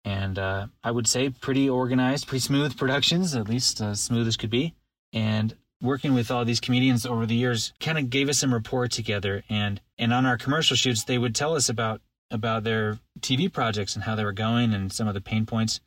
And 0.06 0.40
uh, 0.40 0.68
I 0.84 0.92
would 0.92 1.08
say 1.08 1.30
pretty 1.30 1.70
organized, 1.70 2.28
pretty 2.28 2.42
smooth 2.42 2.78
productions, 2.78 3.36
at 3.36 3.50
least 3.50 3.82
as 3.82 4.02
smooth 4.02 4.28
as 4.28 4.38
could 4.38 4.50
be. 4.50 4.74
And 5.14 5.56
working 5.82 6.14
with 6.14 6.32
all 6.32 6.46
these 6.46 6.60
comedians 6.60 7.06
over 7.06 7.26
the 7.26 7.36
years 7.36 7.74
kind 7.80 7.98
of 7.98 8.10
gave 8.10 8.30
us 8.30 8.40
some 8.40 8.54
rapport 8.54 8.88
together. 8.88 9.44
And 9.50 9.82
and 9.98 10.14
on 10.14 10.26
our 10.26 10.38
commercial 10.38 10.76
shoots, 10.76 11.04
they 11.04 11.18
would 11.18 11.36
tell 11.36 11.56
us 11.56 11.70
about 11.70 12.02
about 12.32 12.64
their 12.64 13.00
TV 13.20 13.52
projects 13.52 13.96
and 13.96 14.04
how 14.04 14.16
they 14.16 14.24
were 14.24 14.34
going 14.34 14.74
and 14.74 14.92
some 14.92 15.08
of 15.08 15.14
the 15.14 15.22
pain 15.22 15.46
points 15.46 15.80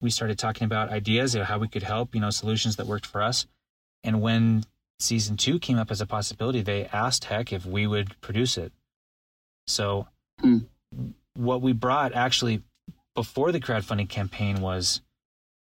we 0.00 0.10
started 0.10 0.38
talking 0.38 0.64
about 0.64 0.90
ideas 0.90 1.34
of 1.34 1.46
how 1.46 1.58
we 1.58 1.68
could 1.68 1.84
help, 1.84 2.14
you 2.14 2.20
know, 2.20 2.30
solutions 2.30 2.76
that 2.76 2.86
worked 2.86 3.06
for 3.06 3.22
us. 3.22 3.46
And 4.02 4.20
when 4.20 4.64
season 4.98 5.36
two 5.36 5.60
came 5.60 5.78
up 5.78 5.90
as 5.92 6.00
a 6.00 6.06
possibility, 6.06 6.60
they 6.60 6.86
asked 6.86 7.24
Heck 7.26 7.52
if 7.52 7.64
we 7.64 7.86
would 7.86 8.20
produce 8.20 8.58
it. 8.58 8.72
So, 9.66 10.08
Hmm. 10.40 10.58
what 11.34 11.62
we 11.62 11.72
brought 11.72 12.12
actually 12.14 12.62
before 13.14 13.52
the 13.52 13.60
crowdfunding 13.60 14.08
campaign 14.08 14.60
was 14.60 15.02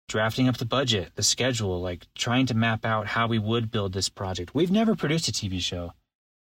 drafting 0.07 0.47
up 0.47 0.57
the 0.57 0.65
budget, 0.65 1.11
the 1.15 1.23
schedule, 1.23 1.81
like 1.81 2.07
trying 2.13 2.45
to 2.47 2.53
map 2.53 2.85
out 2.85 3.07
how 3.07 3.27
we 3.27 3.39
would 3.39 3.71
build 3.71 3.93
this 3.93 4.09
project. 4.09 4.53
We've 4.53 4.71
never 4.71 4.95
produced 4.95 5.27
a 5.27 5.31
TV 5.31 5.59
show. 5.59 5.93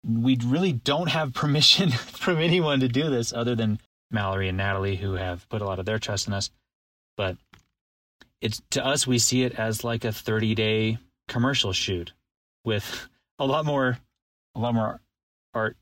We 0.05 0.39
really 0.45 0.73
don't 0.73 1.09
have 1.09 1.35
permission 1.35 1.91
from 1.91 2.39
anyone 2.39 2.81
to 2.81 2.89
do 2.89 3.11
this 3.11 3.33
other 3.33 3.55
than 3.55 3.81
Mallory 4.11 4.49
and 4.49 4.59
Natalie, 4.59 4.97
who 4.97 5.15
have 5.15 5.49
put 5.49 5.63
a 5.63 5.65
lot 5.65 5.79
of 5.79 5.87
their 5.87 5.99
trust 5.99 6.27
in 6.27 6.33
us. 6.33 6.51
But 7.17 7.37
it's 8.41 8.63
to 8.71 8.85
us, 8.85 9.07
we 9.07 9.19
see 9.19 9.43
it 9.43 9.59
as 9.59 9.85
like 9.85 10.05
a 10.05 10.13
30 10.13 10.55
day 10.55 10.99
commercial 11.29 11.73
shoot 11.73 12.13
with 12.65 13.09
a 13.39 13.47
lot 13.47 13.65
more, 13.65 13.99
a 14.55 14.59
lot 14.59 14.75
more 14.75 15.01
art 15.55 15.77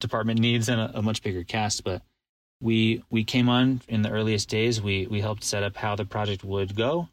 department 0.00 0.40
needs 0.40 0.68
and 0.68 0.80
a, 0.80 0.98
a 0.98 1.02
much 1.02 1.22
bigger 1.22 1.44
cast. 1.44 1.84
But 1.84 2.02
we 2.60 3.02
we 3.10 3.24
came 3.24 3.48
on 3.48 3.80
in 3.88 4.02
the 4.02 4.10
earliest 4.10 4.48
days. 4.48 4.80
We 4.80 5.06
we 5.06 5.20
helped 5.20 5.44
set 5.44 5.62
up 5.62 5.76
how 5.76 5.96
the 5.96 6.04
project 6.04 6.44
would 6.44 6.76
go, 6.76 7.08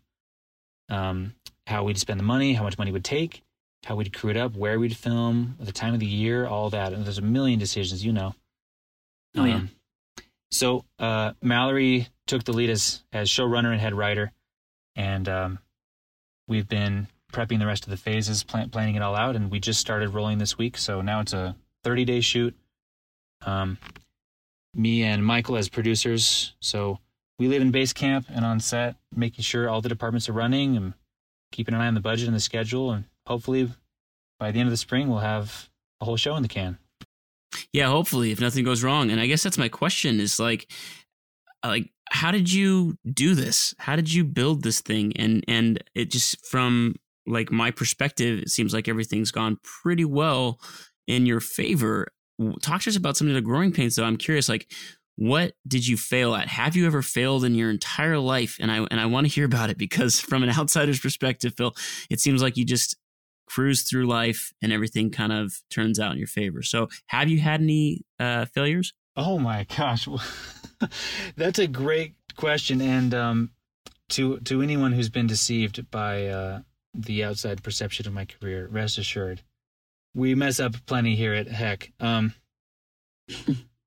um, 0.89 1.33
how 1.65 1.83
we'd 1.83 1.97
spend 1.97 2.19
the 2.19 2.25
money, 2.25 2.53
how 2.53 2.63
much 2.63 2.77
money 2.77 2.91
would 2.91 3.03
take, 3.03 3.43
how 3.85 3.95
we'd 3.95 4.13
crew 4.13 4.29
it 4.29 4.37
up, 4.37 4.55
where 4.55 4.79
we'd 4.79 4.95
film, 4.95 5.55
the 5.59 5.71
time 5.71 5.93
of 5.93 5.99
the 5.99 6.05
year, 6.05 6.45
all 6.45 6.69
that. 6.69 6.93
And 6.93 7.05
there's 7.05 7.17
a 7.17 7.23
million 7.23 7.59
decisions, 7.59 8.03
you 8.03 8.11
know. 8.11 8.35
Oh, 9.37 9.45
yeah. 9.45 9.55
Um, 9.55 9.69
so 10.51 10.85
uh, 10.97 11.33
Mallory 11.41 12.07
took 12.27 12.43
the 12.43 12.53
lead 12.53 12.69
as 12.69 13.03
as 13.13 13.29
showrunner 13.29 13.71
and 13.71 13.79
head 13.79 13.93
writer, 13.93 14.31
and 14.95 15.29
um, 15.29 15.59
we've 16.47 16.67
been 16.67 17.07
prepping 17.31 17.59
the 17.59 17.67
rest 17.67 17.83
of 17.83 17.91
the 17.91 17.97
phases, 17.97 18.43
plan- 18.43 18.69
planning 18.69 18.95
it 18.95 19.01
all 19.01 19.15
out, 19.15 19.35
and 19.35 19.51
we 19.51 19.59
just 19.59 19.79
started 19.79 20.09
rolling 20.09 20.39
this 20.39 20.57
week. 20.57 20.77
So 20.77 21.01
now 21.01 21.19
it's 21.21 21.33
a 21.33 21.55
30 21.83 22.05
day 22.05 22.21
shoot. 22.21 22.55
Um, 23.45 23.77
me 24.73 25.03
and 25.03 25.25
Michael 25.25 25.55
as 25.55 25.69
producers. 25.69 26.53
So 26.59 26.99
we 27.37 27.47
live 27.47 27.61
in 27.61 27.71
base 27.71 27.93
camp 27.93 28.27
and 28.29 28.45
on 28.45 28.59
set, 28.59 28.95
making 29.15 29.43
sure 29.43 29.69
all 29.69 29.81
the 29.81 29.89
departments 29.89 30.29
are 30.29 30.33
running 30.33 30.75
and 30.75 30.93
keeping 31.51 31.73
an 31.73 31.81
eye 31.81 31.87
on 31.87 31.93
the 31.93 32.01
budget 32.01 32.27
and 32.27 32.35
the 32.35 32.41
schedule. 32.41 32.91
And 32.91 33.05
hopefully 33.29 33.69
by 34.39 34.51
the 34.51 34.59
end 34.59 34.67
of 34.67 34.71
the 34.71 34.77
spring, 34.77 35.07
we'll 35.07 35.19
have 35.19 35.69
a 36.01 36.05
whole 36.05 36.17
show 36.17 36.35
in 36.35 36.41
the 36.41 36.49
can. 36.49 36.77
Yeah, 37.71 37.87
hopefully, 37.87 38.31
if 38.31 38.41
nothing 38.41 38.63
goes 38.65 38.83
wrong. 38.83 39.11
And 39.11 39.19
I 39.19 39.27
guess 39.27 39.43
that's 39.43 39.57
my 39.57 39.69
question: 39.69 40.19
is 40.19 40.39
like, 40.39 40.71
like, 41.63 41.91
how 42.09 42.31
did 42.31 42.51
you 42.51 42.97
do 43.11 43.35
this? 43.35 43.73
How 43.77 43.95
did 43.95 44.11
you 44.11 44.23
build 44.23 44.63
this 44.63 44.81
thing? 44.81 45.13
And 45.15 45.43
and 45.47 45.83
it 45.95 46.11
just 46.11 46.45
from 46.45 46.95
like 47.25 47.51
my 47.51 47.71
perspective, 47.71 48.39
it 48.39 48.49
seems 48.49 48.73
like 48.73 48.87
everything's 48.87 49.31
gone 49.31 49.57
pretty 49.63 50.05
well 50.05 50.59
in 51.07 51.25
your 51.25 51.39
favor. 51.39 52.07
Talk 52.61 52.81
to 52.81 52.89
us 52.89 52.95
about 52.95 53.17
some 53.17 53.27
of 53.27 53.33
the 53.33 53.41
growing 53.41 53.71
pains, 53.71 53.95
though. 53.95 54.05
I'm 54.05 54.17
curious, 54.17 54.47
like, 54.47 54.71
what 55.17 55.53
did 55.67 55.85
you 55.85 55.97
fail 55.97 56.33
at? 56.33 56.47
Have 56.47 56.77
you 56.77 56.87
ever 56.87 57.01
failed 57.01 57.43
in 57.43 57.53
your 57.53 57.69
entire 57.69 58.17
life? 58.17 58.55
And 58.59 58.71
I 58.71 58.87
and 58.89 58.99
I 58.99 59.05
want 59.05 59.27
to 59.27 59.33
hear 59.33 59.45
about 59.45 59.69
it 59.69 59.77
because 59.77 60.19
from 60.19 60.43
an 60.43 60.49
outsider's 60.57 60.99
perspective, 60.99 61.53
Phil, 61.57 61.75
it 62.09 62.19
seems 62.19 62.41
like 62.41 62.55
you 62.55 62.65
just 62.65 62.95
cruise 63.49 63.83
through 63.83 64.07
life 64.07 64.53
and 64.61 64.71
everything 64.71 65.09
kind 65.09 65.33
of 65.33 65.53
turns 65.69 65.99
out 65.99 66.13
in 66.13 66.17
your 66.17 66.27
favor. 66.27 66.61
So, 66.61 66.87
have 67.07 67.29
you 67.29 67.39
had 67.39 67.61
any 67.61 68.05
uh, 68.19 68.45
failures? 68.45 68.93
Oh 69.17 69.39
my 69.39 69.65
gosh, 69.77 70.07
that's 71.35 71.59
a 71.59 71.67
great 71.67 72.15
question. 72.35 72.81
And 72.81 73.13
um, 73.13 73.51
to 74.09 74.39
to 74.41 74.61
anyone 74.61 74.93
who's 74.93 75.09
been 75.09 75.27
deceived 75.27 75.89
by 75.91 76.27
uh, 76.27 76.61
the 76.93 77.23
outside 77.23 77.63
perception 77.63 78.07
of 78.07 78.13
my 78.13 78.25
career, 78.25 78.67
rest 78.67 78.97
assured, 78.97 79.41
we 80.15 80.35
mess 80.35 80.59
up 80.59 80.75
plenty 80.85 81.15
here 81.15 81.33
at 81.33 81.47
Heck. 81.47 81.91
Um, 81.99 82.33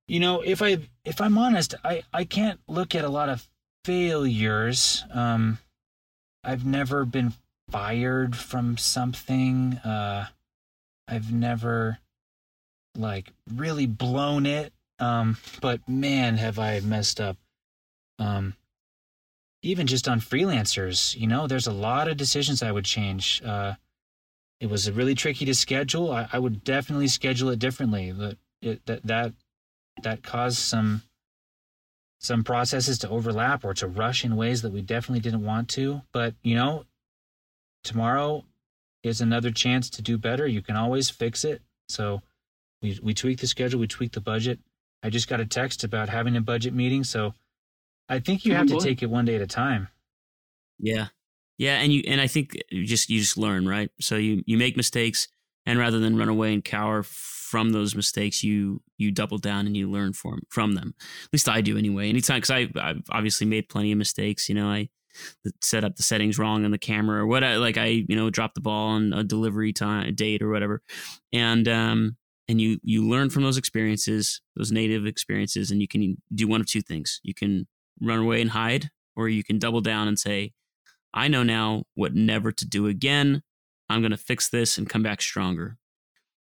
you 0.07 0.20
know, 0.20 0.40
if 0.42 0.62
I 0.62 0.79
if 1.05 1.20
I'm 1.20 1.38
honest, 1.38 1.75
I 1.85 2.03
I 2.12 2.25
can't 2.25 2.61
look 2.68 2.94
at 2.94 3.05
a 3.05 3.09
lot 3.09 3.29
of 3.29 3.48
failures. 3.85 5.05
Um, 5.12 5.59
I've 6.44 6.64
never 6.66 7.05
been 7.05 7.35
fired 7.70 8.37
from 8.37 8.77
something. 8.77 9.75
Uh, 9.79 10.27
I've 11.09 11.33
never 11.33 11.98
like 12.96 13.33
really 13.55 13.87
blown 13.87 14.46
it. 14.46 14.72
Um, 14.98 15.37
but 15.61 15.88
man, 15.88 16.37
have 16.37 16.59
I 16.59 16.81
messed 16.81 17.20
up. 17.20 17.37
Um, 18.18 18.55
even 19.62 19.87
just 19.87 20.09
on 20.09 20.20
freelancers, 20.20 21.17
you 21.17 21.27
know, 21.27 21.46
there's 21.46 21.67
a 21.67 21.73
lot 21.73 22.08
of 22.08 22.17
decisions 22.17 22.63
I 22.63 22.73
would 22.73 22.85
change. 22.85 23.42
Uh, 23.44 23.75
it 24.60 24.71
was 24.71 24.90
really 24.90 25.15
tricky 25.15 25.44
to 25.44 25.54
schedule. 25.54 26.13
I, 26.13 26.29
I 26.33 26.38
would 26.38 26.63
definitely 26.65 27.08
schedule 27.08 27.50
it 27.50 27.58
differently. 27.58 28.13
That 28.13 28.38
that 28.87 29.02
that 29.04 29.33
that 30.02 30.23
caused 30.23 30.58
some 30.58 31.02
some 32.21 32.44
processes 32.44 32.98
to 33.00 33.08
overlap 33.08 33.65
or 33.65 33.75
to 33.75 33.88
rush 33.88 34.25
in 34.25 34.37
ways 34.37 34.63
that 34.63 34.73
we 34.73 34.81
definitely 34.81 35.21
didn't 35.21 35.44
want 35.44 35.69
to. 35.71 36.02
But 36.13 36.35
you 36.42 36.54
know, 36.54 36.85
tomorrow 37.85 38.44
is 39.02 39.20
another 39.20 39.50
chance 39.50 39.90
to 39.90 40.02
do 40.02 40.18
better. 40.18 40.46
You 40.46 40.62
can 40.62 40.76
always 40.76 41.10
fix 41.10 41.44
it. 41.44 41.62
So 41.88 42.22
we 42.80 42.98
we 43.02 43.14
tweak 43.14 43.40
the 43.40 43.46
schedule, 43.46 43.80
we 43.80 43.87
tweak 43.87 44.12
the 44.12 44.20
budget. 44.20 44.58
I 45.02 45.10
just 45.10 45.28
got 45.28 45.40
a 45.40 45.46
text 45.46 45.85
about 45.85 46.08
having 46.08 46.37
a 46.37 46.40
budget 46.40 46.74
meeting, 46.74 47.04
so 47.04 47.35
I 48.08 48.20
think 48.20 48.44
you 48.44 48.54
have 48.54 48.68
to 48.68 48.78
take 48.78 49.02
it 49.02 49.10
one 49.10 49.24
day 49.24 49.35
at 49.35 49.42
a 49.42 49.46
time. 49.46 49.88
Yeah, 50.78 51.08
yeah, 51.58 51.78
and 51.78 51.92
you 51.92 52.02
and 52.06 52.20
I 52.20 52.26
think 52.26 52.56
you 52.70 52.85
just 52.87 53.10
you 53.10 53.20
just 53.20 53.37
learn, 53.37 53.68
right? 53.68 53.90
So 54.00 54.16
you 54.16 54.42
you 54.46 54.56
make 54.56 54.76
mistakes, 54.76 55.28
and 55.66 55.78
rather 55.78 55.98
than 55.98 56.16
run 56.16 56.28
away 56.28 56.52
and 56.52 56.64
cower 56.64 57.02
from 57.02 57.70
those 57.70 57.94
mistakes, 57.94 58.42
you 58.42 58.80
you 58.96 59.10
double 59.10 59.38
down 59.38 59.66
and 59.66 59.76
you 59.76 59.90
learn 59.90 60.12
from 60.12 60.42
from 60.48 60.74
them. 60.74 60.94
At 61.24 61.33
least 61.33 61.48
I 61.48 61.60
do 61.60 61.76
anyway. 61.76 62.08
Anytime, 62.08 62.38
because 62.38 62.50
I 62.50 62.68
I've 62.80 63.02
obviously 63.10 63.46
made 63.46 63.68
plenty 63.68 63.92
of 63.92 63.98
mistakes. 63.98 64.48
You 64.48 64.54
know, 64.54 64.68
I 64.68 64.88
set 65.60 65.85
up 65.85 65.96
the 65.96 66.02
settings 66.02 66.38
wrong 66.38 66.65
on 66.65 66.71
the 66.71 66.79
camera 66.79 67.23
or 67.23 67.27
what 67.27 67.44
I 67.44 67.56
like 67.56 67.77
I 67.77 68.04
you 68.08 68.17
know 68.17 68.31
dropped 68.31 68.54
the 68.54 68.60
ball 68.60 68.88
on 68.88 69.13
a 69.13 69.25
delivery 69.25 69.73
time 69.73 70.15
date 70.15 70.42
or 70.42 70.50
whatever. 70.50 70.83
And 71.33 71.69
um 71.69 72.17
and 72.48 72.60
you 72.60 72.79
you 72.83 73.08
learn 73.08 73.31
from 73.31 73.42
those 73.42 73.56
experiences 73.56 74.40
those 74.56 74.73
native 74.73 75.06
experiences 75.06 75.71
and 75.71 75.81
you 75.81 75.88
can 75.88 76.21
do 76.35 76.48
one 76.48 76.60
of 76.60 76.67
two 76.67 76.83
things. 76.83 77.21
You 77.23 77.35
can 77.35 77.67
run 78.00 78.21
away 78.21 78.40
and 78.40 78.50
hide 78.50 78.90
or 79.17 79.29
you 79.29 79.44
can 79.44 79.58
double 79.58 79.81
down 79.81 80.08
and 80.08 80.19
say 80.19 80.52
I 81.15 81.29
know 81.29 81.42
now 81.42 81.85
what 81.94 82.15
never 82.15 82.52
to 82.52 82.67
do 82.67 82.87
again. 82.87 83.42
I'm 83.88 84.00
going 84.00 84.13
to 84.13 84.17
fix 84.17 84.48
this 84.48 84.79
and 84.79 84.88
come 84.88 85.02
back 85.02 85.21
stronger. 85.21 85.77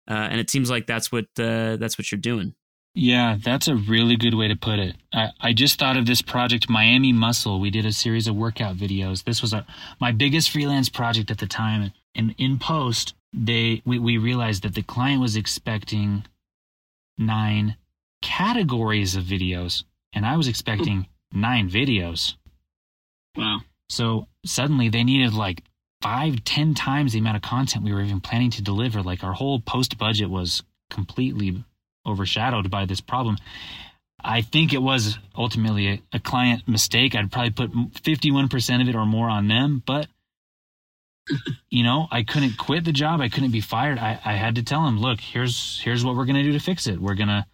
Uh, 0.09 0.29
and 0.31 0.41
it 0.41 0.51
seems 0.51 0.71
like 0.71 0.87
that's 0.87 1.11
what 1.11 1.27
uh, 1.39 1.77
that's 1.77 1.99
what 1.99 2.11
you're 2.11 2.21
doing 2.21 2.55
Yeah, 2.95 3.39
that's 3.43 3.69
a 3.69 3.75
really 3.75 4.17
good 4.17 4.35
way 4.35 4.49
to 4.49 4.57
put 4.57 4.79
it. 4.79 4.97
I, 5.15 5.31
I 5.41 5.53
just 5.55 5.79
thought 5.79 5.97
of 5.97 6.05
this 6.05 6.21
project, 6.21 6.69
Miami 6.69 7.13
Muscle. 7.13 7.59
We 7.59 7.71
did 7.71 7.87
a 7.87 7.93
series 7.93 8.29
of 8.29 8.37
workout 8.37 8.77
videos. 8.77 9.25
This 9.25 9.41
was 9.41 9.55
a, 9.55 9.65
my 9.99 10.13
biggest 10.13 10.51
freelance 10.51 10.91
project 10.91 11.31
at 11.31 11.39
the 11.39 11.47
time. 11.47 11.93
And 12.15 12.35
in 12.37 12.59
post, 12.59 13.15
they 13.33 13.83
we, 13.87 13.99
we 13.99 14.19
realized 14.19 14.63
that 14.65 14.75
the 14.75 14.83
client 14.83 15.23
was 15.23 15.37
expecting 15.37 16.25
nine 17.17 17.77
categories 18.21 19.17
of 19.17 19.25
videos, 19.25 19.85
and 20.13 20.27
I 20.27 20.37
was 20.37 20.47
expecting 20.49 21.07
nine 21.33 21.71
videos. 21.71 22.35
Wow. 23.37 23.61
So 23.89 24.29
suddenly 24.45 24.91
they 24.91 25.03
needed 25.03 25.33
like 25.33 25.63
five, 26.03 26.45
ten 26.45 26.75
times 26.75 27.15
the 27.15 27.21
amount 27.21 27.37
of 27.37 27.43
content 27.43 27.85
we 27.85 27.93
were 27.95 28.03
even 28.03 28.21
planning 28.21 28.51
to 28.51 28.63
deliver. 28.63 29.03
Like 29.03 29.25
our 29.25 29.33
whole 29.33 29.61
post 29.61 29.97
budget 29.97 30.29
was 30.29 30.63
completely 30.91 31.65
overshadowed 32.07 32.71
by 32.71 32.85
this 32.85 33.01
problem. 33.01 33.37
I 34.25 34.43
think 34.43 34.73
it 34.73 34.83
was 34.83 35.19
ultimately 35.37 35.89
a, 35.89 36.03
a 36.13 36.21
client 36.21 36.69
mistake. 36.69 37.15
I'd 37.15 37.33
probably 37.33 37.51
put 37.51 37.73
51% 37.73 38.83
of 38.83 38.89
it 38.89 38.95
or 38.95 39.05
more 39.05 39.29
on 39.29 39.49
them, 39.49 39.83
but 39.85 40.07
you 41.71 41.85
know, 41.85 42.09
I 42.11 42.23
couldn't 42.23 42.59
quit 42.59 42.85
the 42.85 42.93
job. 42.93 43.21
I 43.21 43.29
couldn't 43.29 43.53
be 43.53 43.61
fired. 43.61 43.99
I, 43.99 44.19
I 44.25 44.33
had 44.35 44.57
to 44.57 44.63
tell 44.63 44.87
him, 44.87 45.01
look, 45.01 45.21
here's 45.21 45.81
here's 45.81 46.05
what 46.05 46.17
we're 46.17 46.25
gonna 46.25 46.43
do 46.43 46.53
to 46.53 46.59
fix 46.59 46.87
it. 46.87 47.01
We're 47.01 47.15
gonna 47.15 47.47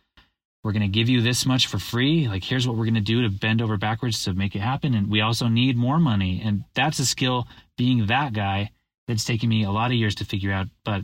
we're 0.65 0.73
gonna 0.73 0.89
give 0.89 1.09
you 1.09 1.21
this 1.21 1.47
much 1.47 1.67
for 1.67 1.79
free. 1.79 2.29
Like 2.29 2.45
here's 2.45 2.67
what 2.67 2.77
we're 2.77 2.87
gonna 2.87 3.01
do 3.01 3.23
to 3.23 3.31
bend 3.31 3.63
over 3.63 3.77
backwards 3.77 4.25
to 4.25 4.33
make 4.33 4.57
it 4.57 4.61
happen. 4.61 4.95
And 4.95 5.11
we 5.11 5.21
also 5.21 5.49
need 5.49 5.77
more 5.77 5.99
money. 5.99 6.41
And 6.43 6.65
that's 6.75 6.99
a 6.99 7.07
skill 7.07 7.47
being 7.77 8.07
that 8.07 8.33
guy 8.33 8.71
that's 9.07 9.25
taken 9.25 9.49
me 9.49 9.65
a 9.65 9.71
lot 9.71 9.91
of 9.91 9.97
years 9.97 10.15
to 10.17 10.25
figure 10.25 10.53
out. 10.53 10.67
But 10.85 11.03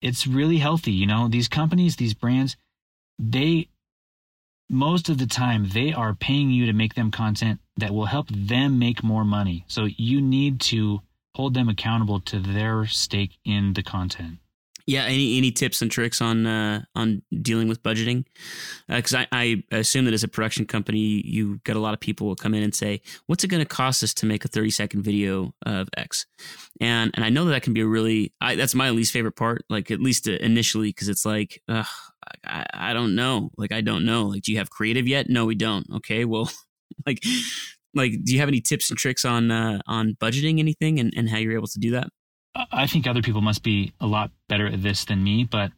it's 0.00 0.26
really 0.26 0.58
healthy, 0.58 0.92
you 0.92 1.06
know. 1.06 1.28
These 1.28 1.48
companies, 1.48 1.96
these 1.96 2.14
brands, 2.14 2.56
they 3.18 3.68
most 4.70 5.08
of 5.08 5.18
the 5.18 5.26
time 5.26 5.70
they 5.70 5.92
are 5.92 6.14
paying 6.14 6.50
you 6.50 6.66
to 6.66 6.72
make 6.72 6.94
them 6.94 7.10
content 7.10 7.58
that 7.76 7.92
will 7.92 8.06
help 8.06 8.28
them 8.28 8.78
make 8.78 9.02
more 9.02 9.24
money. 9.24 9.64
So 9.66 9.84
you 9.84 10.20
need 10.20 10.60
to 10.62 11.00
hold 11.34 11.54
them 11.54 11.68
accountable 11.68 12.20
to 12.20 12.38
their 12.38 12.86
stake 12.86 13.38
in 13.44 13.72
the 13.72 13.82
content. 13.82 14.38
Yeah. 14.88 15.04
Any 15.04 15.36
any 15.36 15.50
tips 15.50 15.82
and 15.82 15.90
tricks 15.90 16.22
on 16.22 16.46
uh, 16.46 16.82
on 16.94 17.20
dealing 17.42 17.68
with 17.68 17.82
budgeting? 17.82 18.24
Because 18.88 19.14
I, 19.14 19.26
I 19.30 19.62
assume 19.70 20.06
that 20.06 20.14
as 20.14 20.24
a 20.24 20.28
production 20.28 20.64
company, 20.64 21.22
you 21.26 21.60
get 21.66 21.76
a 21.76 21.78
lot 21.78 21.92
of 21.92 22.00
people 22.00 22.26
will 22.26 22.36
come 22.36 22.54
in 22.54 22.62
and 22.62 22.74
say, 22.74 23.02
"What's 23.26 23.44
it 23.44 23.48
going 23.48 23.62
to 23.62 23.68
cost 23.68 24.02
us 24.02 24.14
to 24.14 24.26
make 24.26 24.46
a 24.46 24.48
thirty 24.48 24.70
second 24.70 25.02
video 25.02 25.52
of 25.66 25.90
X?" 25.98 26.24
And 26.80 27.10
and 27.14 27.22
I 27.22 27.28
know 27.28 27.44
that 27.44 27.50
that 27.50 27.62
can 27.62 27.74
be 27.74 27.82
a 27.82 27.86
really 27.86 28.32
I, 28.40 28.54
that's 28.54 28.74
my 28.74 28.88
least 28.88 29.12
favorite 29.12 29.36
part. 29.36 29.62
Like 29.68 29.90
at 29.90 30.00
least 30.00 30.26
initially, 30.26 30.88
because 30.88 31.10
it's 31.10 31.26
like, 31.26 31.62
I, 31.68 31.84
I 32.72 32.94
don't 32.94 33.14
know. 33.14 33.50
Like 33.58 33.72
I 33.72 33.82
don't 33.82 34.06
know. 34.06 34.28
Like, 34.28 34.42
do 34.42 34.52
you 34.52 34.58
have 34.58 34.70
creative 34.70 35.06
yet? 35.06 35.28
No, 35.28 35.44
we 35.44 35.54
don't. 35.54 35.86
Okay, 35.96 36.24
well, 36.24 36.50
like 37.06 37.22
like 37.94 38.12
do 38.24 38.32
you 38.32 38.40
have 38.40 38.48
any 38.48 38.62
tips 38.62 38.88
and 38.88 38.98
tricks 38.98 39.26
on 39.26 39.50
uh, 39.50 39.80
on 39.86 40.16
budgeting 40.18 40.60
anything 40.60 40.98
and, 40.98 41.12
and 41.14 41.28
how 41.28 41.36
you're 41.36 41.52
able 41.52 41.68
to 41.68 41.78
do 41.78 41.90
that? 41.90 42.08
I 42.72 42.86
think 42.86 43.06
other 43.06 43.22
people 43.22 43.40
must 43.40 43.62
be 43.62 43.92
a 44.00 44.06
lot 44.06 44.30
better 44.48 44.66
at 44.66 44.82
this 44.82 45.04
than 45.04 45.22
me, 45.22 45.44
but 45.44 45.72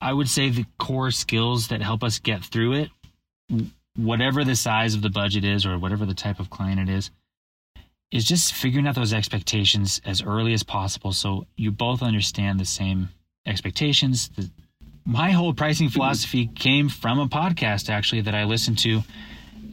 I 0.00 0.12
would 0.12 0.28
say 0.28 0.48
the 0.50 0.66
core 0.78 1.10
skills 1.10 1.68
that 1.68 1.80
help 1.82 2.02
us 2.04 2.18
get 2.18 2.44
through 2.44 2.74
it, 2.74 2.90
whatever 3.96 4.44
the 4.44 4.56
size 4.56 4.94
of 4.94 5.02
the 5.02 5.10
budget 5.10 5.44
is 5.44 5.64
or 5.64 5.78
whatever 5.78 6.04
the 6.04 6.14
type 6.14 6.40
of 6.40 6.50
client 6.50 6.80
it 6.80 6.88
is, 6.92 7.10
is 8.12 8.24
just 8.24 8.54
figuring 8.54 8.86
out 8.86 8.94
those 8.94 9.12
expectations 9.12 10.00
as 10.04 10.22
early 10.22 10.52
as 10.52 10.62
possible 10.62 11.12
so 11.12 11.46
you 11.56 11.70
both 11.70 12.02
understand 12.02 12.60
the 12.60 12.64
same 12.64 13.08
expectations. 13.46 14.28
The, 14.36 14.50
my 15.04 15.30
whole 15.30 15.54
pricing 15.54 15.88
philosophy 15.88 16.46
came 16.54 16.88
from 16.88 17.18
a 17.18 17.28
podcast 17.28 17.88
actually 17.88 18.22
that 18.22 18.34
I 18.34 18.44
listened 18.44 18.78
to 18.80 19.02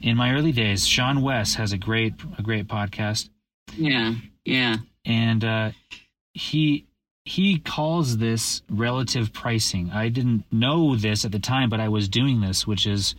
in 0.01 0.15
my 0.17 0.31
early 0.33 0.51
days. 0.51 0.87
Sean 0.87 1.21
West 1.21 1.55
has 1.57 1.73
a 1.73 1.77
great 1.77 2.13
a 2.37 2.41
great 2.41 2.67
podcast 2.67 3.29
Yeah. 3.75 4.13
Yeah. 4.45 4.77
and 5.05 5.43
uh, 5.43 5.71
he 6.33 6.85
he 7.25 7.57
calls 7.59 8.17
this 8.17 8.61
relative 8.69 9.31
pricing. 9.31 9.91
I 9.91 10.09
didn't 10.09 10.43
know 10.51 10.95
this 10.95 11.23
at 11.23 11.31
the 11.31 11.39
time, 11.39 11.69
but 11.69 11.79
I 11.79 11.87
was 11.87 12.09
doing 12.09 12.41
this, 12.41 12.67
which 12.67 12.85
is 12.85 13.15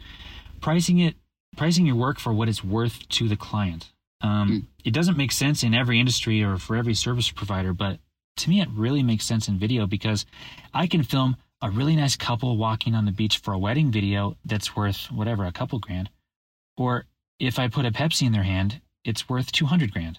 pricing 0.61 0.99
it 0.99 1.17
pricing 1.57 1.87
your 1.87 1.97
work 1.97 2.19
for 2.19 2.33
what 2.33 2.49
it's 2.49 2.65
worth 2.65 3.09
to 3.11 3.29
the 3.29 3.37
client. 3.37 3.93
Um, 4.21 4.49
Mm. 4.51 4.67
It 4.85 4.93
doesn't 4.93 5.17
make 5.17 5.33
sense 5.33 5.63
in 5.63 5.75
every 5.75 5.99
industry 6.01 6.43
or 6.43 6.59
for 6.59 6.77
every 6.77 6.95
service 6.95 7.31
provider, 7.31 7.73
but 7.73 7.99
to 8.39 8.51
me, 8.51 8.61
it 8.61 8.69
really 8.71 9.03
makes 9.03 9.25
sense 9.25 9.49
in 9.49 9.59
video 9.59 9.87
because 9.87 10.27
I 10.75 10.87
can 10.87 11.03
film 11.03 11.37
a 11.63 11.71
really 11.71 11.97
nice 11.97 12.17
couple 12.17 12.57
walking 12.59 12.95
on 12.95 13.05
the 13.07 13.13
beach 13.13 13.39
for 13.39 13.55
a 13.55 13.59
wedding 13.59 13.91
video 13.91 14.37
that's 14.45 14.77
worth 14.77 15.11
whatever 15.11 15.47
a 15.47 15.53
couple 15.53 15.79
grand, 15.79 16.11
or 16.77 17.07
if 17.39 17.59
I 17.59 17.69
put 17.69 17.87
a 17.87 17.91
Pepsi 17.91 18.27
in 18.27 18.33
their 18.33 18.43
hand, 18.43 18.81
it's 19.05 19.29
worth 19.29 19.53
two 19.53 19.67
hundred 19.67 19.93
grand 19.93 20.19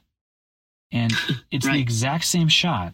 and 0.95 1.13
it's 1.51 1.67
the 1.67 1.77
exact 1.77 2.23
same 2.25 2.47
shot 2.47 2.93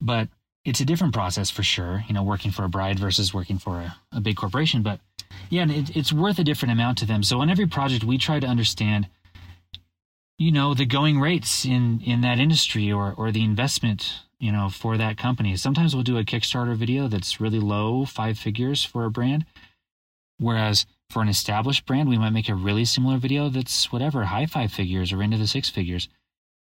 but 0.00 0.28
it's 0.64 0.80
a 0.80 0.84
different 0.84 1.14
process 1.14 1.50
for 1.50 1.62
sure 1.62 2.04
you 2.08 2.14
know 2.14 2.22
working 2.22 2.50
for 2.50 2.64
a 2.64 2.68
bride 2.68 2.98
versus 2.98 3.32
working 3.32 3.58
for 3.58 3.80
a, 3.80 3.96
a 4.12 4.20
big 4.20 4.36
corporation. 4.36 4.82
But 4.82 5.00
yeah 5.50 5.62
and 5.62 5.70
it, 5.70 5.96
it's 5.96 6.12
worth 6.12 6.38
a 6.38 6.44
different 6.44 6.72
amount 6.72 6.98
to 6.98 7.06
them. 7.06 7.22
So 7.22 7.40
on 7.40 7.50
every 7.50 7.66
project 7.66 8.04
we 8.04 8.18
try 8.18 8.40
to 8.40 8.46
understand 8.46 9.08
you 10.38 10.52
know 10.52 10.74
the 10.74 10.86
going 10.86 11.20
rates 11.20 11.64
in 11.64 12.00
in 12.04 12.20
that 12.20 12.38
industry 12.38 12.92
or 12.92 13.14
or 13.16 13.32
the 13.32 13.44
investment 13.44 14.20
you 14.38 14.52
know 14.52 14.68
for 14.68 14.96
that 14.96 15.16
company. 15.16 15.56
Sometimes 15.56 15.94
we'll 15.94 16.04
do 16.04 16.18
a 16.18 16.24
kickstarter 16.24 16.76
video 16.76 17.08
that's 17.08 17.40
really 17.40 17.60
low 17.60 18.04
five 18.04 18.38
figures 18.38 18.84
for 18.84 19.04
a 19.04 19.10
brand 19.10 19.46
whereas 20.38 20.84
for 21.08 21.22
an 21.22 21.28
established 21.28 21.86
brand 21.86 22.08
we 22.08 22.18
might 22.18 22.30
make 22.30 22.48
a 22.48 22.54
really 22.54 22.84
similar 22.84 23.16
video 23.16 23.48
that's 23.48 23.90
whatever 23.92 24.24
high 24.24 24.44
five 24.44 24.70
figures 24.72 25.12
or 25.12 25.22
into 25.22 25.38
the 25.38 25.46
six 25.46 25.70
figures 25.70 26.08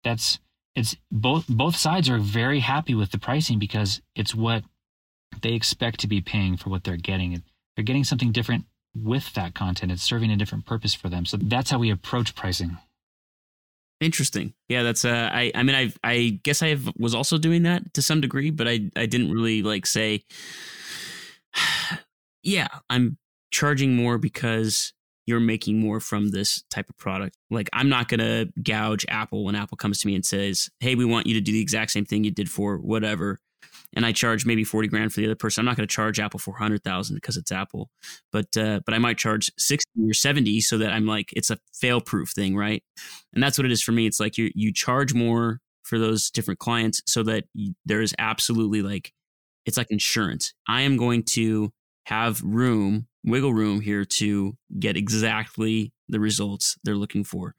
that's 0.04 0.38
it's 0.74 0.96
both 1.10 1.46
both 1.48 1.76
sides 1.76 2.08
are 2.08 2.18
very 2.18 2.60
happy 2.60 2.94
with 2.94 3.10
the 3.10 3.18
pricing 3.18 3.58
because 3.58 4.00
it's 4.14 4.34
what 4.34 4.64
they 5.40 5.52
expect 5.52 6.00
to 6.00 6.06
be 6.06 6.20
paying 6.20 6.56
for 6.56 6.70
what 6.70 6.84
they're 6.84 6.96
getting. 6.96 7.42
They're 7.76 7.84
getting 7.84 8.04
something 8.04 8.32
different 8.32 8.64
with 8.94 9.32
that 9.34 9.54
content. 9.54 9.92
It's 9.92 10.02
serving 10.02 10.30
a 10.30 10.36
different 10.36 10.66
purpose 10.66 10.94
for 10.94 11.08
them. 11.08 11.24
So 11.24 11.36
that's 11.36 11.70
how 11.70 11.78
we 11.78 11.90
approach 11.90 12.34
pricing. 12.34 12.78
Interesting. 14.00 14.52
Yeah, 14.68 14.82
that's 14.82 15.04
uh 15.04 15.30
I 15.32 15.52
I 15.54 15.62
mean 15.62 15.76
I 15.76 15.92
I 16.02 16.40
guess 16.42 16.62
I 16.62 16.76
was 16.98 17.14
also 17.14 17.38
doing 17.38 17.62
that 17.62 17.94
to 17.94 18.02
some 18.02 18.20
degree, 18.20 18.50
but 18.50 18.66
I 18.66 18.90
I 18.96 19.06
didn't 19.06 19.30
really 19.30 19.62
like 19.62 19.86
say 19.86 20.24
yeah, 22.42 22.68
I'm 22.90 23.18
charging 23.50 23.94
more 23.94 24.18
because 24.18 24.92
you're 25.26 25.40
making 25.40 25.78
more 25.78 26.00
from 26.00 26.30
this 26.30 26.62
type 26.70 26.88
of 26.90 26.96
product. 26.98 27.36
Like 27.50 27.68
I'm 27.72 27.88
not 27.88 28.08
going 28.08 28.20
to 28.20 28.52
gouge 28.62 29.06
Apple 29.08 29.44
when 29.44 29.54
Apple 29.54 29.76
comes 29.76 30.00
to 30.00 30.06
me 30.08 30.14
and 30.14 30.24
says, 30.24 30.68
"Hey, 30.80 30.94
we 30.94 31.04
want 31.04 31.26
you 31.26 31.34
to 31.34 31.40
do 31.40 31.52
the 31.52 31.60
exact 31.60 31.90
same 31.92 32.04
thing 32.04 32.24
you 32.24 32.30
did 32.30 32.50
for 32.50 32.78
whatever." 32.78 33.40
And 33.94 34.06
I 34.06 34.12
charge 34.12 34.46
maybe 34.46 34.64
40 34.64 34.88
grand 34.88 35.12
for 35.12 35.20
the 35.20 35.26
other 35.26 35.34
person. 35.34 35.60
I'm 35.60 35.66
not 35.66 35.76
going 35.76 35.86
to 35.86 35.94
charge 35.94 36.18
Apple 36.18 36.40
400,000 36.40 37.14
because 37.14 37.36
it's 37.36 37.52
Apple. 37.52 37.90
But 38.32 38.56
uh 38.56 38.80
but 38.86 38.94
I 38.94 38.98
might 38.98 39.18
charge 39.18 39.50
60 39.58 39.88
or 40.08 40.14
70 40.14 40.60
so 40.62 40.78
that 40.78 40.92
I'm 40.92 41.06
like 41.06 41.30
it's 41.34 41.50
a 41.50 41.58
fail 41.74 42.00
proof 42.00 42.30
thing, 42.30 42.56
right? 42.56 42.82
and 43.34 43.42
that's 43.42 43.58
what 43.58 43.64
it 43.66 43.72
is 43.72 43.82
for 43.82 43.92
me 43.92 44.06
it's 44.06 44.20
like 44.20 44.36
you 44.38 44.50
you 44.54 44.72
charge 44.72 45.14
more 45.14 45.60
for 45.84 45.98
those 45.98 46.30
different 46.30 46.60
clients 46.60 47.02
so 47.06 47.22
that 47.22 47.44
there 47.84 48.00
is 48.00 48.14
absolutely 48.18 48.82
like 48.82 49.12
it's 49.66 49.76
like 49.76 49.90
insurance 49.90 50.54
i 50.68 50.82
am 50.82 50.96
going 50.96 51.22
to 51.22 51.72
have 52.06 52.42
room 52.42 53.06
wiggle 53.24 53.54
room 53.54 53.80
here 53.80 54.04
to 54.04 54.56
get 54.78 54.96
exactly 54.96 55.92
the 56.08 56.18
results 56.20 56.76
they're 56.84 56.96
looking 56.96 57.24
for 57.24 57.54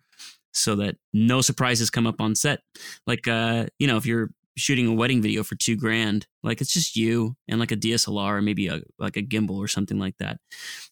so 0.51 0.75
that 0.75 0.95
no 1.13 1.41
surprises 1.41 1.89
come 1.89 2.05
up 2.05 2.19
on 2.19 2.35
set 2.35 2.59
like 3.07 3.27
uh 3.27 3.65
you 3.79 3.87
know 3.87 3.97
if 3.97 4.05
you're 4.05 4.29
shooting 4.55 4.85
a 4.87 4.93
wedding 4.93 5.21
video 5.21 5.41
for 5.41 5.55
two 5.55 5.75
grand 5.75 6.27
like 6.43 6.61
it's 6.61 6.73
just 6.73 6.95
you 6.95 7.35
and 7.47 7.59
like 7.59 7.71
a 7.71 7.77
dslr 7.77 8.37
or 8.37 8.41
maybe 8.41 8.67
a 8.67 8.81
like 8.99 9.17
a 9.17 9.21
gimbal 9.21 9.57
or 9.57 9.67
something 9.67 9.97
like 9.97 10.15
that 10.19 10.37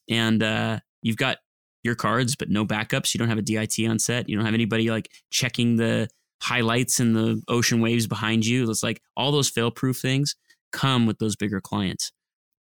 and 0.10 0.42
uh 0.42 0.80
you've 1.04 1.18
got 1.18 1.38
your 1.84 1.96
cards, 1.96 2.36
but 2.36 2.50
no 2.50 2.66
backups. 2.66 3.14
You 3.14 3.20
don't 3.20 3.30
have 3.30 3.38
a 3.38 3.44
DIT 3.44 3.80
on 3.88 4.00
set. 4.00 4.30
You 4.30 4.36
don't 4.36 4.46
have 4.46 4.54
anybody 4.54 4.90
like 4.90 5.10
checking 5.32 5.78
the 5.78 6.08
highlights 6.42 7.00
and 7.00 7.16
the 7.16 7.42
ocean 7.48 7.82
waves 7.82 8.08
behind 8.08 8.46
you. 8.46 8.70
It's 8.70 8.84
like 8.84 9.02
all 9.16 9.32
those 9.32 9.50
fail 9.50 9.72
proof 9.72 10.00
things 10.00 10.36
come 10.72 11.06
with 11.06 11.20
those 11.20 11.36
bigger 11.36 11.62
clients. 11.62 12.12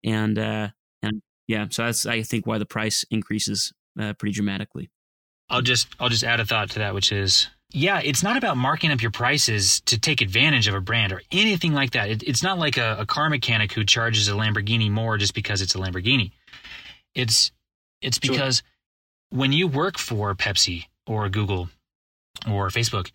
And, 0.04 0.38
uh, 0.38 0.68
yeah, 1.50 1.66
so 1.68 1.84
that's, 1.86 2.06
I 2.06 2.22
think, 2.22 2.46
why 2.46 2.58
the 2.58 2.64
price 2.66 3.04
increases 3.10 3.72
uh, 4.00 4.12
pretty 4.14 4.32
dramatically. 4.32 4.88
I'll 5.48 5.62
just 5.62 5.88
I'll 5.98 6.08
just 6.08 6.22
add 6.22 6.38
a 6.38 6.46
thought 6.46 6.70
to 6.70 6.78
that, 6.78 6.94
which 6.94 7.10
is 7.10 7.48
yeah, 7.72 8.00
it's 8.04 8.22
not 8.22 8.36
about 8.36 8.56
marking 8.56 8.92
up 8.92 9.02
your 9.02 9.10
prices 9.10 9.80
to 9.86 9.98
take 9.98 10.20
advantage 10.20 10.68
of 10.68 10.74
a 10.74 10.80
brand 10.80 11.12
or 11.12 11.22
anything 11.32 11.72
like 11.72 11.90
that. 11.92 12.08
It, 12.08 12.22
it's 12.22 12.42
not 12.42 12.58
like 12.58 12.76
a, 12.76 12.98
a 13.00 13.06
car 13.06 13.28
mechanic 13.28 13.72
who 13.72 13.84
charges 13.84 14.28
a 14.28 14.32
Lamborghini 14.32 14.90
more 14.90 15.18
just 15.18 15.34
because 15.34 15.60
it's 15.60 15.74
a 15.74 15.78
Lamborghini. 15.78 16.30
It's 17.14 17.50
it's 18.00 18.18
Sure. 18.22 18.32
because 18.32 18.62
when 19.30 19.52
you 19.52 19.66
work 19.66 19.98
for 19.98 20.34
Pepsi 20.36 20.84
or 21.06 21.28
Google 21.28 21.68
or 22.48 22.68
Facebook, 22.68 23.10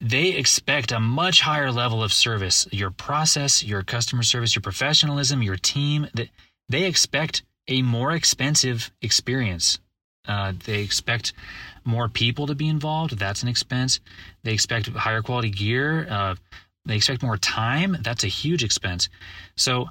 they 0.00 0.28
expect 0.36 0.92
a 0.92 1.00
much 1.00 1.40
higher 1.40 1.72
level 1.72 2.02
of 2.02 2.12
service. 2.12 2.68
Your 2.72 2.90
process, 2.90 3.64
your 3.64 3.82
customer 3.82 4.22
service, 4.22 4.54
your 4.54 4.62
professionalism, 4.62 5.42
your 5.42 5.56
team, 5.56 6.08
that 6.14 6.28
they 6.68 6.84
expect 6.84 7.42
a 7.68 7.82
more 7.82 8.12
expensive 8.12 8.90
experience. 9.02 9.78
Uh, 10.26 10.52
they 10.64 10.82
expect 10.82 11.32
more 11.84 12.08
people 12.08 12.46
to 12.46 12.54
be 12.54 12.68
involved. 12.68 13.18
That's 13.18 13.42
an 13.42 13.48
expense. 13.48 14.00
They 14.42 14.52
expect 14.52 14.88
higher 14.88 15.22
quality 15.22 15.50
gear. 15.50 16.06
Uh, 16.08 16.34
they 16.86 16.96
expect 16.96 17.22
more 17.22 17.36
time. 17.36 17.96
That's 18.00 18.24
a 18.24 18.28
huge 18.28 18.64
expense. 18.64 19.08
So 19.56 19.88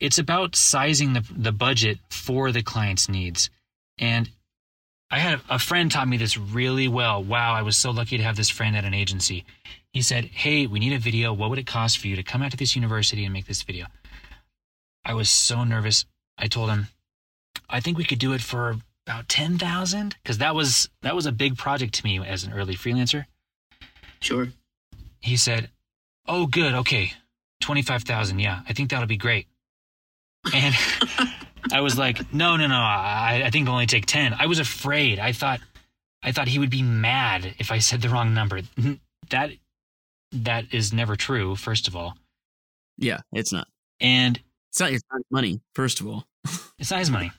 it's 0.00 0.18
about 0.18 0.56
sizing 0.56 1.12
the, 1.12 1.24
the 1.30 1.52
budget 1.52 1.98
for 2.10 2.50
the 2.50 2.62
client's 2.62 3.08
needs. 3.08 3.50
And 3.98 4.28
I 5.10 5.18
had 5.18 5.40
a 5.50 5.58
friend 5.58 5.90
taught 5.90 6.08
me 6.08 6.16
this 6.16 6.38
really 6.38 6.88
well. 6.88 7.22
Wow, 7.22 7.52
I 7.52 7.62
was 7.62 7.76
so 7.76 7.90
lucky 7.90 8.16
to 8.16 8.22
have 8.22 8.36
this 8.36 8.48
friend 8.48 8.76
at 8.76 8.84
an 8.84 8.94
agency. 8.94 9.44
He 9.92 10.00
said, 10.00 10.24
Hey, 10.24 10.66
we 10.66 10.80
need 10.80 10.94
a 10.94 10.98
video. 10.98 11.34
What 11.34 11.50
would 11.50 11.58
it 11.58 11.66
cost 11.66 11.98
for 11.98 12.08
you 12.08 12.16
to 12.16 12.22
come 12.22 12.42
out 12.42 12.50
to 12.50 12.56
this 12.56 12.74
university 12.74 13.24
and 13.24 13.32
make 13.32 13.46
this 13.46 13.62
video? 13.62 13.86
I 15.04 15.14
was 15.14 15.28
so 15.28 15.64
nervous. 15.64 16.06
I 16.42 16.48
told 16.48 16.68
him, 16.70 16.88
I 17.70 17.80
think 17.80 17.96
we 17.96 18.04
could 18.04 18.18
do 18.18 18.32
it 18.32 18.42
for 18.42 18.76
about 19.06 19.28
10,000 19.28 20.16
because 20.22 20.38
that 20.38 20.54
was 20.54 20.88
that 21.02 21.14
was 21.14 21.26
a 21.26 21.32
big 21.32 21.56
project 21.56 21.94
to 21.94 22.04
me 22.04 22.18
as 22.24 22.44
an 22.44 22.52
early 22.52 22.74
freelancer. 22.74 23.24
Sure. 24.20 24.48
He 25.20 25.36
said, 25.36 25.70
"Oh 26.26 26.46
good, 26.46 26.74
okay. 26.74 27.12
25,000. 27.60 28.40
Yeah, 28.40 28.60
I 28.68 28.72
think 28.72 28.90
that'll 28.90 29.06
be 29.06 29.16
great." 29.16 29.46
And 30.52 30.74
I 31.72 31.80
was 31.80 31.96
like, 31.96 32.32
"No, 32.34 32.56
no, 32.56 32.66
no. 32.66 32.74
I 32.74 33.42
I 33.46 33.50
think 33.50 33.62
it'll 33.64 33.74
only 33.74 33.86
take 33.86 34.06
10." 34.06 34.34
I 34.34 34.46
was 34.46 34.58
afraid. 34.58 35.18
I 35.20 35.32
thought 35.32 35.60
I 36.22 36.32
thought 36.32 36.48
he 36.48 36.58
would 36.58 36.70
be 36.70 36.82
mad 36.82 37.54
if 37.58 37.70
I 37.70 37.78
said 37.78 38.02
the 38.02 38.08
wrong 38.08 38.34
number. 38.34 38.60
That 39.30 39.50
that 40.32 40.72
is 40.72 40.92
never 40.92 41.14
true, 41.16 41.54
first 41.56 41.88
of 41.88 41.94
all. 41.94 42.16
Yeah, 42.98 43.20
it's 43.32 43.52
not. 43.52 43.68
And 44.00 44.40
It's 44.70 44.80
not 44.80 44.90
your 44.92 45.00
money, 45.30 45.60
first 45.74 46.00
of 46.00 46.06
all. 46.06 46.24
It's 46.78 46.90
not 46.90 47.00
his 47.00 47.10
money. 47.10 47.32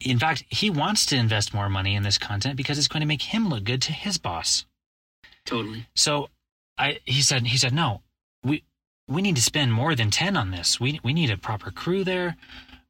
In 0.00 0.18
fact, 0.18 0.44
he 0.48 0.70
wants 0.70 1.06
to 1.06 1.16
invest 1.16 1.54
more 1.54 1.68
money 1.68 1.94
in 1.94 2.02
this 2.02 2.18
content 2.18 2.56
because 2.56 2.78
it's 2.78 2.88
going 2.88 3.00
to 3.00 3.06
make 3.06 3.22
him 3.22 3.48
look 3.48 3.64
good 3.64 3.82
to 3.82 3.92
his 3.92 4.18
boss. 4.18 4.64
Totally. 5.44 5.86
So 5.94 6.28
I 6.78 7.00
he 7.04 7.22
said 7.22 7.46
he 7.46 7.58
said 7.58 7.72
no. 7.72 8.02
We 8.42 8.64
we 9.08 9.22
need 9.22 9.36
to 9.36 9.42
spend 9.42 9.72
more 9.72 9.94
than 9.94 10.10
10 10.10 10.36
on 10.36 10.50
this. 10.50 10.80
We 10.80 11.00
we 11.02 11.12
need 11.12 11.30
a 11.30 11.36
proper 11.36 11.70
crew 11.70 12.04
there. 12.04 12.36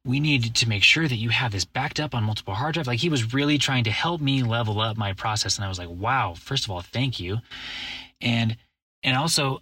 We 0.05 0.19
need 0.19 0.55
to 0.55 0.69
make 0.69 0.83
sure 0.83 1.07
that 1.07 1.15
you 1.15 1.29
have 1.29 1.51
this 1.51 1.65
backed 1.65 1.99
up 1.99 2.13
on 2.13 2.23
multiple 2.23 2.53
hard 2.53 2.75
drives. 2.75 2.87
Like 2.87 2.99
he 2.99 3.09
was 3.09 3.33
really 3.33 3.57
trying 3.57 3.83
to 3.85 3.91
help 3.91 4.21
me 4.21 4.43
level 4.43 4.79
up 4.79 4.97
my 4.97 5.13
process 5.13 5.57
and 5.57 5.65
I 5.65 5.69
was 5.69 5.79
like, 5.79 5.89
"Wow, 5.89 6.35
first 6.35 6.65
of 6.65 6.71
all, 6.71 6.81
thank 6.81 7.19
you." 7.19 7.39
And 8.21 8.57
and 9.03 9.17
also 9.17 9.61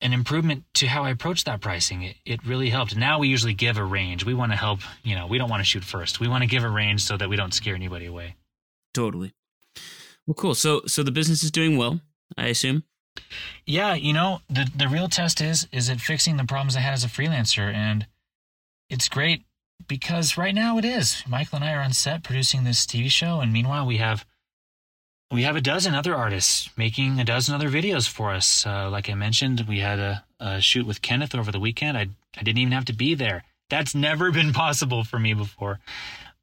an 0.00 0.12
improvement 0.12 0.64
to 0.74 0.86
how 0.86 1.04
I 1.04 1.10
approach 1.10 1.44
that 1.44 1.60
pricing. 1.60 2.02
It, 2.02 2.16
it 2.24 2.46
really 2.46 2.70
helped. 2.70 2.96
Now 2.96 3.18
we 3.18 3.28
usually 3.28 3.54
give 3.54 3.76
a 3.76 3.84
range. 3.84 4.24
We 4.24 4.34
want 4.34 4.52
to 4.52 4.56
help, 4.56 4.80
you 5.02 5.14
know, 5.14 5.26
we 5.26 5.38
don't 5.38 5.50
want 5.50 5.60
to 5.60 5.64
shoot 5.64 5.84
first. 5.84 6.20
We 6.20 6.28
want 6.28 6.42
to 6.42 6.48
give 6.48 6.64
a 6.64 6.68
range 6.68 7.02
so 7.02 7.16
that 7.16 7.28
we 7.28 7.36
don't 7.36 7.52
scare 7.52 7.74
anybody 7.74 8.06
away. 8.06 8.36
Totally. 8.94 9.32
Well, 10.26 10.34
cool. 10.34 10.54
So, 10.54 10.82
so 10.86 11.02
the 11.02 11.10
business 11.10 11.42
is 11.42 11.50
doing 11.50 11.76
well, 11.76 12.00
I 12.36 12.46
assume. 12.46 12.84
Yeah, 13.66 13.94
you 13.94 14.12
know, 14.12 14.40
the 14.48 14.70
the 14.74 14.88
real 14.88 15.08
test 15.08 15.40
is 15.40 15.66
is 15.72 15.88
it 15.88 16.00
fixing 16.00 16.36
the 16.36 16.44
problems 16.44 16.76
I 16.76 16.80
had 16.80 16.94
as 16.94 17.04
a 17.04 17.08
freelancer 17.08 17.72
and 17.72 18.06
it's 18.88 19.08
great 19.08 19.42
because 19.86 20.36
right 20.36 20.54
now 20.54 20.78
it 20.78 20.84
is. 20.84 21.22
Michael 21.28 21.56
and 21.56 21.64
I 21.64 21.74
are 21.74 21.80
on 21.80 21.92
set 21.92 22.22
producing 22.22 22.64
this 22.64 22.86
TV 22.86 23.10
show 23.10 23.40
and 23.40 23.52
meanwhile 23.52 23.86
we 23.86 23.98
have 23.98 24.24
we 25.30 25.42
have 25.42 25.56
a 25.56 25.60
dozen 25.60 25.94
other 25.94 26.14
artists 26.14 26.70
making 26.76 27.20
a 27.20 27.24
dozen 27.24 27.54
other 27.54 27.68
videos 27.68 28.08
for 28.08 28.30
us. 28.32 28.66
Uh, 28.66 28.88
like 28.90 29.10
I 29.10 29.14
mentioned, 29.14 29.66
we 29.68 29.80
had 29.80 29.98
a, 29.98 30.24
a 30.40 30.60
shoot 30.60 30.86
with 30.86 31.02
Kenneth 31.02 31.34
over 31.34 31.52
the 31.52 31.60
weekend. 31.60 31.96
I 31.98 32.08
I 32.36 32.42
didn't 32.42 32.58
even 32.58 32.72
have 32.72 32.84
to 32.86 32.92
be 32.92 33.14
there. 33.14 33.44
That's 33.70 33.94
never 33.94 34.30
been 34.38 34.52
possible 34.52 35.04
for 35.04 35.18
me 35.18 35.34
before. 35.34 35.80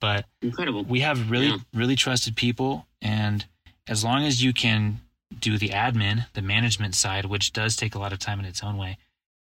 But 0.01 0.25
Incredible. 0.41 0.83
we 0.83 0.99
have 1.01 1.31
really 1.31 1.47
Yeah. 1.47 1.57
really 1.73 1.95
trusted 1.95 2.35
people 2.35 2.85
and 3.01 3.45
as 3.87 4.03
long 4.03 4.23
as 4.25 4.43
you 4.43 4.51
can 4.53 4.99
do 5.39 5.57
the 5.57 5.69
admin 5.69 6.27
the 6.33 6.41
management 6.41 6.95
side 6.95 7.25
which 7.25 7.53
does 7.53 7.75
take 7.75 7.95
a 7.95 7.99
lot 7.99 8.13
of 8.13 8.19
time 8.19 8.39
in 8.39 8.45
its 8.45 8.61
own 8.63 8.77
way 8.77 8.97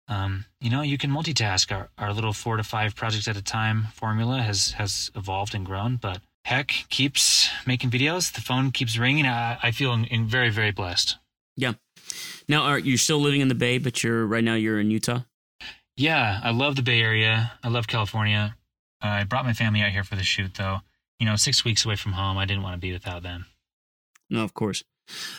um, 0.07 0.45
you 0.61 0.69
know 0.69 0.82
you 0.82 0.97
can 0.97 1.11
multitask 1.11 1.71
our, 1.75 1.89
our 1.97 2.13
little 2.13 2.34
four 2.34 2.55
to 2.57 2.63
five 2.63 2.95
projects 2.95 3.28
at 3.28 3.36
a 3.36 3.41
time 3.41 3.88
formula 3.93 4.41
has 4.41 4.71
has 4.73 5.11
evolved 5.15 5.53
and 5.55 5.65
grown 5.65 5.95
but 5.97 6.21
heck 6.50 6.70
keeps 6.89 7.50
making 7.66 7.89
videos 7.89 8.32
the 8.34 8.41
phone 8.41 8.72
keeps 8.72 8.98
ringing 8.98 9.26
i, 9.26 9.58
I 9.62 9.72
feel 9.72 9.91
in, 9.93 10.06
in 10.06 10.28
very 10.28 10.50
very 10.50 10.72
blessed 10.72 11.18
Yeah. 11.58 11.74
Now, 12.48 12.62
are 12.64 12.80
you 12.80 12.95
still 12.98 13.20
living 13.20 13.41
in 13.41 13.50
the 13.50 13.56
Bay, 13.66 13.78
but 13.80 14.02
you're 14.04 14.26
right 14.26 14.43
now 14.43 14.56
you're 14.56 14.80
in 14.80 14.89
Utah? 14.91 15.22
yeah 16.00 16.39
i 16.43 16.52
love 16.52 16.76
the 16.76 16.84
bay 16.84 17.02
area 17.02 17.52
i 17.64 17.68
love 17.70 17.88
california 17.88 18.56
i 19.02 19.24
brought 19.24 19.45
my 19.45 19.54
family 19.54 19.82
out 19.82 19.91
here 19.91 20.04
for 20.04 20.16
the 20.16 20.24
shoot 20.24 20.54
though 20.54 20.78
you 21.20 21.26
know 21.26 21.36
six 21.36 21.66
weeks 21.66 21.86
away 21.86 21.95
from 21.95 22.12
home 22.14 22.38
i 22.38 22.45
didn't 22.45 22.62
want 22.64 22.76
to 22.76 22.80
be 22.88 22.93
without 22.93 23.24
them 23.24 23.45
No, 24.30 24.43
of 24.43 24.54
course. 24.54 24.84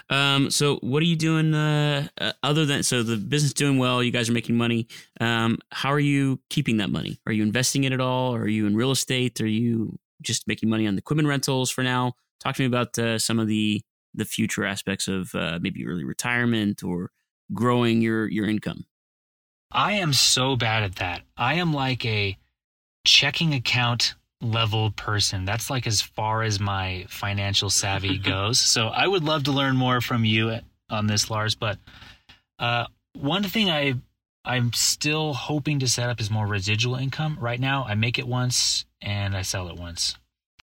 Um, 0.08 0.50
so 0.50 0.76
what 0.80 1.00
are 1.02 1.06
you 1.12 1.16
doing 1.16 1.52
uh, 1.54 2.08
uh, 2.18 2.32
other 2.42 2.64
than 2.66 2.82
so 2.82 3.02
the 3.02 3.16
business 3.18 3.52
doing 3.52 3.76
well? 3.78 4.02
You 4.02 4.10
guys 4.10 4.28
are 4.30 4.32
making 4.32 4.56
money. 4.56 4.86
Um, 5.20 5.58
how 5.70 5.90
are 5.92 6.00
you 6.00 6.40
keeping 6.48 6.78
that 6.78 6.88
money? 6.90 7.20
Are 7.26 7.32
you 7.36 7.42
investing 7.42 7.84
it 7.84 7.92
at 7.92 8.00
all? 8.00 8.34
Are 8.34 8.48
you 8.48 8.66
in 8.66 8.74
real 8.74 8.90
estate? 8.90 9.42
Are 9.42 9.46
you 9.62 9.98
just 10.22 10.46
making 10.46 10.68
money 10.68 10.86
on 10.86 10.94
the 10.94 11.00
equipment 11.00 11.28
rentals 11.28 11.70
for 11.70 11.82
now? 11.82 12.14
Talk 12.40 12.56
to 12.56 12.62
me 12.62 12.66
about 12.66 12.98
uh, 12.98 13.18
some 13.18 13.38
of 13.38 13.46
the 13.46 13.82
the 14.14 14.24
future 14.24 14.64
aspects 14.64 15.06
of 15.06 15.34
uh, 15.34 15.58
maybe 15.60 15.86
early 15.86 16.04
retirement 16.04 16.82
or 16.82 17.10
growing 17.52 18.00
your 18.02 18.28
your 18.28 18.48
income. 18.48 18.86
I 19.70 19.92
am 19.92 20.12
so 20.12 20.56
bad 20.56 20.82
at 20.82 20.96
that. 20.96 21.22
I 21.36 21.54
am 21.54 21.74
like 21.74 22.04
a 22.04 22.38
checking 23.04 23.54
account 23.54 24.14
level 24.40 24.90
person. 24.92 25.44
That's 25.44 25.68
like 25.68 25.86
as 25.86 26.00
far 26.00 26.42
as 26.42 26.60
my 26.60 27.06
financial 27.08 27.70
savvy 27.70 28.18
goes. 28.22 28.58
So 28.58 28.88
I 28.88 29.06
would 29.06 29.24
love 29.24 29.44
to 29.44 29.52
learn 29.52 29.76
more 29.76 30.00
from 30.00 30.24
you 30.24 30.58
on 30.88 31.06
this, 31.06 31.30
Lars. 31.30 31.54
But 31.54 31.78
uh, 32.58 32.86
one 33.14 33.42
thing 33.42 33.70
I 33.70 33.94
I'm 34.44 34.72
still 34.72 35.34
hoping 35.34 35.80
to 35.80 35.88
set 35.88 36.08
up 36.08 36.20
is 36.20 36.30
more 36.30 36.46
residual 36.46 36.94
income. 36.94 37.36
Right 37.38 37.60
now, 37.60 37.84
I 37.84 37.94
make 37.94 38.18
it 38.18 38.26
once 38.26 38.86
and 39.02 39.36
I 39.36 39.42
sell 39.42 39.68
it 39.68 39.76
once. 39.76 40.16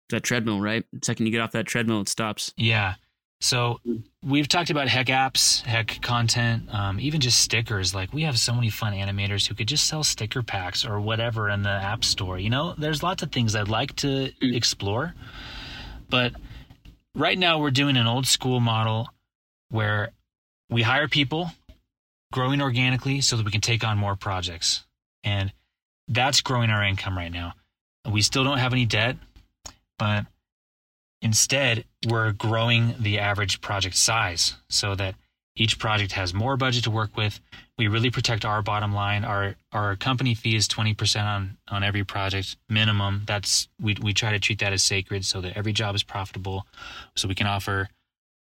That 0.10 0.24
treadmill, 0.24 0.62
right? 0.62 0.86
The 0.94 1.00
second 1.06 1.26
you 1.26 1.32
get 1.32 1.42
off 1.42 1.52
that 1.52 1.66
treadmill, 1.66 2.02
it 2.02 2.10
stops. 2.10 2.54
Yeah. 2.58 2.96
So 3.40 3.80
we've 4.24 4.48
talked 4.48 4.70
about 4.72 4.88
heck 4.88 5.08
apps, 5.08 5.62
heck 5.62 6.02
content, 6.02 6.74
um, 6.74 7.00
even 7.00 7.22
just 7.22 7.40
stickers. 7.40 7.94
Like 7.94 8.12
we 8.14 8.24
have 8.24 8.40
so 8.40 8.54
many 8.54 8.70
fun 8.70 8.94
animators 8.94 9.48
who 9.48 9.54
could 9.54 9.68
just 9.68 9.86
sell 9.88 10.04
sticker 10.04 10.42
packs 10.42 10.86
or 10.86 11.00
whatever 11.00 11.50
in 11.50 11.62
the 11.62 11.70
app 11.70 12.04
store. 12.04 12.40
You 12.40 12.50
know, 12.50 12.74
there's 12.78 13.04
lots 13.04 13.22
of 13.22 13.32
things 13.32 13.56
I'd 13.56 13.68
like 13.68 13.96
to 13.98 14.32
Mm. 14.42 14.56
explore. 14.56 15.14
But 16.10 16.34
right 17.14 17.38
now 17.38 17.60
we're 17.60 17.70
doing 17.72 17.96
an 17.98 18.08
old 18.08 18.26
school 18.26 18.60
model 18.60 19.10
where 19.70 20.14
we 20.70 20.82
hire 20.82 21.08
people 21.08 21.52
growing 22.32 22.62
organically 22.62 23.22
so 23.22 23.38
that 23.38 23.46
we 23.46 23.52
can 23.52 23.62
take 23.62 23.84
on 23.84 23.98
more 23.98 24.16
projects. 24.16 24.84
And 25.24 25.54
that's 26.08 26.42
growing 26.42 26.70
our 26.70 26.84
income 26.84 27.16
right 27.18 27.32
now. 27.32 27.54
We 28.12 28.22
still 28.22 28.44
don't 28.44 28.58
have 28.58 28.74
any 28.74 28.86
debt, 28.86 29.18
but 30.00 30.26
Instead, 31.22 31.86
we're 32.08 32.32
growing 32.32 32.96
the 33.00 33.20
average 33.20 33.60
project 33.62 33.96
size 33.96 34.56
so 34.70 34.94
that 34.96 35.16
each 35.56 35.80
project 35.80 36.12
has 36.12 36.34
more 36.34 36.56
budget 36.56 36.84
to 36.84 36.92
work 36.92 37.18
with. 37.18 37.40
We 37.80 37.88
really 37.88 38.12
protect 38.12 38.46
our 38.46 38.62
bottom 38.62 38.94
line. 38.94 39.26
Our 39.26 39.56
our 39.72 39.96
company 39.96 40.36
fee 40.36 40.56
is 40.56 40.68
20% 40.68 41.24
on 41.24 41.58
on 41.68 41.84
every 41.84 42.04
project 42.04 42.58
minimum. 42.70 43.24
That's 43.26 43.68
we 43.82 43.98
we 44.00 44.14
try 44.14 44.32
to 44.32 44.40
treat 44.40 44.60
that 44.60 44.74
as 44.74 44.84
sacred 44.84 45.26
so 45.26 45.42
that 45.42 45.58
every 45.58 45.74
job 45.74 45.96
is 45.96 46.04
profitable. 46.04 46.68
So 47.16 47.28
we 47.28 47.36
can 47.36 47.48
offer 47.48 47.90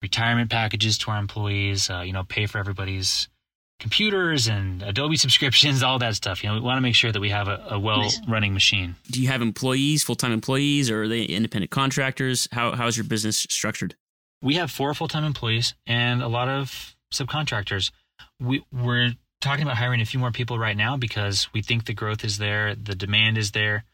retirement 0.01 0.49
packages 0.49 0.97
to 0.99 1.11
our 1.11 1.19
employees, 1.19 1.89
uh, 1.89 2.01
you 2.01 2.13
know, 2.13 2.23
pay 2.23 2.47
for 2.47 2.57
everybody's 2.57 3.29
computers 3.79 4.47
and 4.47 4.81
Adobe 4.83 5.17
subscriptions, 5.17 5.83
all 5.83 5.99
that 5.99 6.15
stuff. 6.15 6.43
You 6.43 6.49
know, 6.49 6.55
we 6.55 6.61
want 6.61 6.77
to 6.77 6.81
make 6.81 6.95
sure 6.95 7.11
that 7.11 7.19
we 7.19 7.29
have 7.29 7.47
a, 7.47 7.65
a 7.71 7.79
well 7.79 8.09
running 8.27 8.53
machine. 8.53 8.95
Do 9.11 9.21
you 9.21 9.27
have 9.27 9.41
employees, 9.41 10.03
full 10.03 10.15
time 10.15 10.31
employees, 10.31 10.89
or 10.89 11.03
are 11.03 11.07
they 11.07 11.23
independent 11.23 11.71
contractors? 11.71 12.47
How 12.51 12.71
how's 12.71 12.97
your 12.97 13.05
business 13.05 13.45
structured? 13.49 13.95
we 14.43 14.55
have 14.55 14.69
four 14.69 14.93
full-time 14.93 15.23
employees 15.23 15.73
and 15.87 16.21
a 16.21 16.27
lot 16.27 16.49
of 16.49 16.95
subcontractors. 17.11 17.91
We, 18.39 18.63
we're 18.71 19.13
talking 19.41 19.63
about 19.63 19.77
hiring 19.77 20.01
a 20.01 20.05
few 20.05 20.19
more 20.19 20.31
people 20.31 20.59
right 20.59 20.75
now 20.75 20.97
because 20.97 21.47
we 21.53 21.61
think 21.61 21.85
the 21.85 21.93
growth 21.93 22.23
is 22.25 22.37
there, 22.37 22.75
the 22.75 22.93
demand 22.93 23.37
is 23.37 23.51
there, 23.51 23.85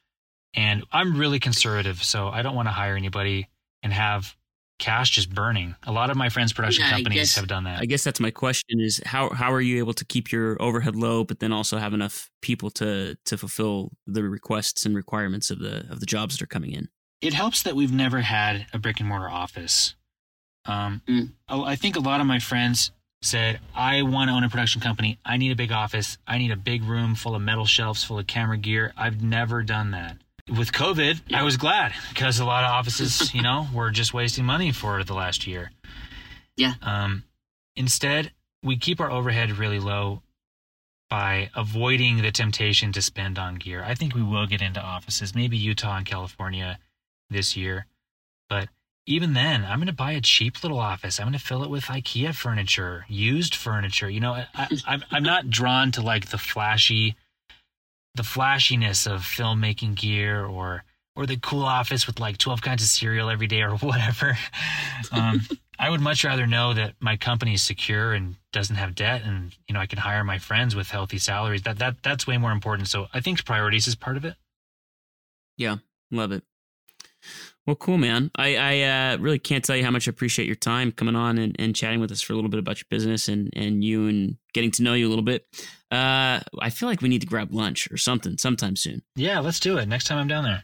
and 0.56 0.84
I'm 0.92 1.18
really 1.18 1.40
conservative, 1.40 2.04
so 2.04 2.28
I 2.28 2.42
don't 2.42 2.56
want 2.56 2.68
to 2.68 2.72
hire 2.72 2.96
anybody 2.96 3.48
and 3.84 3.94
have 3.94 4.36
cash 4.80 5.12
just 5.12 5.30
burning. 5.34 5.76
A 5.84 5.92
lot 5.92 6.10
of 6.10 6.18
my 6.18 6.30
friends' 6.30 6.52
production 6.54 6.84
Yeah, 6.86 6.92
companies 6.92 7.18
guess- 7.20 7.36
have 7.36 7.48
done 7.48 7.66
that. 7.66 7.80
I 7.80 7.86
guess 7.86 8.04
that's 8.04 8.20
my 8.20 8.32
question: 8.32 8.80
is 8.80 9.00
how 9.06 9.30
how 9.30 9.54
are 9.54 9.62
you 9.62 9.78
able 9.78 9.94
to 9.94 10.06
keep 10.06 10.32
your 10.32 10.60
overhead 10.62 10.96
low, 10.96 11.24
but 11.24 11.40
then 11.40 11.52
also 11.52 11.78
have 11.78 11.94
enough 11.94 12.30
people 12.42 12.70
to 12.72 13.16
to 13.26 13.38
fulfill 13.38 13.92
the 14.08 14.24
requests 14.24 14.86
and 14.86 14.96
requirements 14.96 15.52
of 15.52 15.60
the 15.60 15.86
of 15.92 16.00
the 16.00 16.06
jobs 16.06 16.38
that 16.38 16.44
are 16.44 16.48
coming 16.48 16.72
in? 16.72 16.90
it 17.22 17.34
helps 17.34 17.64
that 17.64 17.76
we've 17.76 17.92
never 17.92 18.22
had 18.22 18.66
a 18.72 18.80
brick 18.80 19.02
and 19.02 19.10
mortar 19.10 19.30
office. 19.30 19.94
Um, 20.66 21.02
Mm. 21.08 21.34
I 21.50 21.60
I 21.72 21.76
think 21.76 21.96
a 21.98 22.00
lot 22.00 22.22
of 22.22 22.28
my 22.28 22.40
friends 22.40 22.92
said, 23.22 23.60
I 23.76 24.02
want 24.04 24.30
to 24.30 24.34
own 24.34 24.46
a 24.46 24.50
production 24.50 24.80
company. 24.82 25.20
I 25.26 25.36
need 25.36 25.52
a 25.52 25.56
big 25.56 25.74
office. 25.74 26.18
I 26.26 26.38
need 26.38 26.52
a 26.52 26.56
big 26.56 26.84
room 26.84 27.16
full 27.16 27.36
of 27.36 27.42
metal 27.42 27.66
shelves, 27.66 28.02
full 28.06 28.18
of 28.18 28.28
camera 28.28 28.58
gear. 28.58 28.94
I've 28.96 29.22
never 29.22 29.62
done 29.64 29.92
that. 29.92 30.16
With 30.58 30.72
COVID, 30.72 31.34
I 31.34 31.44
was 31.44 31.58
glad 31.58 31.94
because 32.10 32.40
a 32.40 32.46
lot 32.46 32.64
of 32.64 32.72
offices, 32.72 33.34
you 33.36 33.42
know, 33.42 33.68
were 33.74 33.92
just 33.92 34.14
wasting 34.14 34.46
money 34.46 34.72
for 34.72 35.04
the 35.04 35.14
last 35.14 35.48
year. 35.48 35.72
Yeah. 36.56 36.74
Um, 36.82 37.24
instead, 37.76 38.32
we 38.64 38.78
keep 38.78 39.00
our 39.00 39.12
overhead 39.12 39.52
really 39.52 39.80
low 39.80 40.22
by 41.10 41.50
avoiding 41.56 42.22
the 42.22 42.32
temptation 42.32 42.92
to 42.92 43.02
spend 43.02 43.40
on 43.40 43.56
gear. 43.56 43.84
I 43.84 43.96
think 43.96 44.14
we 44.14 44.22
will 44.22 44.46
get 44.46 44.62
into 44.62 44.80
offices, 44.80 45.34
maybe 45.34 45.58
Utah 45.58 45.98
and 45.98 46.06
California 46.06 46.78
this 47.30 47.58
year. 47.58 47.88
But 48.48 48.70
even 49.06 49.34
then, 49.34 49.66
I'm 49.66 49.80
going 49.80 49.88
to 49.88 49.94
buy 49.94 50.12
a 50.12 50.22
cheap 50.22 50.62
little 50.62 50.80
office. 50.80 51.20
I'm 51.20 51.26
going 51.26 51.34
to 51.34 51.44
fill 51.44 51.64
it 51.64 51.70
with 51.70 51.86
IKEA 51.86 52.36
furniture, 52.36 53.06
used 53.08 53.56
furniture. 53.56 54.10
You 54.10 54.20
know, 54.20 54.34
I, 54.34 54.48
I, 54.54 54.68
I'm 54.86 55.04
I'm 55.10 55.24
not 55.24 55.50
drawn 55.50 55.92
to 55.94 56.02
like 56.02 56.30
the 56.30 56.38
flashy, 56.38 57.16
the 58.20 58.24
flashiness 58.26 59.08
of 59.08 59.22
filmmaking 59.22 59.96
gear 59.96 60.46
or 60.46 60.84
or 61.16 61.26
the 61.26 61.38
cool 61.38 61.64
office 61.64 62.06
with 62.06 62.20
like 62.20 62.38
12 62.38 62.62
kinds 62.62 62.84
of 62.84 62.90
cereal 62.90 63.30
every 63.30 63.48
day 63.48 63.62
or 63.62 63.76
whatever. 63.78 64.38
Um, 65.14 65.40
I 65.80 65.90
would 65.90 66.02
much 66.02 66.26
rather 66.26 66.46
know 66.46 66.74
that 66.74 66.96
my 67.00 67.16
company 67.16 67.54
is 67.54 67.64
secure 67.64 68.12
and 68.12 68.36
doesn't 68.52 68.76
have 68.76 68.94
debt, 68.94 69.22
and 69.24 69.56
you 69.70 69.74
know 69.74 69.80
I 69.80 69.86
can 69.86 70.00
hire 70.00 70.26
my 70.26 70.38
friends 70.38 70.76
with 70.76 70.90
healthy 70.90 71.18
salaries. 71.18 71.62
That 71.62 71.80
that 71.80 72.04
that's 72.04 72.28
way 72.28 72.38
more 72.38 72.52
important. 72.52 72.90
So 72.90 73.08
I 73.14 73.22
think 73.22 73.46
priorities 73.46 73.88
is 73.88 73.96
part 73.96 74.18
of 74.18 74.26
it. 74.26 74.36
Yeah, 75.56 75.78
love 76.12 76.34
it. 76.34 76.44
Well, 77.70 77.76
cool, 77.76 78.00
man. 78.00 78.32
I, 78.36 78.56
I 78.56 78.82
uh, 78.82 79.18
really 79.20 79.38
can't 79.38 79.64
tell 79.64 79.76
you 79.76 79.86
how 79.86 79.92
much 79.92 80.08
I 80.08 80.10
appreciate 80.10 80.48
your 80.48 80.56
time 80.56 80.92
coming 80.92 81.16
on 81.16 81.38
and, 81.38 81.56
and 81.60 81.76
chatting 81.76 82.00
with 82.00 82.12
us 82.12 82.20
for 82.20 82.34
a 82.34 82.36
little 82.36 82.50
bit 82.50 82.58
about 82.60 82.80
your 82.80 82.88
business 82.90 83.28
and, 83.28 83.54
and 83.56 83.84
you 83.84 84.08
and 84.08 84.38
getting 84.56 84.72
to 84.72 84.82
know 84.82 84.96
you 84.96 85.08
a 85.08 85.12
little 85.12 85.24
bit. 85.24 85.46
Uh, 85.92 86.40
I 86.60 86.72
feel 86.72 86.90
like 86.90 87.04
we 87.04 87.10
need 87.10 87.22
to 87.22 87.28
grab 87.28 87.54
lunch 87.54 87.88
or 87.92 87.98
something 87.98 88.40
sometime 88.40 88.76
soon. 88.76 89.04
Yeah, 89.16 89.38
let's 89.38 89.60
do 89.60 89.78
it 89.78 89.88
next 89.88 90.06
time 90.06 90.18
I'm 90.18 90.28
down 90.28 90.46
there. 90.46 90.64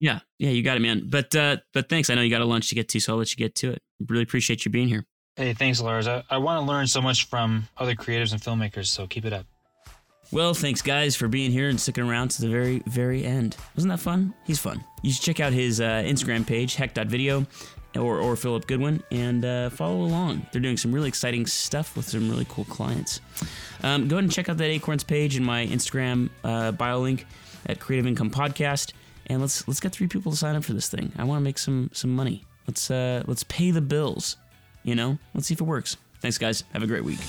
Yeah, 0.00 0.20
yeah, 0.38 0.50
you 0.50 0.62
got 0.62 0.76
it, 0.76 0.80
man. 0.80 1.08
But 1.08 1.34
uh, 1.34 1.56
but 1.72 1.88
thanks. 1.88 2.10
I 2.10 2.14
know 2.14 2.20
you 2.20 2.28
got 2.28 2.42
a 2.42 2.44
lunch 2.44 2.68
to 2.68 2.74
get 2.74 2.90
to, 2.90 3.00
so 3.00 3.14
I'll 3.14 3.18
let 3.20 3.30
you 3.30 3.38
get 3.38 3.54
to 3.54 3.70
it. 3.70 3.82
Really 4.06 4.24
appreciate 4.24 4.66
you 4.66 4.70
being 4.70 4.88
here. 4.88 5.06
Hey, 5.36 5.54
thanks, 5.54 5.80
Lars. 5.80 6.06
I, 6.06 6.24
I 6.28 6.36
want 6.36 6.62
to 6.62 6.70
learn 6.70 6.86
so 6.88 7.00
much 7.00 7.26
from 7.26 7.68
other 7.78 7.94
creatives 7.94 8.32
and 8.32 8.42
filmmakers, 8.42 8.88
so 8.88 9.06
keep 9.06 9.24
it 9.24 9.32
up. 9.32 9.46
Well, 10.32 10.54
thanks 10.54 10.82
guys 10.82 11.14
for 11.14 11.28
being 11.28 11.52
here 11.52 11.68
and 11.68 11.80
sticking 11.80 12.08
around 12.08 12.28
to 12.32 12.42
the 12.42 12.48
very, 12.48 12.82
very 12.86 13.24
end. 13.24 13.56
Wasn't 13.76 13.90
that 13.90 14.00
fun? 14.00 14.34
He's 14.44 14.58
fun. 14.58 14.82
You 15.02 15.12
should 15.12 15.22
check 15.22 15.40
out 15.40 15.52
his 15.52 15.80
uh, 15.80 16.02
Instagram 16.04 16.46
page, 16.46 16.74
heck.video, 16.74 17.46
or, 17.94 18.18
or 18.18 18.34
Philip 18.34 18.66
Goodwin, 18.66 19.02
and 19.12 19.44
uh, 19.44 19.70
follow 19.70 20.02
along. 20.02 20.46
They're 20.50 20.60
doing 20.60 20.76
some 20.76 20.92
really 20.92 21.08
exciting 21.08 21.46
stuff 21.46 21.96
with 21.96 22.08
some 22.08 22.28
really 22.28 22.46
cool 22.48 22.64
clients. 22.64 23.20
Um, 23.82 24.08
go 24.08 24.16
ahead 24.16 24.24
and 24.24 24.32
check 24.32 24.48
out 24.48 24.56
that 24.56 24.64
Acorns 24.64 25.04
page 25.04 25.36
in 25.36 25.44
my 25.44 25.66
Instagram 25.66 26.30
uh, 26.42 26.72
bio 26.72 27.00
link 27.00 27.26
at 27.66 27.78
Creative 27.78 28.06
Income 28.06 28.30
Podcast, 28.30 28.92
and 29.26 29.40
let's 29.40 29.66
let's 29.68 29.80
get 29.80 29.92
three 29.92 30.08
people 30.08 30.32
to 30.32 30.38
sign 30.38 30.56
up 30.56 30.64
for 30.64 30.72
this 30.72 30.88
thing. 30.88 31.12
I 31.16 31.24
want 31.24 31.40
to 31.40 31.44
make 31.44 31.58
some 31.58 31.90
some 31.92 32.10
money. 32.10 32.44
Let's 32.66 32.90
uh, 32.90 33.22
let's 33.26 33.44
pay 33.44 33.70
the 33.70 33.82
bills. 33.82 34.36
You 34.82 34.94
know, 34.94 35.18
let's 35.32 35.46
see 35.46 35.54
if 35.54 35.60
it 35.60 35.64
works. 35.64 35.96
Thanks, 36.20 36.38
guys. 36.38 36.64
Have 36.72 36.82
a 36.82 36.86
great 36.86 37.04
week. 37.04 37.20